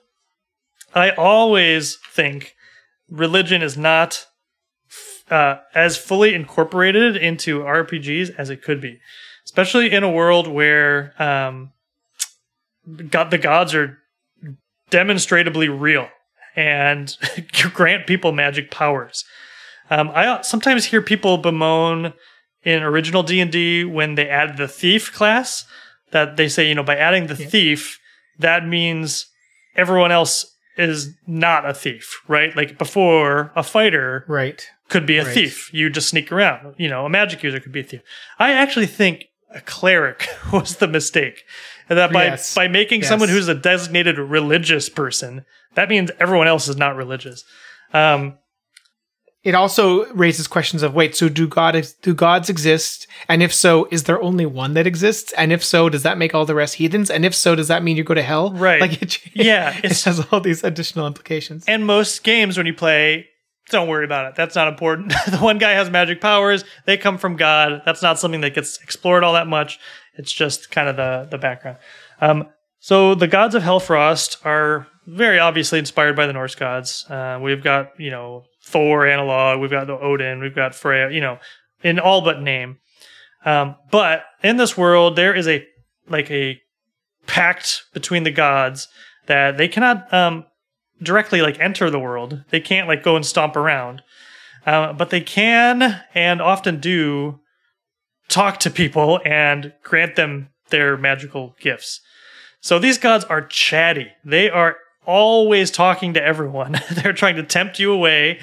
I 0.93 1.11
always 1.11 1.97
think 2.13 2.55
religion 3.09 3.61
is 3.61 3.77
not 3.77 4.25
uh, 5.29 5.57
as 5.73 5.97
fully 5.97 6.33
incorporated 6.33 7.15
into 7.15 7.59
RPGs 7.61 8.35
as 8.37 8.49
it 8.49 8.61
could 8.61 8.81
be, 8.81 8.99
especially 9.45 9.91
in 9.91 10.03
a 10.03 10.11
world 10.11 10.47
where 10.47 11.13
um, 11.21 11.71
God, 13.09 13.31
the 13.31 13.37
gods 13.37 13.73
are 13.73 13.97
demonstrably 14.89 15.69
real 15.69 16.09
and 16.55 17.15
grant 17.73 18.07
people 18.07 18.33
magic 18.33 18.71
powers. 18.71 19.23
Um, 19.89 20.11
I 20.13 20.41
sometimes 20.41 20.85
hear 20.85 21.01
people 21.01 21.37
bemoan 21.37 22.13
in 22.63 22.83
original 22.83 23.23
D 23.23 23.39
and 23.39 23.51
D 23.51 23.83
when 23.85 24.15
they 24.15 24.27
add 24.27 24.57
the 24.57 24.67
thief 24.67 25.13
class 25.13 25.65
that 26.11 26.37
they 26.37 26.49
say, 26.49 26.67
you 26.67 26.75
know, 26.75 26.83
by 26.83 26.97
adding 26.97 27.27
the 27.27 27.35
Yeah. 27.35 27.47
thief, 27.47 27.99
that 28.37 28.65
means 28.67 29.27
everyone 29.75 30.11
else 30.11 30.50
is 30.77 31.15
not 31.27 31.67
a 31.69 31.73
thief, 31.73 32.21
right? 32.27 32.55
Like 32.55 32.77
before, 32.77 33.51
a 33.55 33.63
fighter 33.63 34.25
Right. 34.27 34.65
could 34.89 35.05
be 35.05 35.17
a 35.17 35.25
Right. 35.25 35.33
thief. 35.33 35.73
You 35.73 35.89
just 35.89 36.09
sneak 36.09 36.31
around. 36.31 36.75
You 36.77 36.89
know, 36.89 37.05
a 37.05 37.09
magic 37.09 37.43
user 37.43 37.59
could 37.59 37.71
be 37.71 37.81
a 37.81 37.83
thief. 37.83 38.01
I 38.39 38.51
actually 38.53 38.87
think 38.87 39.25
a 39.53 39.61
cleric 39.61 40.27
was 40.53 40.77
the 40.77 40.87
mistake. 40.87 41.43
And 41.89 41.99
that 41.99 42.11
by 42.13 42.25
Yes. 42.25 42.55
by 42.55 42.67
making 42.67 43.01
Yes. 43.01 43.09
someone 43.09 43.29
who's 43.29 43.47
a 43.49 43.55
designated 43.55 44.17
religious 44.17 44.87
person, 44.87 45.45
that 45.75 45.89
means 45.89 46.09
everyone 46.19 46.47
else 46.47 46.67
is 46.69 46.77
not 46.77 46.95
religious. 46.95 47.43
Um, 47.93 48.37
It 49.43 49.55
also 49.55 50.05
raises 50.13 50.47
questions 50.47 50.83
of 50.83 50.93
wait, 50.93 51.15
so 51.15 51.27
do 51.27 51.47
God 51.47 51.83
do 52.03 52.13
gods 52.13 52.47
exist? 52.47 53.07
And 53.27 53.41
if 53.41 53.51
so, 53.51 53.87
is 53.89 54.03
there 54.03 54.21
only 54.21 54.45
one 54.45 54.75
that 54.75 54.85
exists? 54.85 55.33
And 55.33 55.51
if 55.51 55.63
so, 55.63 55.89
does 55.89 56.03
that 56.03 56.19
make 56.19 56.35
all 56.35 56.45
the 56.45 56.53
rest 56.53 56.75
heathens? 56.75 57.09
And 57.09 57.25
if 57.25 57.33
so, 57.33 57.55
does 57.55 57.67
that 57.67 57.81
mean 57.81 57.97
you 57.97 58.03
go 58.03 58.13
to 58.13 58.21
hell? 58.21 58.53
Right. 58.53 58.79
Like 58.79 59.01
it, 59.01 59.19
Yeah, 59.35 59.75
it 59.83 59.99
has 60.03 60.19
all 60.31 60.41
these 60.41 60.63
additional 60.63 61.07
implications. 61.07 61.65
and 61.67 61.87
most 61.87 62.23
games, 62.23 62.55
when 62.55 62.67
you 62.67 62.73
play, 62.75 63.27
don't 63.71 63.87
worry 63.87 64.05
about 64.05 64.27
it. 64.27 64.35
That's 64.35 64.55
not 64.55 64.67
important. 64.67 65.13
the 65.27 65.37
one 65.37 65.57
guy 65.57 65.71
has 65.71 65.89
magic 65.89 66.21
powers. 66.21 66.63
They 66.85 66.97
come 66.97 67.17
from 67.17 67.35
God. 67.35 67.81
That's 67.83 68.03
not 68.03 68.19
something 68.19 68.41
that 68.41 68.53
gets 68.53 68.79
explored 68.81 69.23
all 69.23 69.33
that 69.33 69.47
much. 69.47 69.79
It's 70.15 70.31
just 70.31 70.69
kind 70.69 70.87
of 70.87 70.97
the 70.97 71.27
the 71.31 71.37
background. 71.39 71.77
Um, 72.19 72.49
so 72.79 73.15
the 73.15 73.27
gods 73.27 73.55
of 73.55 73.63
Hellfrost 73.63 74.45
are 74.45 74.85
very 75.07 75.39
obviously 75.39 75.79
inspired 75.79 76.15
by 76.15 76.27
the 76.27 76.33
Norse 76.33 76.53
gods. 76.53 77.05
Uh, 77.09 77.39
we've 77.41 77.63
got 77.63 77.99
you 77.99 78.11
know 78.11 78.43
Thor 78.63 79.07
analog. 79.07 79.59
We've 79.59 79.71
got 79.71 79.87
the 79.87 79.97
Odin. 79.97 80.39
We've 80.39 80.55
got 80.55 80.75
Freya. 80.75 81.09
You 81.11 81.21
know, 81.21 81.39
in 81.83 81.99
all 81.99 82.21
but 82.21 82.41
name. 82.41 82.77
Um, 83.45 83.75
but 83.89 84.23
in 84.43 84.57
this 84.57 84.77
world, 84.77 85.15
there 85.15 85.33
is 85.33 85.47
a 85.47 85.65
like 86.07 86.29
a 86.29 86.61
pact 87.27 87.83
between 87.93 88.23
the 88.23 88.31
gods 88.31 88.87
that 89.27 89.57
they 89.57 89.67
cannot 89.67 90.11
um, 90.13 90.45
directly 91.01 91.41
like 91.41 91.59
enter 91.59 91.89
the 91.89 91.99
world. 91.99 92.43
They 92.49 92.59
can't 92.59 92.87
like 92.87 93.03
go 93.03 93.15
and 93.15 93.25
stomp 93.25 93.55
around, 93.55 94.01
uh, 94.65 94.93
but 94.93 95.09
they 95.09 95.21
can 95.21 96.01
and 96.13 96.41
often 96.41 96.79
do 96.79 97.39
talk 98.27 98.59
to 98.61 98.69
people 98.69 99.19
and 99.25 99.73
grant 99.83 100.15
them 100.15 100.49
their 100.69 100.97
magical 100.97 101.55
gifts. 101.59 102.01
So 102.61 102.79
these 102.79 102.97
gods 102.97 103.25
are 103.25 103.41
chatty. 103.41 104.11
They 104.23 104.49
are 104.49 104.77
always 105.05 105.71
talking 105.71 106.13
to 106.13 106.23
everyone. 106.23 106.79
They're 106.91 107.13
trying 107.13 107.35
to 107.35 107.43
tempt 107.43 107.79
you 107.79 107.91
away 107.91 108.39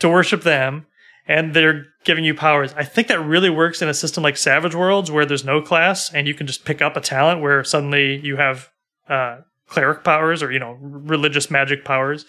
to 0.00 0.08
worship 0.08 0.42
them. 0.42 0.86
and 1.26 1.54
they're 1.54 1.86
giving 2.04 2.24
you 2.24 2.34
powers. 2.34 2.74
I 2.76 2.82
think 2.84 3.06
that 3.08 3.20
really 3.20 3.50
works 3.50 3.82
in 3.82 3.88
a 3.88 3.94
system 3.94 4.24
like 4.24 4.36
Savage 4.36 4.74
Worlds 4.74 5.10
where 5.10 5.24
there's 5.24 5.44
no 5.44 5.60
class 5.62 6.12
and 6.12 6.26
you 6.26 6.34
can 6.34 6.46
just 6.46 6.64
pick 6.64 6.82
up 6.82 6.96
a 6.96 7.00
talent 7.00 7.40
where 7.40 7.62
suddenly 7.62 8.16
you 8.24 8.36
have 8.36 8.68
uh, 9.08 9.38
cleric 9.68 10.02
powers 10.02 10.42
or 10.42 10.50
you 10.50 10.58
know 10.58 10.76
religious 10.80 11.50
magic 11.50 11.84
powers. 11.84 12.24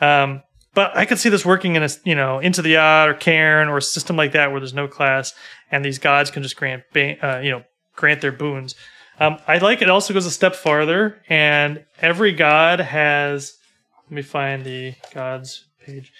Um, 0.00 0.42
but 0.74 0.96
I 0.96 1.04
could 1.04 1.18
see 1.18 1.28
this 1.28 1.44
working 1.44 1.76
in 1.76 1.82
a 1.82 1.88
you 2.04 2.14
know 2.14 2.38
into 2.40 2.62
the 2.62 2.76
odd 2.76 3.10
or 3.10 3.14
Cairn 3.14 3.68
or 3.68 3.76
a 3.76 3.82
system 3.82 4.16
like 4.16 4.32
that 4.32 4.50
where 4.50 4.60
there's 4.60 4.74
no 4.74 4.88
class 4.88 5.34
and 5.70 5.84
these 5.84 5.98
gods 5.98 6.30
can 6.30 6.42
just 6.42 6.56
grant 6.56 6.82
uh, 6.96 7.38
you 7.38 7.50
know 7.50 7.62
grant 7.94 8.22
their 8.22 8.32
boons. 8.32 8.74
Um, 9.22 9.38
I 9.46 9.58
like 9.58 9.82
it. 9.82 9.88
Also 9.88 10.12
goes 10.12 10.26
a 10.26 10.32
step 10.32 10.56
farther, 10.56 11.22
and 11.28 11.84
every 12.00 12.32
god 12.32 12.80
has. 12.80 13.56
Let 14.06 14.16
me 14.16 14.22
find 14.22 14.64
the 14.64 14.94
gods 15.14 15.68
page. 15.86 16.12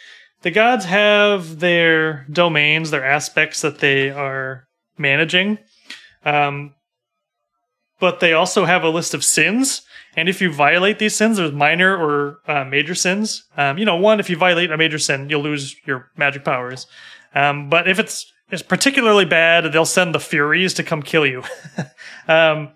The 0.43 0.53
gods 0.53 0.85
have 0.85 1.59
their 1.59 2.27
domains, 2.31 2.93
their 2.93 3.05
aspects 3.05 3.61
that 3.63 3.81
they 3.81 4.11
are 4.11 4.69
managing, 4.99 5.59
um, 6.25 6.77
but 7.99 8.21
they 8.21 8.35
also 8.35 8.67
have 8.67 8.85
a 8.85 8.89
list 8.89 9.15
of 9.15 9.25
sins. 9.25 9.83
And 10.15 10.29
if 10.29 10.41
you 10.41 10.53
violate 10.53 11.01
these 11.01 11.17
sins, 11.17 11.39
there's 11.39 11.51
minor 11.51 11.97
or 11.97 12.39
uh, 12.47 12.65
major 12.65 12.95
sins. 12.95 13.45
Um, 13.57 13.79
you 13.79 13.85
know, 13.85 13.97
one, 13.97 14.21
if 14.21 14.31
you 14.31 14.37
violate 14.37 14.71
a 14.71 14.77
major 14.77 14.99
sin, 15.01 15.29
you'll 15.29 15.43
lose 15.43 15.75
your 15.87 16.09
magic 16.17 16.45
powers. 16.45 16.87
Um, 17.35 17.69
but 17.69 17.89
if 17.89 17.99
it's, 17.99 18.33
it's 18.51 18.63
particularly 18.63 19.25
bad, 19.25 19.73
they'll 19.73 19.87
send 19.87 20.15
the 20.15 20.21
Furies 20.21 20.75
to 20.75 20.85
come 20.85 21.03
kill 21.03 21.27
you. 21.27 21.43
um, 22.29 22.71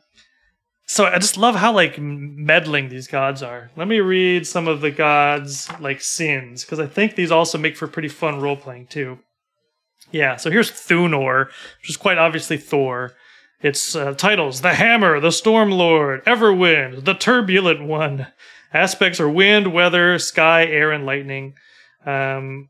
so 0.87 1.05
I 1.05 1.19
just 1.19 1.37
love 1.37 1.57
how 1.57 1.73
like 1.73 1.99
meddling 1.99 2.89
these 2.89 3.09
gods 3.09 3.43
are. 3.43 3.71
Let 3.77 3.89
me 3.89 3.99
read 3.99 4.47
some 4.47 4.69
of 4.69 4.81
the 4.81 4.93
gods 4.93 5.69
like 5.81 6.01
sins 6.01 6.65
because 6.65 6.79
I 6.79 6.87
think 6.87 7.17
these 7.17 7.33
also 7.33 7.59
make 7.59 7.77
for 7.77 7.89
pretty 7.89 8.09
fun 8.09 8.41
role 8.41 8.57
playing 8.57 8.87
too. 8.87 9.19
Yeah, 10.13 10.37
so 10.37 10.51
here's 10.51 10.71
Thunor, 10.71 11.47
which 11.81 11.91
is 11.91 11.97
quite 11.97 12.19
obviously 12.19 12.57
Thor. 12.57 13.15
Its 13.61 13.97
uh, 13.97 14.15
titles: 14.15 14.61
The 14.61 14.75
Hammer, 14.75 15.19
the 15.19 15.33
Storm 15.33 15.73
Lord, 15.73 16.25
Everwind, 16.25 17.05
the 17.05 17.15
Turbulent 17.15 17.83
One. 17.83 18.29
Aspects 18.73 19.19
are 19.19 19.29
wind, 19.29 19.73
weather, 19.73 20.19
sky, 20.19 20.67
air, 20.67 20.93
and 20.93 21.07
lightning. 21.07 21.55
Um, 22.05 22.69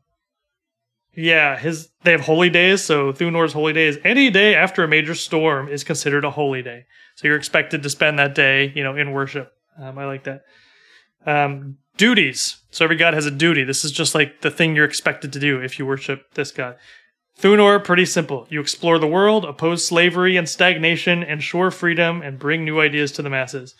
yeah, 1.15 1.57
his 1.57 1.89
they 2.03 2.11
have 2.11 2.21
holy 2.21 2.49
days. 2.49 2.83
So 2.83 3.11
Thunor's 3.11 3.53
holy 3.53 3.73
days. 3.73 3.97
Any 4.03 4.29
day 4.29 4.55
after 4.55 4.83
a 4.83 4.87
major 4.87 5.13
storm 5.13 5.67
is 5.67 5.83
considered 5.83 6.25
a 6.25 6.31
holy 6.31 6.63
day. 6.63 6.85
So 7.17 7.27
you're 7.27 7.37
expected 7.37 7.81
to 7.81 7.89
spend 7.89 8.19
that 8.19 8.35
day, 8.35 8.71
you 8.75 8.83
know, 8.83 8.95
in 8.95 9.11
worship. 9.11 9.51
Um, 9.79 9.97
I 9.97 10.05
like 10.05 10.23
that. 10.25 10.43
Um, 11.25 11.77
duties. 11.97 12.57
So 12.69 12.85
every 12.85 12.95
god 12.95 13.15
has 13.15 13.25
a 13.25 13.31
duty. 13.31 13.63
This 13.63 13.83
is 13.83 13.91
just 13.91 14.13
like 14.13 14.41
the 14.41 14.51
thing 14.51 14.75
you're 14.75 14.85
expected 14.85 15.33
to 15.33 15.39
do 15.39 15.59
if 15.59 15.79
you 15.79 15.85
worship 15.87 16.33
this 16.35 16.51
god. 16.51 16.77
Thunor, 17.39 17.83
pretty 17.83 18.05
simple. 18.05 18.45
You 18.51 18.61
explore 18.61 18.99
the 18.99 19.07
world, 19.07 19.45
oppose 19.45 19.85
slavery 19.85 20.37
and 20.37 20.47
stagnation, 20.47 21.23
ensure 21.23 21.71
freedom, 21.71 22.21
and 22.21 22.37
bring 22.37 22.63
new 22.63 22.79
ideas 22.79 23.11
to 23.13 23.23
the 23.23 23.31
masses. 23.31 23.73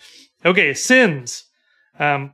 Okay, 0.44 0.74
sins. 0.74 1.44
Um, 2.00 2.34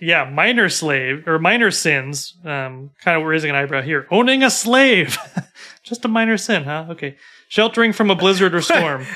yeah, 0.00 0.30
minor 0.30 0.68
slave 0.68 1.26
or 1.26 1.40
minor 1.40 1.72
sins. 1.72 2.36
Um, 2.44 2.90
kind 3.00 3.20
of 3.20 3.26
raising 3.26 3.50
an 3.50 3.56
eyebrow 3.56 3.82
here. 3.82 4.06
Owning 4.12 4.44
a 4.44 4.50
slave, 4.50 5.18
just 5.82 6.04
a 6.04 6.08
minor 6.08 6.36
sin, 6.36 6.64
huh? 6.64 6.86
Okay. 6.90 7.16
Sheltering 7.48 7.92
from 7.92 8.10
a 8.10 8.14
blizzard 8.14 8.54
or 8.54 8.62
storm. 8.62 9.06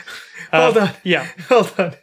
Hold 0.53 0.77
Uh, 0.77 0.81
on. 0.81 0.91
Yeah. 1.05 1.27
Hold 1.49 1.73
on. 1.79 1.95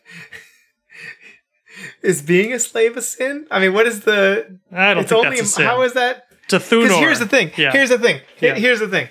Is 2.01 2.21
being 2.21 2.53
a 2.53 2.59
slave 2.59 2.95
a 2.97 3.01
sin? 3.01 3.47
I 3.49 3.59
mean, 3.59 3.73
what 3.73 3.87
is 3.87 4.01
the? 4.01 4.59
I 4.71 4.93
don't 4.93 5.03
it's 5.03 5.09
think 5.11 5.25
only. 5.25 5.37
that's 5.37 5.49
a 5.49 5.53
sin. 5.53 5.65
How 5.65 5.81
is 5.81 5.93
that? 5.93 6.25
to 6.49 6.57
Thunor. 6.57 6.83
Because 6.83 6.97
here's 6.99 7.19
the 7.19 7.27
thing. 7.27 7.51
Yeah. 7.57 7.71
Here's 7.71 7.89
the 7.89 7.97
thing. 7.97 8.19
Yeah. 8.41 8.55
Here's 8.55 8.79
the 8.79 8.87
thing. 8.89 9.07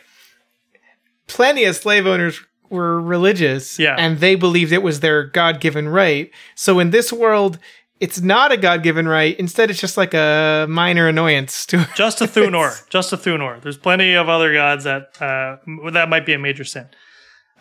Plenty 1.26 1.64
of 1.64 1.74
slave 1.74 2.06
owners 2.06 2.40
were 2.68 3.00
religious, 3.00 3.78
Yeah. 3.78 3.96
and 3.98 4.18
they 4.20 4.34
believed 4.34 4.70
it 4.72 4.82
was 4.82 5.00
their 5.00 5.24
God-given 5.24 5.88
right. 5.88 6.30
So 6.54 6.78
in 6.78 6.90
this 6.90 7.12
world, 7.12 7.58
it's 8.00 8.20
not 8.20 8.52
a 8.52 8.56
God-given 8.56 9.08
right. 9.08 9.34
Instead, 9.38 9.70
it's 9.70 9.80
just 9.80 9.96
like 9.96 10.12
a 10.14 10.66
minor 10.68 11.08
annoyance 11.08 11.64
to. 11.66 11.88
just 11.96 12.20
a 12.20 12.24
Thunor. 12.26 12.86
just 12.90 13.12
a 13.12 13.16
Thunor. 13.16 13.60
There's 13.62 13.78
plenty 13.78 14.14
of 14.14 14.28
other 14.28 14.52
gods 14.52 14.84
that 14.84 15.20
uh, 15.20 15.56
that 15.90 16.08
might 16.10 16.26
be 16.26 16.34
a 16.34 16.38
major 16.38 16.64
sin. 16.64 16.86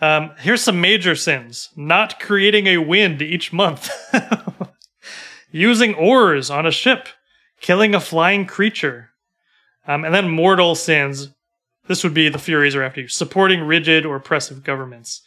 Um, 0.02 0.32
here's 0.40 0.64
some 0.64 0.82
major 0.82 1.16
sins: 1.16 1.70
not 1.76 2.20
creating 2.20 2.68
a 2.68 2.80
wind 2.80 3.22
each 3.22 3.54
month, 3.54 3.90
using 5.52 5.94
oars 5.94 6.50
on 6.50 6.66
a 6.66 6.72
ship, 6.72 7.08
killing 7.60 7.94
a 7.94 8.00
flying 8.00 8.46
creature, 8.46 9.12
um, 9.88 10.04
and 10.04 10.14
then 10.14 10.30
mortal 10.30 10.76
sins. 10.76 11.30
This 11.88 12.04
would 12.04 12.14
be 12.14 12.30
the 12.30 12.40
Furies 12.40 12.76
are 12.76 12.84
after 12.84 13.02
you, 13.02 13.08
supporting 13.08 13.62
rigid 13.62 14.06
or 14.06 14.16
oppressive 14.16 14.64
governments. 14.64 15.22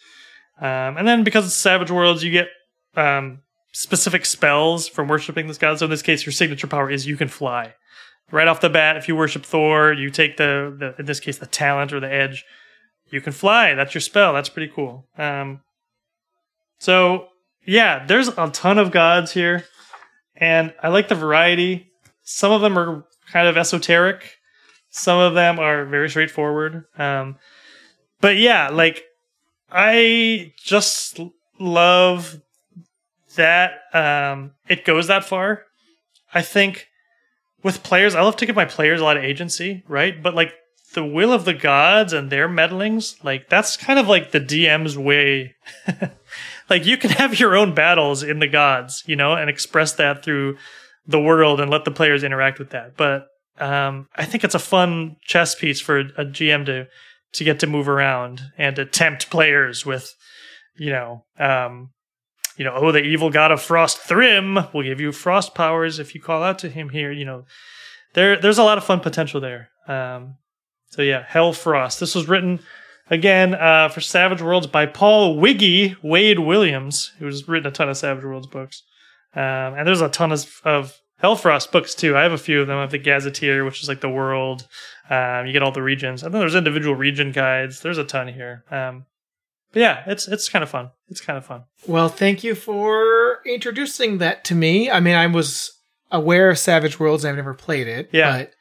Um, 0.61 0.97
and 0.97 1.07
then 1.07 1.25
because 1.25 1.47
it's 1.47 1.57
Savage 1.57 1.91
Worlds, 1.91 2.23
you 2.23 2.31
get 2.31 2.49
um, 2.97 3.41
specific 3.73 4.25
spells 4.25 4.89
from 4.89 5.09
worshiping 5.09 5.49
this 5.49 5.59
god. 5.59 5.79
So 5.79 5.87
in 5.87 5.91
this 5.91 6.03
case, 6.03 6.25
your 6.25 6.33
signature 6.33 6.69
power 6.69 6.91
is 6.91 7.07
you 7.07 7.17
can 7.17 7.29
fly. 7.29 7.75
Right 8.31 8.49
off 8.49 8.61
the 8.61 8.71
bat, 8.71 8.97
if 8.97 9.09
you 9.09 9.17
worship 9.17 9.45
Thor, 9.45 9.93
you 9.93 10.11
take 10.11 10.37
the, 10.37 10.75
the 10.79 10.95
in 10.99 11.07
this 11.07 11.21
case 11.21 11.39
the 11.39 11.47
talent 11.47 11.93
or 11.93 12.01
the 12.01 12.13
edge, 12.13 12.45
you 13.11 13.21
can 13.21 13.33
fly. 13.33 13.75
That's 13.75 13.95
your 13.95 14.01
spell. 14.01 14.33
That's 14.33 14.49
pretty 14.49 14.73
cool. 14.75 15.07
Um, 15.17 15.61
so 16.79 17.29
yeah, 17.67 18.05
there's 18.07 18.29
a 18.29 18.51
ton 18.51 18.79
of 18.79 18.91
gods 18.91 19.33
here, 19.33 19.65
and 20.37 20.75
I 20.83 20.89
like 20.89 21.09
the 21.09 21.15
variety. 21.15 21.91
Some 22.23 22.53
of 22.53 22.61
them 22.61 22.79
are 22.79 23.05
kind 23.31 23.49
of 23.49 23.57
esoteric. 23.57 24.39
Some 24.91 25.19
of 25.19 25.35
them 25.35 25.59
are 25.59 25.85
very 25.85 26.09
straightforward. 26.09 26.85
Um, 26.99 27.37
but 28.21 28.37
yeah, 28.37 28.69
like 28.69 29.05
I 29.71 30.53
just 30.57 31.21
love 31.59 32.41
that 33.37 33.81
um, 33.93 34.53
it 34.69 34.85
goes 34.85 35.09
that 35.09 35.25
far. 35.25 35.65
I 36.33 36.43
think 36.43 36.89
with 37.63 37.83
players, 37.83 38.15
I 38.15 38.23
love 38.23 38.37
to 38.37 38.47
give 38.47 38.57
my 38.57 38.65
players 38.65 39.01
a 39.01 39.05
lot 39.05 39.17
of 39.17 39.25
agency, 39.25 39.83
right? 39.89 40.23
But 40.23 40.35
like 40.35 40.53
the 40.95 41.05
will 41.05 41.33
of 41.33 41.45
the 41.45 41.55
gods 41.55 42.13
and 42.13 42.31
their 42.31 42.49
meddlings, 42.49 43.17
like 43.23 43.49
that's 43.49 43.77
kind 43.77 43.99
of 43.99 44.09
like 44.09 44.31
the 44.33 44.41
DM's 44.41 44.97
way. 44.97 45.55
like 46.71 46.87
you 46.87 46.97
can 46.97 47.11
have 47.11 47.39
your 47.39 47.55
own 47.55 47.75
battles 47.75 48.23
in 48.23 48.39
the 48.39 48.49
gods, 48.49 49.05
you 49.07 49.17
know, 49.17 49.35
and 49.35 49.51
express 49.51 49.93
that 49.95 50.25
through 50.25 50.57
the 51.07 51.21
world 51.21 51.61
and 51.61 51.71
let 51.71 51.85
the 51.85 51.91
players 51.91 52.25
interact 52.25 52.59
with 52.59 52.71
that. 52.71 52.97
But 52.97 53.27
um, 53.59 54.09
I 54.17 54.25
think 54.25 54.43
it's 54.43 54.55
a 54.55 54.61
fun 54.61 55.17
chess 55.23 55.55
piece 55.55 55.81
for 55.81 55.99
a 56.01 56.25
GM 56.25 56.67
to 56.67 56.87
to 57.35 57.45
get 57.45 57.61
to 57.61 57.67
move 57.67 57.89
around 57.89 58.43
and 58.57 58.77
to 58.77 58.85
tempt 58.85 59.29
players 59.29 59.85
with, 59.85 60.15
you 60.77 60.91
know, 60.91 61.25
um, 61.37 61.91
you 62.57 62.65
know, 62.65 62.73
oh, 62.75 62.93
the 62.93 63.03
evil 63.03 63.31
god 63.31 63.51
of 63.51 63.61
frost, 63.61 63.99
Thrym, 63.99 64.55
will 64.73 64.85
give 64.85 65.01
you 65.01 65.11
frost 65.11 65.53
powers 65.53 65.99
if 65.99 66.15
you 66.15 66.21
call 66.21 66.45
out 66.45 66.61
to 66.61 66.69
him 66.69 66.91
here. 66.91 67.11
You 67.11 67.25
know, 67.25 67.45
there 68.15 68.41
there's 68.41 68.59
a 68.59 68.63
lot 68.63 68.79
of 68.79 68.85
fun 68.85 69.01
potential 69.01 69.41
there. 69.41 69.71
Um, 69.89 70.37
so 70.95 71.03
yeah, 71.03 71.25
Hell 71.27 71.53
Frost. 71.53 71.99
This 71.99 72.15
was 72.15 72.29
written 72.29 72.61
again 73.11 73.55
uh, 73.55 73.89
for 73.89 74.01
Savage 74.01 74.41
Worlds 74.41 74.69
by 74.69 74.87
Paul 74.87 75.39
Wiggy 75.39 75.97
Wade 76.03 76.39
Williams, 76.39 77.13
who's 77.19 77.49
written 77.49 77.67
a 77.67 77.73
ton 77.73 77.89
of 77.89 77.97
Savage 77.97 78.23
Worlds 78.23 78.47
books. 78.47 78.85
Um, 79.35 79.43
and 79.75 79.89
there's 79.89 80.01
a 80.01 80.09
ton 80.09 80.31
of, 80.31 80.61
of 80.65 81.01
Hellfrost 81.21 81.73
books 81.73 81.97
too. 81.97 82.17
I 82.17 82.23
have 82.23 82.31
a 82.31 82.39
few 82.39 82.61
of 82.61 82.69
them. 82.69 82.79
I 82.79 82.83
have 82.83 82.93
the 82.93 82.99
Gazetteer, 82.99 83.65
which 83.65 83.83
is 83.83 83.89
like 83.89 84.01
the 84.01 84.09
world. 84.09 84.69
Um, 85.11 85.47
you 85.47 85.53
get 85.53 85.65
all 85.65 85.73
the 85.73 85.83
regions, 85.83 86.23
and 86.23 86.33
then 86.33 86.39
there's 86.39 86.55
individual 86.55 86.95
region 86.95 87.33
guides. 87.33 87.81
There's 87.81 87.99
a 87.99 88.05
ton 88.05 88.29
here. 88.29 88.65
Um, 88.71 89.07
but 89.73 89.81
yeah, 89.81 90.05
it's 90.07 90.29
it's 90.29 90.49
kind 90.49 90.63
of 90.63 90.71
fun. 90.71 90.91
It's 91.09 91.21
kind 91.21 91.37
of 91.37 91.45
fun. 91.45 91.65
Well, 91.89 92.09
thank 92.09 92.45
you 92.45 92.55
for 92.55 93.41
introducing 93.45 94.19
that 94.19 94.45
to 94.45 94.55
me. 94.55 94.89
I 94.91 95.01
mean, 95.01 95.17
I 95.17 95.27
was 95.27 95.73
aware 96.13 96.49
of 96.49 96.59
Savage 96.59 97.01
Worlds. 97.01 97.25
I've 97.25 97.35
never 97.35 97.55
played 97.55 97.89
it. 97.89 98.11
Yeah. 98.13 98.39
But, 98.39 98.54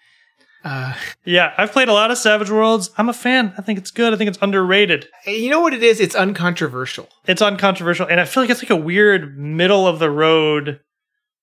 uh, 0.63 0.93
Yeah, 1.25 1.53
I've 1.57 1.71
played 1.71 1.89
a 1.89 1.93
lot 1.93 2.11
of 2.11 2.17
Savage 2.17 2.49
Worlds. 2.49 2.89
I'm 2.97 3.09
a 3.09 3.13
fan. 3.13 3.53
I 3.57 3.61
think 3.61 3.79
it's 3.79 3.91
good. 3.91 4.13
I 4.13 4.17
think 4.17 4.29
it's 4.29 4.39
underrated. 4.41 5.07
you 5.25 5.49
know 5.49 5.61
what 5.61 5.73
it 5.73 5.83
is? 5.83 5.99
It's 5.99 6.15
uncontroversial. 6.15 7.09
It's 7.27 7.41
uncontroversial, 7.41 8.07
and 8.07 8.19
I 8.19 8.25
feel 8.25 8.43
like 8.43 8.49
it's 8.49 8.61
like 8.63 8.69
a 8.69 8.75
weird 8.75 9.37
middle 9.37 9.87
of 9.87 9.99
the 9.99 10.09
road 10.09 10.79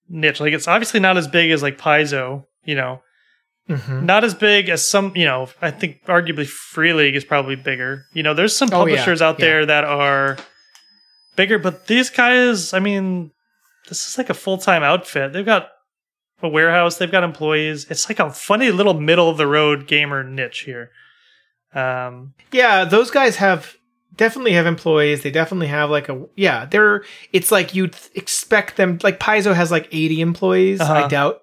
niche. 0.09 0.41
Like 0.41 0.53
it's 0.53 0.67
obviously 0.69 1.01
not 1.01 1.17
as 1.17 1.29
big 1.29 1.51
as 1.51 1.63
like 1.63 1.79
Paizo, 1.79 2.45
you 2.65 2.75
know, 2.75 3.03
Mm-hmm. 3.69 4.05
not 4.05 4.25
as 4.25 4.35
big 4.35 4.69
as 4.69 4.89
some, 4.91 5.13
you 5.15 5.25
know, 5.25 5.49
I 5.63 5.71
think 5.71 6.05
arguably 6.07 6.45
Free 6.45 6.93
League 6.93 7.15
is 7.15 7.25
probably 7.25 7.55
bigger. 7.55 8.05
You 8.13 8.25
know, 8.25 8.35
there's 8.35 8.57
some 8.57 8.69
Oh, 8.73 8.85
yeah, 8.85 8.97
publishers 8.97 9.23
out 9.23 9.39
yeah. 9.39 9.45
there 9.45 9.67
that 9.67 9.85
are 9.85 10.39
bigger, 11.37 11.57
but 11.57 11.87
these 11.87 12.11
guys, 12.11 12.75
I 12.75 12.81
mean, 12.81 13.31
this 13.89 14.09
is 14.09 14.19
like 14.19 14.29
a 14.29 14.35
full 14.35 14.59
time 14.59 14.83
outfit. 14.83 15.33
They've 15.33 15.45
got 15.47 15.69
a 16.43 16.49
warehouse, 16.49 16.99
they've 16.99 17.11
got 17.11 17.25
employees. 17.25 17.87
It's 17.91 18.09
like 18.09 18.19
a 18.21 18.31
funny 18.31 18.71
little 18.71 18.95
middle 18.95 19.29
of 19.31 19.37
the 19.37 19.47
road 19.47 19.87
gamer 19.87 20.23
niche 20.25 20.61
here. 20.61 20.91
Um, 21.75 22.35
Yeah, 22.53 22.85
those 22.85 23.11
guys 23.11 23.37
have 23.37 23.77
definitely 24.17 24.53
have 24.53 24.67
employees. 24.67 25.23
They 25.23 25.31
definitely 25.31 25.69
have 25.69 25.91
like 25.91 26.09
a 26.09 26.27
yeah. 26.37 26.67
They're 26.67 27.05
it's 27.33 27.53
like 27.53 27.75
you'd 27.75 27.97
expect 28.15 28.77
them. 28.77 28.99
Like 29.03 29.21
Paizo 29.21 29.55
has 29.55 29.71
like 29.71 29.89
eighty 29.93 30.21
employees. 30.21 30.81
Uh-huh. 30.81 30.93
I 31.05 31.09
doubt 31.09 31.43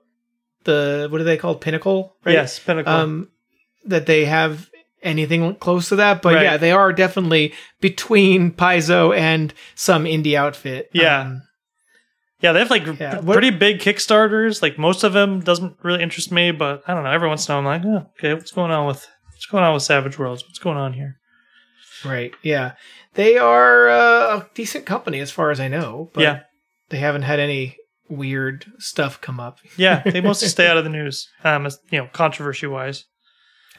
the 0.65 1.07
what 1.09 1.21
are 1.21 1.23
they 1.23 1.37
called? 1.37 1.61
Pinnacle. 1.61 2.15
Right? 2.25 2.33
Yes, 2.33 2.59
Pinnacle. 2.59 2.91
Um, 2.93 3.29
that 3.85 4.05
they 4.05 4.25
have 4.25 4.69
anything 5.01 5.55
close 5.55 5.89
to 5.89 5.95
that, 5.97 6.21
but 6.21 6.33
Right. 6.35 6.43
yeah, 6.43 6.57
they 6.57 6.71
are 6.71 6.91
definitely 6.91 7.53
between 7.79 8.51
Paizo 8.51 9.15
and 9.17 9.53
some 9.75 10.03
indie 10.03 10.35
outfit. 10.35 10.89
Yeah. 10.91 11.21
Um, 11.21 11.41
Yeah, 12.41 12.51
they 12.51 12.59
have 12.59 12.69
like 12.69 12.85
Yeah, 12.99 13.19
p- 13.19 13.25
pretty 13.25 13.49
big 13.49 13.79
Kickstarters. 13.79 14.61
Like 14.61 14.77
most 14.77 15.03
of 15.03 15.13
them 15.13 15.39
doesn't 15.39 15.77
really 15.83 16.03
interest 16.03 16.31
me, 16.31 16.51
but 16.51 16.83
I 16.88 16.93
don't 16.93 17.03
know. 17.03 17.11
Every 17.11 17.27
once 17.27 17.47
in 17.47 17.53
a 17.53 17.57
while, 17.61 17.73
I'm 17.73 17.83
like, 17.83 17.85
oh, 18.03 18.09
okay, 18.19 18.33
what's 18.33 18.51
going 18.51 18.71
on 18.71 18.85
with 18.88 19.07
what's 19.31 19.45
going 19.47 19.63
on 19.63 19.73
with 19.73 19.83
Savage 19.83 20.17
Worlds? 20.19 20.43
What's 20.43 20.59
going 20.59 20.77
on 20.77 20.93
here? 20.93 21.17
right. 22.05 22.31
Yeah. 22.43 22.73
They 23.15 23.38
are 23.39 23.89
uh, 23.89 24.38
a 24.38 24.49
decent 24.53 24.85
company 24.85 25.19
as 25.19 25.31
far 25.31 25.49
as 25.49 25.59
I 25.59 25.67
know, 25.67 26.11
but 26.13 26.21
Yeah. 26.21 26.39
they 26.89 26.97
haven't 26.99 27.23
had 27.23 27.39
any 27.39 27.75
weird 28.07 28.65
stuff 28.77 29.19
come 29.19 29.39
up. 29.39 29.57
Yeah, 29.75 30.03
they 30.05 30.21
mostly 30.29 30.47
stay 30.47 30.67
out 30.67 30.77
of 30.77 30.83
the 30.83 30.91
news. 30.91 31.27
Um, 31.43 31.65
as- 31.65 31.79
you 31.89 31.97
know, 31.97 32.07
controversy 32.13 32.67
wise. 32.67 33.05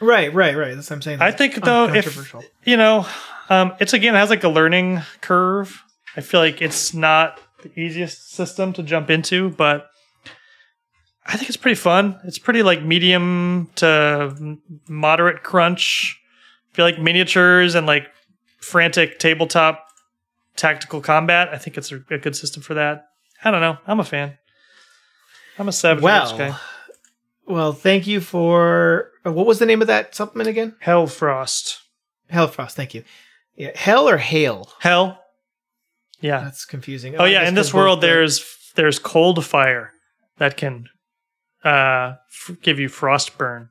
Right, 0.00 0.32
right, 0.34 0.56
right. 0.56 0.74
That's 0.74 0.90
what 0.90 0.96
I'm 0.96 1.02
saying. 1.02 1.20
I 1.22 1.30
think, 1.30 1.54
though, 1.64 1.88
if- 1.92 2.34
You 2.64 2.76
know, 2.76 3.06
um, 3.48 3.74
it's 3.80 3.92
again 3.92 4.14
it 4.16 4.18
has 4.18 4.30
like 4.30 4.42
a 4.44 4.48
learning 4.48 5.02
curve. 5.20 5.80
I 6.16 6.20
feel 6.20 6.40
like 6.40 6.61
it's 6.61 6.92
not 6.94 7.40
the 7.62 7.78
easiest 7.78 8.32
system 8.32 8.72
to 8.74 8.82
jump 8.82 9.11
into, 9.11 9.50
but 9.50 9.90
I 11.26 11.36
think 11.36 11.48
it's 11.48 11.56
pretty 11.56 11.74
fun. 11.74 12.18
It's 12.24 12.38
pretty 12.38 12.62
like 12.62 12.82
medium 12.82 13.70
to 13.76 14.59
moderate 14.88 15.42
crunch. 15.42 16.18
I 16.72 16.74
feel 16.74 16.84
like 16.84 16.98
miniatures 16.98 17.74
and 17.74 17.86
like 17.86 18.09
frantic 18.61 19.18
tabletop 19.18 19.86
tactical 20.56 21.00
combat. 21.00 21.48
I 21.52 21.59
think 21.59 21.76
it's 21.76 21.92
a, 21.92 21.96
a 22.11 22.18
good 22.18 22.34
system 22.34 22.62
for 22.62 22.74
that. 22.74 23.09
I 23.44 23.50
don't 23.50 23.61
know. 23.61 23.78
I'm 23.86 24.00
a 24.00 24.04
fan. 24.04 24.38
I'm 25.59 25.68
a 25.68 25.72
Savage 25.72 26.02
Worlds 26.02 26.32
guy. 26.32 26.48
well, 26.48 26.61
well, 27.46 27.72
thank 27.72 28.06
you 28.06 28.20
for 28.20 29.11
uh, 29.26 29.32
what 29.32 29.46
was 29.46 29.59
the 29.59 29.66
name 29.66 29.80
of 29.80 29.88
that 29.88 30.14
supplement 30.14 30.48
again? 30.48 30.76
Hellfrost. 30.84 31.78
Hellfrost. 32.32 32.72
Thank 32.72 32.94
you. 32.94 33.04
Yeah, 33.56 33.70
hell 33.74 34.09
or 34.09 34.18
hail? 34.18 34.70
Hell. 34.80 35.20
Yeah. 36.20 36.40
That's 36.40 36.64
confusing. 36.64 37.16
Oh 37.16 37.24
I 37.24 37.28
yeah, 37.28 37.48
in 37.48 37.54
this 37.54 37.72
world 37.72 38.00
there's 38.00 38.44
there's 38.74 38.98
cold 38.98 39.44
fire 39.44 39.92
that 40.38 40.56
can 40.56 40.88
uh 41.64 42.14
f- 42.30 42.56
give 42.62 42.78
you 42.78 42.88
frost 42.88 43.38
burn. 43.38 43.68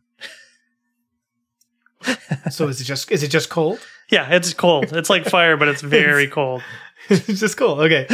so 2.51 2.67
is 2.67 2.79
it 2.81 2.85
just 2.85 3.11
is 3.11 3.23
it 3.23 3.29
just 3.29 3.49
cold? 3.49 3.79
Yeah, 4.09 4.33
it's 4.33 4.53
cold. 4.53 4.93
It's 4.93 5.09
like 5.09 5.25
fire, 5.25 5.57
but 5.57 5.67
it's 5.67 5.81
very 6.01 6.27
cold. 6.27 6.61
it's 7.09 7.39
just 7.39 7.57
cool. 7.57 7.81
Okay. 7.81 8.07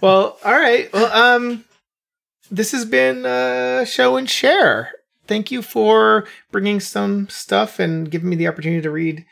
well, 0.00 0.38
all 0.44 0.52
right. 0.52 0.92
Well, 0.92 1.12
um, 1.12 1.64
this 2.50 2.72
has 2.72 2.84
been 2.84 3.26
uh, 3.26 3.84
show 3.84 4.16
and 4.16 4.28
share. 4.28 4.92
Thank 5.26 5.50
you 5.50 5.62
for 5.62 6.26
bringing 6.50 6.80
some 6.80 7.28
stuff 7.28 7.78
and 7.78 8.10
giving 8.10 8.28
me 8.28 8.36
the 8.36 8.48
opportunity 8.48 8.82
to 8.82 8.90
read 8.90 9.24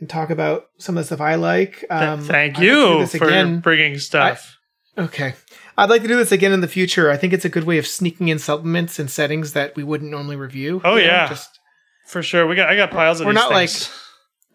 and 0.00 0.08
talk 0.08 0.30
about 0.30 0.66
some 0.78 0.96
of 0.96 1.02
the 1.02 1.06
stuff 1.06 1.20
I 1.20 1.34
like. 1.36 1.84
Um, 1.90 2.22
Thank 2.22 2.56
like 2.56 2.64
you 2.64 3.06
for 3.06 3.26
again. 3.26 3.60
bringing 3.60 3.98
stuff. 3.98 4.56
Okay. 4.96 5.34
I'd 5.76 5.90
like 5.90 6.02
to 6.02 6.08
do 6.08 6.16
this 6.16 6.32
again 6.32 6.52
in 6.52 6.60
the 6.60 6.68
future. 6.68 7.10
I 7.10 7.16
think 7.16 7.32
it's 7.32 7.44
a 7.44 7.48
good 7.48 7.64
way 7.64 7.78
of 7.78 7.86
sneaking 7.86 8.28
in 8.28 8.38
supplements 8.38 8.98
and 8.98 9.10
settings 9.10 9.52
that 9.52 9.76
we 9.76 9.84
wouldn't 9.84 10.10
normally 10.10 10.36
review. 10.36 10.80
Oh, 10.84 10.96
You 10.96 11.02
know, 11.06 11.12
yeah. 11.12 11.28
Just 11.28 11.58
for 12.06 12.22
sure. 12.22 12.46
We 12.46 12.56
got 12.56 12.68
I 12.68 12.76
got 12.76 12.90
piles 12.90 13.20
of 13.20 13.26
We're 13.26 13.32
not 13.32 13.52
things. 13.52 13.90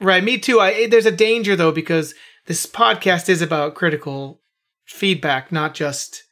right. 0.02 0.24
Me 0.24 0.38
too. 0.38 0.60
I, 0.60 0.88
there's 0.88 1.06
a 1.06 1.12
danger 1.12 1.56
though 1.56 1.72
because 1.72 2.14
this 2.48 2.66
podcast 2.66 3.30
is 3.30 3.42
about 3.42 3.76
critical 3.76 4.42
feedback, 4.86 5.50
not 5.52 5.74
just, 5.74 6.24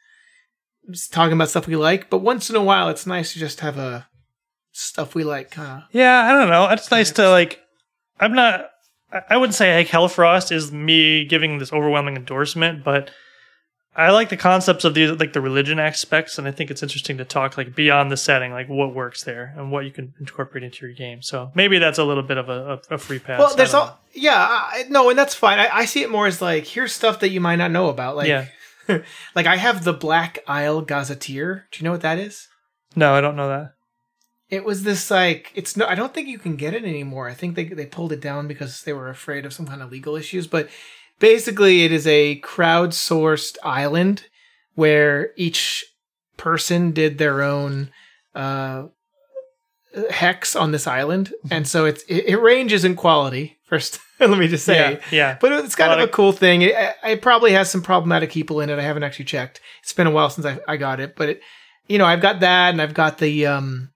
just 0.89 1.13
talking 1.13 1.33
about 1.33 1.49
stuff 1.49 1.67
we 1.67 1.77
like. 1.77 2.09
But 2.09 2.17
once 2.19 2.49
in 2.49 2.55
a 2.57 2.63
while, 2.63 2.89
it's 2.89 3.05
nice 3.07 3.31
to 3.33 3.39
just 3.39 3.61
have 3.61 3.77
a 3.77 4.07
stuff 4.73 5.15
we 5.15 5.23
like 5.23 5.51
kind 5.51 5.83
of. 5.83 5.89
Yeah, 5.93 6.21
I 6.23 6.33
don't 6.33 6.49
know. 6.49 6.67
It's 6.69 6.91
nice 6.91 7.11
to 7.11 7.29
like. 7.29 7.61
I'm 8.19 8.33
not. 8.33 8.65
I- 9.29 9.37
wouldn't 9.37 9.55
say 9.55 9.75
like 9.75 9.87
Hellfrost 9.87 10.51
is 10.51 10.71
me 10.71 11.25
giving 11.25 11.57
this 11.57 11.73
overwhelming 11.73 12.15
endorsement, 12.15 12.83
but 12.83 13.11
I 13.93 14.11
like 14.11 14.29
the 14.29 14.37
concepts 14.37 14.85
of 14.85 14.93
the 14.93 15.07
like 15.11 15.33
the 15.33 15.41
religion 15.41 15.77
aspects, 15.79 16.37
and 16.37 16.47
I 16.47 16.51
think 16.51 16.71
it's 16.71 16.81
interesting 16.81 17.17
to 17.17 17.25
talk 17.25 17.57
like 17.57 17.75
beyond 17.75 18.09
the 18.09 18.15
setting, 18.17 18.51
like 18.53 18.69
what 18.69 18.93
works 18.95 19.23
there 19.23 19.53
and 19.57 19.69
what 19.71 19.83
you 19.83 19.91
can 19.91 20.13
incorporate 20.19 20.63
into 20.63 20.85
your 20.85 20.95
game. 20.95 21.21
So 21.21 21.51
maybe 21.55 21.77
that's 21.77 21.97
a 21.99 22.03
little 22.05 22.23
bit 22.23 22.37
of 22.37 22.47
a, 22.47 22.79
a, 22.89 22.95
a 22.95 22.97
free 22.97 23.19
pass. 23.19 23.39
Well, 23.39 23.55
there's 23.55 23.73
all 23.73 23.99
yeah, 24.13 24.37
I, 24.37 24.85
no, 24.89 25.09
and 25.09 25.19
that's 25.19 25.35
fine. 25.35 25.59
I, 25.59 25.67
I 25.79 25.85
see 25.85 26.03
it 26.03 26.09
more 26.09 26.25
as 26.27 26.41
like 26.41 26.65
here's 26.65 26.93
stuff 26.93 27.19
that 27.19 27.29
you 27.29 27.41
might 27.41 27.57
not 27.57 27.71
know 27.71 27.89
about. 27.89 28.15
Like, 28.15 28.27
Yeah. 28.29 28.45
like 29.35 29.45
I 29.45 29.57
have 29.57 29.83
the 29.83 29.93
Black 29.93 30.39
Isle 30.47 30.81
Gazetteer. 30.81 31.67
Do 31.71 31.79
you 31.79 31.83
know 31.83 31.91
what 31.91 32.01
that 32.01 32.17
is? 32.17 32.47
no, 32.95 33.13
I 33.13 33.21
don't 33.21 33.35
know 33.35 33.49
that. 33.49 33.73
It 34.51 34.63
was 34.65 34.83
this 34.83 35.09
like 35.09 35.51
it's 35.55 35.75
no 35.77 35.87
I 35.87 35.95
don't 35.95 36.13
think 36.13 36.27
you 36.27 36.37
can 36.37 36.55
get 36.57 36.73
it 36.73 36.83
anymore. 36.83 37.27
I 37.29 37.33
think 37.33 37.55
they 37.55 37.63
they 37.63 37.85
pulled 37.87 38.11
it 38.11 38.19
down 38.21 38.47
because 38.47 38.83
they 38.83 38.93
were 38.93 39.09
afraid 39.09 39.45
of 39.45 39.53
some 39.53 39.65
kind 39.65 39.81
of 39.81 39.91
legal 39.91 40.15
issues, 40.15 40.45
but 40.45 40.69
basically 41.19 41.83
it 41.85 41.91
is 41.91 42.05
a 42.05 42.39
crowdsourced 42.41 43.57
island 43.63 44.25
where 44.75 45.31
each 45.37 45.85
person 46.37 46.91
did 46.91 47.17
their 47.17 47.41
own 47.41 47.91
uh 48.35 48.83
hex 50.09 50.55
on 50.55 50.71
this 50.71 50.87
island 50.87 51.33
and 51.49 51.67
so 51.67 51.85
it's 51.85 52.01
it, 52.03 52.23
it 52.25 52.37
ranges 52.37 52.85
in 52.85 52.95
quality 52.95 53.57
first 53.65 53.99
let 54.19 54.37
me 54.39 54.47
just 54.47 54.65
say 54.65 54.93
Yeah, 54.93 54.99
yeah. 55.11 55.37
but 55.41 55.51
it's 55.51 55.75
kind 55.75 55.91
A 55.91 55.95
of 56.03 56.09
a 56.09 56.11
cool 56.11 56.31
thing. 56.31 56.61
It, 56.61 56.73
it 57.03 57.21
probably 57.21 57.51
has 57.51 57.69
some 57.71 57.81
problematic 57.81 58.29
people 58.31 58.61
in 58.61 58.69
it. 58.69 58.77
I 58.79 58.83
haven't 58.83 59.03
actually 59.03 59.25
checked. 59.25 59.59
It's 59.81 59.93
been 59.93 60.07
a 60.07 60.11
while 60.11 60.29
since 60.29 60.45
I, 60.45 60.59
I 60.67 60.77
got 60.77 60.99
it, 60.99 61.15
but 61.15 61.29
it, 61.29 61.41
you 61.87 61.97
know, 61.97 62.05
I've 62.05 62.21
got 62.21 62.39
that, 62.41 62.69
and 62.69 62.79
I've 62.81 62.93
got 62.93 63.17
the 63.17 63.47
um, 63.47 63.89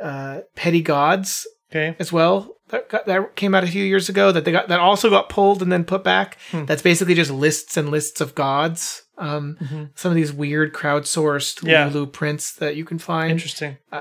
uh, 0.00 0.40
Petty 0.56 0.82
Gods 0.82 1.46
Okay. 1.70 1.94
as 1.98 2.12
well. 2.12 2.56
That, 2.68 2.88
got, 2.88 3.06
that 3.06 3.34
came 3.36 3.54
out 3.54 3.64
a 3.64 3.66
few 3.68 3.84
years 3.84 4.08
ago. 4.08 4.30
That 4.32 4.44
they 4.44 4.52
got 4.52 4.68
that 4.68 4.80
also 4.80 5.10
got 5.10 5.28
pulled 5.28 5.60
and 5.62 5.70
then 5.72 5.84
put 5.84 6.02
back. 6.04 6.38
Hmm. 6.50 6.64
That's 6.66 6.82
basically 6.82 7.14
just 7.14 7.30
lists 7.30 7.76
and 7.76 7.90
lists 7.90 8.20
of 8.20 8.34
gods. 8.34 9.02
Um, 9.18 9.56
Mhm. 9.60 9.90
Some 9.96 10.10
of 10.10 10.16
these 10.16 10.32
weird 10.32 10.72
crowdsourced 10.72 11.66
Yeah. 11.66 11.86
Lulu 11.86 12.06
prints 12.06 12.52
that 12.54 12.76
you 12.76 12.84
can 12.84 12.98
find. 12.98 13.30
Interesting. 13.32 13.78
Uh, 13.92 14.00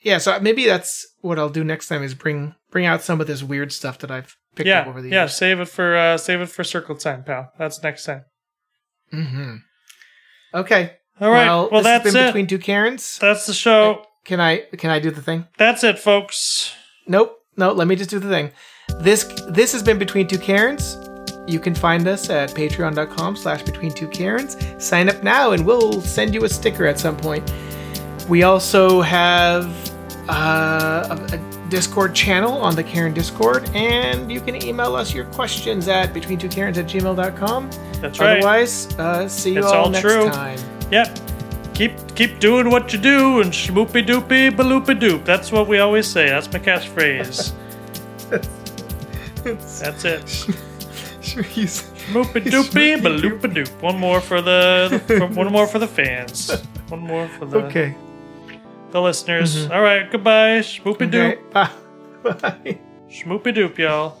yeah, 0.00 0.18
so 0.18 0.38
maybe 0.40 0.66
that's 0.66 1.06
what 1.20 1.38
I'll 1.38 1.48
do 1.48 1.64
next 1.64 1.88
time 1.88 2.02
is 2.02 2.14
bring 2.14 2.54
bring 2.70 2.86
out 2.86 3.02
some 3.02 3.20
of 3.20 3.26
this 3.26 3.42
weird 3.42 3.72
stuff 3.72 3.98
that 3.98 4.10
I've 4.10 4.36
picked 4.54 4.68
up 4.70 4.86
over 4.86 5.00
the 5.02 5.08
years. 5.08 5.14
yeah. 5.14 5.26
Save 5.26 5.60
it 5.60 5.68
for 5.68 5.96
uh 5.96 6.16
save 6.16 6.40
it 6.40 6.46
for 6.48 6.62
circle 6.64 6.96
time, 6.96 7.24
pal. 7.24 7.52
That's 7.58 7.82
next 7.82 8.04
time. 8.04 8.24
Mm-hmm. 9.12 9.56
Okay. 10.54 10.92
All 11.20 11.30
right. 11.30 11.46
Well, 11.46 11.68
Well, 11.70 11.82
that's 11.82 12.04
been 12.04 12.16
it. 12.16 12.26
between 12.26 12.46
two 12.46 12.58
Cairns. 12.58 13.18
That's 13.20 13.46
the 13.46 13.52
show. 13.54 14.04
Can 14.26 14.40
I 14.40 14.58
can 14.76 14.90
I 14.90 14.98
do 14.98 15.10
the 15.10 15.22
thing? 15.22 15.46
That's 15.56 15.84
it, 15.84 15.98
folks. 15.98 16.74
Nope. 17.06 17.40
No, 17.56 17.72
let 17.72 17.86
me 17.86 17.96
just 17.96 18.10
do 18.10 18.18
the 18.18 18.28
thing. 18.28 18.50
This 18.98 19.24
this 19.48 19.72
has 19.72 19.82
been 19.82 19.98
between 19.98 20.26
two 20.26 20.38
Cairns. 20.38 20.96
You 21.46 21.60
can 21.60 21.74
find 21.76 22.08
us 22.08 22.28
at 22.28 22.50
patreon.com 22.50 23.36
slash 23.36 23.62
between 23.62 23.92
two 23.92 24.08
Cairns. 24.08 24.56
Sign 24.84 25.08
up 25.08 25.22
now 25.22 25.52
and 25.52 25.64
we'll 25.64 26.00
send 26.02 26.34
you 26.34 26.44
a 26.44 26.48
sticker 26.48 26.86
at 26.86 26.98
some 26.98 27.16
point. 27.16 27.50
We 28.28 28.42
also 28.42 29.00
have 29.00 29.64
uh, 30.28 31.16
a, 31.30 31.34
a 31.36 31.68
Discord 31.68 32.14
channel 32.14 32.52
on 32.58 32.74
the 32.74 32.82
Cairn 32.82 33.14
Discord, 33.14 33.70
and 33.74 34.30
you 34.30 34.40
can 34.40 34.60
email 34.64 34.96
us 34.96 35.14
your 35.14 35.24
questions 35.26 35.86
at 35.86 36.12
between 36.12 36.38
two 36.38 36.48
Cairns 36.48 36.78
at 36.78 36.86
gmail.com. 36.86 37.70
That's 38.00 38.18
right. 38.18 38.38
Otherwise, 38.38 38.92
uh, 38.98 39.28
see 39.28 39.52
you 39.52 39.58
It's 39.60 39.68
all, 39.68 39.84
all 39.84 39.90
next 39.90 40.02
true. 40.02 40.28
time. 40.30 40.58
Yep. 40.90 41.16
Keep 41.76 42.14
keep 42.14 42.38
doing 42.38 42.70
what 42.70 42.90
you 42.94 42.98
do 42.98 43.42
and 43.42 43.52
schmoopy 43.52 44.02
doopy 44.06 44.50
baloopy 44.50 44.98
doop. 44.98 45.26
That's 45.26 45.52
what 45.52 45.68
we 45.68 45.78
always 45.78 46.06
say. 46.06 46.30
That's 46.30 46.50
my 46.50 46.58
catchphrase. 46.58 47.52
That's 49.44 50.04
it. 50.06 50.22
Schmoopy 51.20 52.44
doopy 52.44 52.96
baloopy 52.96 53.52
doop. 53.52 53.82
One 53.82 53.98
more 53.98 54.22
for 54.22 54.40
the 54.40 55.02
for, 55.06 55.26
one 55.26 55.52
more 55.52 55.66
for 55.66 55.78
the 55.78 55.86
fans. 55.86 56.50
One 56.88 57.00
more 57.00 57.28
for 57.28 57.44
the 57.44 57.58
okay. 57.66 57.94
the 58.92 59.02
listeners. 59.02 59.70
All 59.70 59.82
right. 59.82 60.10
Goodbye. 60.10 60.60
Schmoopy 60.60 61.10
doop. 61.10 61.32
Okay. 61.32 61.42
Bye. 61.52 62.32
Bye. 62.32 62.78
Schmoopy 63.10 63.54
doop, 63.54 63.76
y'all. 63.76 64.16